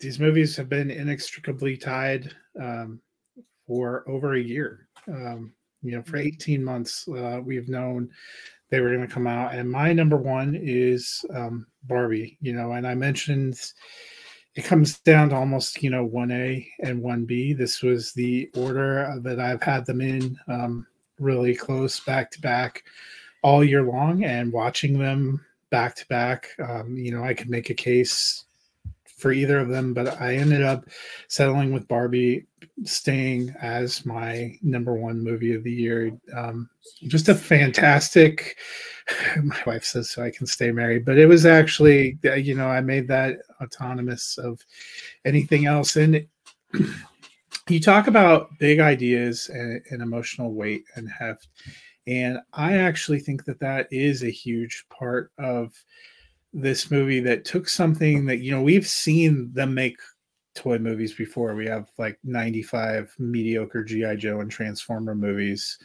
these 0.00 0.18
movies 0.18 0.56
have 0.56 0.70
been 0.70 0.90
inextricably 0.90 1.76
tied 1.76 2.32
um 2.58 2.98
for 3.66 4.04
over 4.08 4.34
a 4.34 4.40
year. 4.40 4.88
Um 5.06 5.52
you 5.82 5.92
know, 5.92 6.02
for 6.02 6.16
18 6.16 6.64
months 6.64 7.06
uh, 7.08 7.40
we've 7.44 7.68
known 7.68 8.08
they 8.70 8.80
were 8.80 8.94
going 8.94 9.06
to 9.06 9.14
come 9.14 9.26
out 9.26 9.54
and 9.54 9.70
my 9.70 9.92
number 9.92 10.16
1 10.16 10.58
is 10.62 11.26
um 11.34 11.66
Barbie, 11.84 12.38
you 12.40 12.54
know, 12.54 12.72
and 12.72 12.86
I 12.86 12.94
mentioned 12.94 13.60
it 14.56 14.64
comes 14.64 14.98
down 15.00 15.28
to 15.30 15.36
almost 15.36 15.82
you 15.82 15.90
know 15.90 16.08
1a 16.08 16.66
and 16.80 17.02
1b 17.02 17.56
this 17.56 17.82
was 17.82 18.12
the 18.12 18.50
order 18.56 19.18
that 19.22 19.38
i've 19.40 19.62
had 19.62 19.86
them 19.86 20.00
in 20.00 20.36
um, 20.48 20.86
really 21.20 21.54
close 21.54 22.00
back 22.00 22.30
to 22.32 22.40
back 22.40 22.82
all 23.42 23.64
year 23.64 23.82
long 23.82 24.24
and 24.24 24.52
watching 24.52 24.98
them 24.98 25.44
back 25.70 25.94
to 25.94 26.06
back 26.08 26.48
um, 26.68 26.96
you 26.96 27.10
know 27.10 27.22
i 27.24 27.34
could 27.34 27.50
make 27.50 27.70
a 27.70 27.74
case 27.74 28.44
for 29.16 29.32
either 29.32 29.58
of 29.58 29.68
them 29.68 29.92
but 29.92 30.20
i 30.20 30.34
ended 30.34 30.62
up 30.62 30.84
settling 31.28 31.72
with 31.72 31.86
barbie 31.88 32.46
staying 32.84 33.54
as 33.60 34.06
my 34.06 34.56
number 34.62 34.94
one 34.94 35.22
movie 35.22 35.54
of 35.54 35.62
the 35.62 35.72
year 35.72 36.12
um, 36.34 36.68
just 37.08 37.28
a 37.28 37.34
fantastic 37.34 38.56
my 39.42 39.60
wife 39.66 39.84
says 39.84 40.10
so 40.10 40.22
I 40.22 40.30
can 40.30 40.46
stay 40.46 40.70
married, 40.70 41.04
but 41.04 41.18
it 41.18 41.26
was 41.26 41.46
actually, 41.46 42.18
uh, 42.24 42.34
you 42.34 42.54
know, 42.54 42.68
I 42.68 42.80
made 42.80 43.08
that 43.08 43.38
autonomous 43.60 44.38
of 44.38 44.60
anything 45.24 45.66
else. 45.66 45.96
And 45.96 46.26
you 47.68 47.80
talk 47.80 48.06
about 48.06 48.50
big 48.58 48.80
ideas 48.80 49.48
and, 49.52 49.82
and 49.90 50.02
emotional 50.02 50.52
weight 50.52 50.84
and 50.96 51.08
heft. 51.08 51.48
And 52.10 52.38
I 52.52 52.76
actually 52.76 53.20
think 53.20 53.44
that 53.44 53.60
that 53.60 53.88
is 53.90 54.22
a 54.22 54.30
huge 54.30 54.84
part 54.90 55.30
of 55.38 55.72
this 56.52 56.90
movie 56.90 57.20
that 57.20 57.44
took 57.44 57.68
something 57.68 58.26
that, 58.26 58.40
you 58.40 58.50
know, 58.50 58.62
we've 58.62 58.86
seen 58.86 59.52
them 59.52 59.72
make 59.72 59.96
toy 60.54 60.78
movies 60.78 61.14
before. 61.14 61.54
We 61.54 61.66
have 61.66 61.88
like 61.96 62.18
95 62.24 63.14
mediocre 63.18 63.84
G.I. 63.84 64.16
Joe 64.16 64.40
and 64.40 64.50
Transformer 64.50 65.14
movies. 65.14 65.78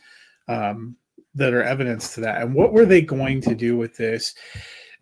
Um, 0.47 0.97
that 1.35 1.53
are 1.53 1.63
evidence 1.63 2.13
to 2.15 2.21
that. 2.21 2.41
And 2.41 2.53
what 2.53 2.73
were 2.73 2.85
they 2.85 3.01
going 3.01 3.41
to 3.41 3.53
do 3.53 3.77
with 3.77 3.95
this? 3.95 4.33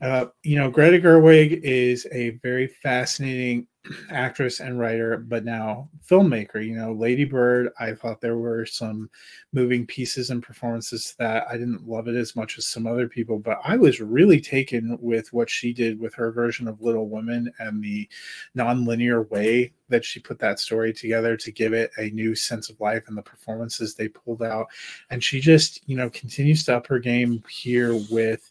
Uh, 0.02 0.26
you 0.42 0.58
know, 0.58 0.70
Greta 0.70 0.98
Gerwig 0.98 1.62
is 1.64 2.08
a 2.12 2.32
very 2.42 2.68
fascinating 2.68 3.68
actress 4.10 4.60
and 4.60 4.80
writer, 4.80 5.18
but 5.18 5.44
now 5.44 5.90
filmmaker. 6.08 6.66
You 6.66 6.76
know, 6.76 6.94
Lady 6.94 7.26
Bird, 7.26 7.70
I 7.80 7.94
thought 7.94 8.22
there 8.22 8.38
were 8.38 8.66
some 8.66 9.10
moving 9.52 9.86
pieces 9.86 10.30
and 10.30 10.42
performances 10.42 11.16
that 11.20 11.46
I 11.50 11.54
didn't 11.54 11.88
love 11.88 12.08
it 12.08 12.16
as 12.16 12.36
much 12.36 12.58
as 12.58 12.68
some 12.68 12.88
other 12.88 13.08
people, 13.08 13.40
but 13.40 13.60
I 13.64 13.76
was 13.76 14.00
really 14.00 14.40
taken 14.40 14.98
with 15.02 15.32
what 15.34 15.50
she 15.50 15.74
did 15.74 16.00
with 16.00 16.14
her 16.16 16.32
version 16.32 16.68
of 16.68 16.82
Little 16.82 17.10
Women 17.10 17.52
and 17.60 17.84
the 17.84 18.08
non-linear 18.56 19.24
way 19.24 19.74
that 19.90 20.06
she 20.06 20.20
put 20.20 20.40
that 20.40 20.60
story 20.60 20.94
together 20.94 21.38
to 21.38 21.52
give 21.52 21.74
it 21.74 21.92
a 21.98 22.10
new 22.12 22.36
sense 22.36 22.70
of 22.70 22.80
life 22.80 23.04
and 23.08 23.18
the 23.18 23.22
performances 23.22 23.94
they 23.94 24.08
pulled 24.08 24.42
out. 24.42 24.68
And 25.10 25.24
she 25.24 25.40
just, 25.40 25.82
you 25.88 25.96
know, 25.98 26.10
continues 26.10 26.64
to 26.66 26.78
up 26.78 26.88
her 26.88 27.00
game 27.00 27.44
here 27.50 27.96
with 28.10 28.50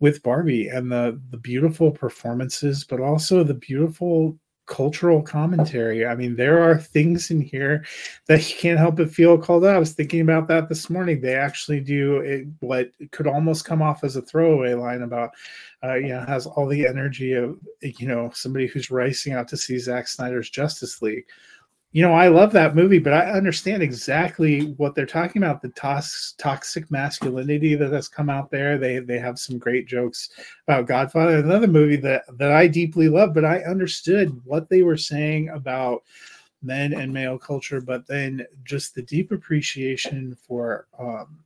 with 0.00 0.22
Barbie 0.22 0.68
and 0.68 0.90
the 0.92 1.20
the 1.30 1.38
beautiful 1.38 1.90
performances, 1.90 2.84
but 2.84 3.00
also 3.00 3.42
the 3.42 3.54
beautiful 3.54 4.38
cultural 4.66 5.20
commentary. 5.22 6.06
I 6.06 6.14
mean, 6.14 6.36
there 6.36 6.62
are 6.62 6.78
things 6.78 7.30
in 7.30 7.40
here 7.40 7.84
that 8.26 8.48
you 8.48 8.56
can't 8.56 8.78
help 8.78 8.96
but 8.96 9.10
feel 9.10 9.36
called 9.36 9.64
out. 9.64 9.76
I 9.76 9.78
was 9.78 9.92
thinking 9.92 10.20
about 10.20 10.48
that 10.48 10.68
this 10.68 10.88
morning. 10.88 11.20
They 11.20 11.34
actually 11.34 11.80
do 11.80 12.18
it, 12.18 12.46
what 12.60 12.90
could 13.10 13.26
almost 13.26 13.64
come 13.64 13.82
off 13.82 14.04
as 14.04 14.16
a 14.16 14.22
throwaway 14.22 14.74
line 14.74 15.02
about, 15.02 15.30
uh, 15.82 15.94
you 15.94 16.08
know, 16.08 16.24
has 16.24 16.46
all 16.46 16.66
the 16.66 16.86
energy 16.86 17.34
of, 17.34 17.58
you 17.82 18.08
know, 18.08 18.30
somebody 18.32 18.66
who's 18.66 18.90
racing 18.90 19.34
out 19.34 19.48
to 19.48 19.56
see 19.56 19.78
Zack 19.78 20.08
Snyder's 20.08 20.48
Justice 20.50 21.02
League 21.02 21.26
you 21.94 22.02
know, 22.02 22.12
I 22.12 22.26
love 22.26 22.50
that 22.52 22.74
movie, 22.74 22.98
but 22.98 23.12
I 23.12 23.30
understand 23.30 23.80
exactly 23.80 24.72
what 24.78 24.96
they're 24.96 25.06
talking 25.06 25.40
about 25.40 25.62
the 25.62 25.68
tos- 25.68 26.34
toxic 26.38 26.90
masculinity 26.90 27.76
that 27.76 27.92
has 27.92 28.08
come 28.08 28.28
out 28.28 28.50
there. 28.50 28.76
They 28.78 28.98
they 28.98 29.20
have 29.20 29.38
some 29.38 29.58
great 29.58 29.86
jokes 29.86 30.30
about 30.66 30.88
Godfather, 30.88 31.38
another 31.38 31.68
movie 31.68 31.94
that 31.98 32.24
that 32.36 32.50
I 32.50 32.66
deeply 32.66 33.08
love, 33.08 33.32
but 33.32 33.44
I 33.44 33.60
understood 33.60 34.40
what 34.44 34.68
they 34.68 34.82
were 34.82 34.96
saying 34.96 35.50
about 35.50 36.02
men 36.62 36.94
and 36.94 37.12
male 37.12 37.38
culture, 37.38 37.80
but 37.80 38.08
then 38.08 38.44
just 38.64 38.96
the 38.96 39.02
deep 39.02 39.30
appreciation 39.30 40.36
for 40.48 40.88
um, 40.98 41.44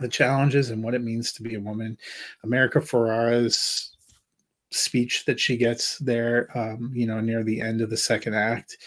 the 0.00 0.08
challenges 0.08 0.70
and 0.70 0.82
what 0.82 0.94
it 0.94 1.04
means 1.04 1.32
to 1.34 1.44
be 1.44 1.54
a 1.54 1.60
woman. 1.60 1.96
America 2.42 2.80
Ferrera's 2.80 3.92
speech 4.72 5.24
that 5.24 5.38
she 5.38 5.56
gets 5.56 5.98
there, 5.98 6.48
um, 6.58 6.90
you 6.92 7.06
know, 7.06 7.20
near 7.20 7.44
the 7.44 7.60
end 7.60 7.80
of 7.80 7.90
the 7.90 7.96
second 7.96 8.34
act 8.34 8.78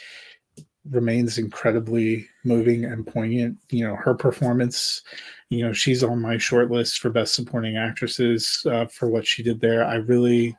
remains 0.91 1.37
incredibly 1.37 2.27
moving 2.43 2.85
and 2.85 3.05
poignant. 3.05 3.57
You 3.69 3.87
know, 3.87 3.95
her 3.95 4.13
performance, 4.13 5.03
you 5.49 5.65
know, 5.65 5.73
she's 5.73 6.03
on 6.03 6.21
my 6.21 6.37
short 6.37 6.71
list 6.71 6.99
for 6.99 7.09
best 7.09 7.33
supporting 7.33 7.77
actresses 7.77 8.65
uh, 8.69 8.85
for 8.85 9.09
what 9.09 9.25
she 9.25 9.43
did 9.43 9.59
there. 9.59 9.85
I 9.85 9.95
really 9.95 10.55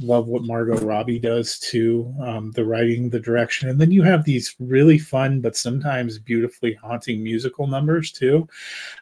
love 0.00 0.28
what 0.28 0.44
Margot 0.44 0.78
Robbie 0.84 1.18
does 1.18 1.58
too, 1.58 2.14
um, 2.20 2.52
the 2.52 2.64
writing, 2.64 3.10
the 3.10 3.20
direction. 3.20 3.68
And 3.68 3.80
then 3.80 3.90
you 3.90 4.02
have 4.02 4.24
these 4.24 4.54
really 4.60 4.98
fun, 4.98 5.40
but 5.40 5.56
sometimes 5.56 6.18
beautifully 6.18 6.74
haunting 6.74 7.22
musical 7.22 7.66
numbers 7.66 8.12
too. 8.12 8.48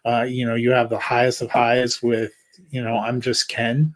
Uh, 0.04 0.22
you 0.22 0.46
know, 0.46 0.54
you 0.54 0.70
have 0.70 0.88
the 0.88 0.98
highest 0.98 1.42
of 1.42 1.50
highs 1.50 2.02
with, 2.02 2.32
you 2.70 2.82
know, 2.82 2.96
I'm 2.96 3.20
just 3.20 3.48
Ken 3.48 3.94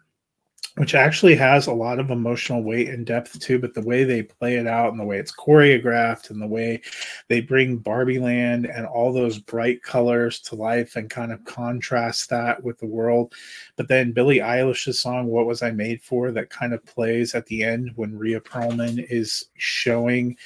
which 0.75 0.95
actually 0.95 1.35
has 1.35 1.67
a 1.67 1.73
lot 1.73 1.99
of 1.99 2.11
emotional 2.11 2.63
weight 2.63 2.87
and 2.87 3.05
depth 3.05 3.39
too. 3.39 3.59
But 3.59 3.73
the 3.73 3.81
way 3.81 4.03
they 4.03 4.23
play 4.23 4.55
it 4.55 4.67
out 4.67 4.91
and 4.91 4.99
the 4.99 5.05
way 5.05 5.17
it's 5.17 5.35
choreographed 5.35 6.29
and 6.29 6.41
the 6.41 6.47
way 6.47 6.81
they 7.27 7.41
bring 7.41 7.77
Barbie 7.77 8.19
Land 8.19 8.65
and 8.65 8.85
all 8.85 9.11
those 9.11 9.39
bright 9.39 9.83
colors 9.83 10.39
to 10.41 10.55
life 10.55 10.95
and 10.95 11.09
kind 11.09 11.31
of 11.31 11.43
contrast 11.43 12.29
that 12.29 12.63
with 12.63 12.77
the 12.79 12.85
world. 12.85 13.33
But 13.75 13.87
then 13.87 14.13
Billie 14.13 14.39
Eilish's 14.39 15.01
song, 15.01 15.27
What 15.27 15.45
Was 15.45 15.61
I 15.61 15.71
Made 15.71 16.01
For, 16.01 16.31
that 16.31 16.49
kind 16.49 16.73
of 16.73 16.85
plays 16.85 17.35
at 17.35 17.45
the 17.47 17.63
end 17.63 17.91
when 17.95 18.17
Rhea 18.17 18.39
Perlman 18.39 19.05
is 19.09 19.45
showing 19.57 20.37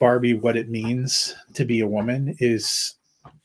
Barbie 0.00 0.34
what 0.34 0.56
it 0.56 0.70
means 0.70 1.36
to 1.54 1.64
be 1.64 1.80
a 1.80 1.86
woman 1.86 2.34
is 2.40 2.94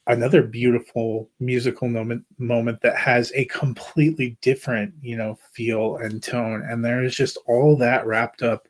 another 0.08 0.44
beautiful 0.44 1.30
musical 1.40 1.88
moment 1.88 2.24
moment 2.38 2.80
that 2.82 2.96
has 2.96 3.32
a 3.34 3.46
completely 3.46 4.38
different 4.42 4.94
you 5.02 5.18
know 5.18 5.38
feel 5.54 5.98
and 5.98 6.22
tone. 6.22 6.64
And 6.70 6.84
there 6.84 7.04
is 7.04 7.16
just 7.16 7.38
all 7.48 7.76
that 7.78 8.06
wrapped 8.06 8.44
up 8.44 8.68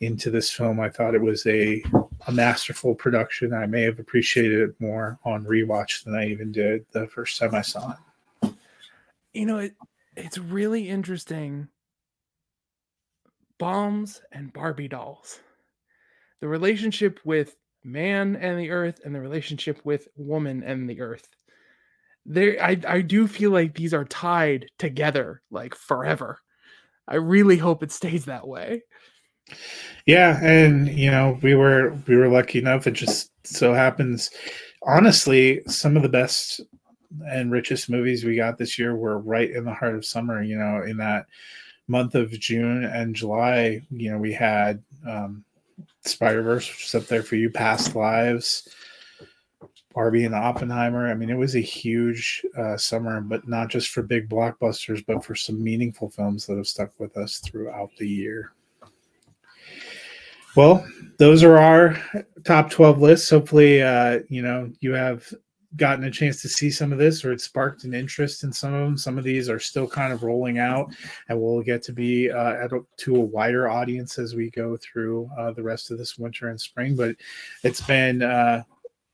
into 0.00 0.30
this 0.30 0.50
film. 0.50 0.80
I 0.80 0.88
thought 0.88 1.14
it 1.14 1.20
was 1.20 1.46
a 1.46 1.82
a 2.26 2.32
masterful 2.32 2.94
production. 2.94 3.52
I 3.52 3.66
may 3.66 3.82
have 3.82 3.98
appreciated 3.98 4.60
it 4.60 4.80
more 4.80 5.18
on 5.24 5.44
rewatch 5.44 6.04
than 6.04 6.14
i 6.14 6.26
even 6.26 6.52
did 6.52 6.84
the 6.92 7.06
first 7.06 7.38
time 7.38 7.54
i 7.54 7.62
saw 7.62 7.92
it. 8.42 8.54
You 9.34 9.46
know 9.46 9.58
it 9.58 9.74
it's 10.16 10.38
really 10.38 10.88
interesting. 10.88 11.68
Bombs 13.58 14.20
and 14.32 14.52
barbie 14.52 14.88
dolls. 14.88 15.40
The 16.40 16.48
relationship 16.48 17.20
with 17.24 17.56
man 17.90 18.36
and 18.36 18.58
the 18.58 18.70
earth 18.70 19.00
and 19.04 19.14
the 19.14 19.20
relationship 19.20 19.80
with 19.84 20.08
woman 20.16 20.62
and 20.62 20.88
the 20.88 21.00
earth. 21.00 21.28
There 22.26 22.62
I, 22.62 22.78
I 22.86 23.00
do 23.00 23.26
feel 23.26 23.50
like 23.50 23.74
these 23.74 23.94
are 23.94 24.04
tied 24.04 24.66
together 24.78 25.42
like 25.50 25.74
forever. 25.74 26.38
I 27.06 27.16
really 27.16 27.56
hope 27.56 27.82
it 27.82 27.92
stays 27.92 28.26
that 28.26 28.46
way. 28.46 28.82
Yeah 30.06 30.38
and 30.42 30.88
you 30.88 31.10
know 31.10 31.38
we 31.42 31.54
were 31.54 31.96
we 32.06 32.16
were 32.16 32.28
lucky 32.28 32.58
enough 32.58 32.86
it 32.86 32.92
just 32.92 33.30
so 33.46 33.72
happens 33.72 34.30
honestly 34.82 35.62
some 35.66 35.96
of 35.96 36.02
the 36.02 36.08
best 36.08 36.60
and 37.30 37.50
richest 37.50 37.88
movies 37.88 38.24
we 38.24 38.36
got 38.36 38.58
this 38.58 38.78
year 38.78 38.94
were 38.94 39.18
right 39.18 39.50
in 39.50 39.64
the 39.64 39.72
heart 39.72 39.94
of 39.94 40.04
summer 40.04 40.42
you 40.42 40.56
know 40.56 40.82
in 40.82 40.98
that 40.98 41.26
month 41.88 42.14
of 42.14 42.30
june 42.38 42.84
and 42.84 43.16
july 43.16 43.80
you 43.90 44.10
know 44.10 44.18
we 44.18 44.32
had 44.32 44.82
um, 45.06 45.44
Spider 46.04 46.42
Verse, 46.42 46.68
which 46.68 46.86
is 46.86 46.94
up 46.94 47.06
there 47.06 47.22
for 47.22 47.36
you, 47.36 47.50
Past 47.50 47.94
Lives, 47.94 48.68
Barbie 49.94 50.24
and 50.24 50.34
Oppenheimer. 50.34 51.10
I 51.10 51.14
mean, 51.14 51.30
it 51.30 51.36
was 51.36 51.56
a 51.56 51.60
huge 51.60 52.44
uh, 52.56 52.76
summer, 52.76 53.20
but 53.20 53.48
not 53.48 53.68
just 53.68 53.90
for 53.90 54.02
big 54.02 54.28
blockbusters, 54.28 55.04
but 55.06 55.24
for 55.24 55.34
some 55.34 55.62
meaningful 55.62 56.10
films 56.10 56.46
that 56.46 56.56
have 56.56 56.68
stuck 56.68 56.98
with 56.98 57.16
us 57.16 57.38
throughout 57.38 57.90
the 57.98 58.08
year. 58.08 58.52
Well, 60.56 60.84
those 61.18 61.42
are 61.44 61.58
our 61.58 62.00
top 62.44 62.70
12 62.70 63.00
lists. 63.00 63.30
Hopefully, 63.30 63.82
uh, 63.82 64.20
you 64.28 64.42
know, 64.42 64.72
you 64.80 64.92
have 64.92 65.32
gotten 65.76 66.04
a 66.04 66.10
chance 66.10 66.40
to 66.42 66.48
see 66.48 66.70
some 66.70 66.92
of 66.92 66.98
this 66.98 67.24
or 67.24 67.32
it 67.32 67.40
sparked 67.40 67.84
an 67.84 67.92
interest 67.92 68.42
in 68.42 68.52
some 68.52 68.72
of 68.72 68.84
them. 68.84 68.96
Some 68.96 69.18
of 69.18 69.24
these 69.24 69.48
are 69.48 69.58
still 69.58 69.86
kind 69.86 70.12
of 70.12 70.22
rolling 70.22 70.58
out 70.58 70.94
and 71.28 71.40
we'll 71.40 71.62
get 71.62 71.82
to 71.84 71.92
be 71.92 72.30
uh, 72.30 72.52
at 72.54 72.72
a, 72.72 72.80
to 72.98 73.16
a 73.16 73.20
wider 73.20 73.68
audience 73.68 74.18
as 74.18 74.34
we 74.34 74.50
go 74.50 74.76
through 74.78 75.30
uh, 75.38 75.52
the 75.52 75.62
rest 75.62 75.90
of 75.90 75.98
this 75.98 76.18
winter 76.18 76.48
and 76.48 76.60
spring. 76.60 76.96
But 76.96 77.16
it's 77.64 77.82
been 77.82 78.22
uh, 78.22 78.62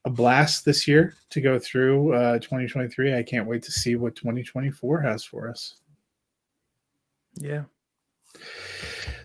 a 0.05 0.11
blast 0.11 0.65
this 0.65 0.87
year 0.87 1.17
to 1.31 1.41
go 1.41 1.59
through 1.59 2.15
uh, 2.15 2.39
2023. 2.39 3.17
I 3.17 3.23
can't 3.23 3.49
wait 3.49 3.63
to 3.65 3.73
see 3.73 3.97
what 3.97 4.15
2024 4.15 5.01
has 5.01 5.25
for 5.25 5.49
us. 5.49 5.77
Yeah. 7.37 7.65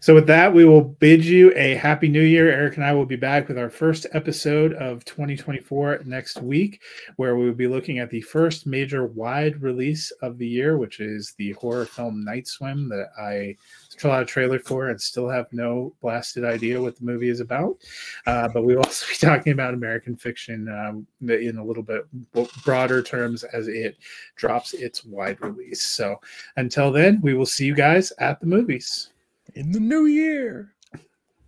So, 0.02 0.14
with 0.14 0.28
that, 0.28 0.54
we 0.54 0.64
will 0.64 0.82
bid 0.82 1.26
you 1.26 1.52
a 1.56 1.76
happy 1.76 2.08
new 2.08 2.22
year. 2.22 2.50
Eric 2.50 2.78
and 2.78 2.86
I 2.86 2.94
will 2.94 3.06
be 3.06 3.18
back 3.18 3.50
with 3.50 3.58
our 3.58 3.70
first 3.70 4.06
episode 4.14 4.74
of 4.74 5.04
2024 5.04 6.04
next 6.06 6.42
week, 6.42 6.82
where 7.18 7.36
we 7.36 7.46
will 7.46 7.54
be 7.54 7.68
looking 7.68 8.00
at 8.00 8.10
the 8.10 8.22
first 8.22 8.66
major 8.66 9.08
wide 9.08 9.62
release 9.62 10.12
of 10.22 10.38
the 10.38 10.48
year, 10.48 10.78
which 10.78 11.02
is 11.02 11.34
the 11.38 11.52
horror 11.54 11.86
film 11.86 12.24
Night 12.24 12.48
Swim 12.48 12.88
that 12.90 13.10
I 13.20 13.58
saw 13.98 14.22
a 14.22 14.26
trailer 14.26 14.60
for 14.60 14.88
and 14.88 15.00
still 15.02 15.28
have 15.28 15.48
no 15.52 15.94
blasted 16.02 16.46
idea 16.46 16.82
what 16.82 16.96
the 16.96 17.06
movie 17.06 17.30
is 17.30 17.42
about. 17.42 17.78
Uh, 18.26 18.48
but 18.54 18.64
we 18.64 18.76
will 18.76 18.84
also 18.86 19.06
be 19.08 19.16
talking 19.16 19.52
about 19.52 19.74
American 19.74 20.16
fiction 20.16 20.70
um, 20.70 21.08
in 21.30 21.58
a 21.58 21.64
little 21.64 21.84
bit 21.84 22.06
broader 22.64 23.04
terms 23.04 23.44
as 23.44 23.68
it 23.68 23.98
drops 24.38 24.74
its 24.74 25.04
wide 25.04 25.42
release. 25.42 25.82
So, 25.82 26.22
until 26.56 26.90
then, 26.90 27.20
we 27.22 27.34
will 27.34 27.46
see 27.46 27.66
you 27.66 27.76
guys 27.76 28.14
at 28.20 28.40
the 28.40 28.46
movies 28.46 29.10
in 29.60 29.74
the 29.74 29.80
new 29.80 30.06
year. 30.06 30.74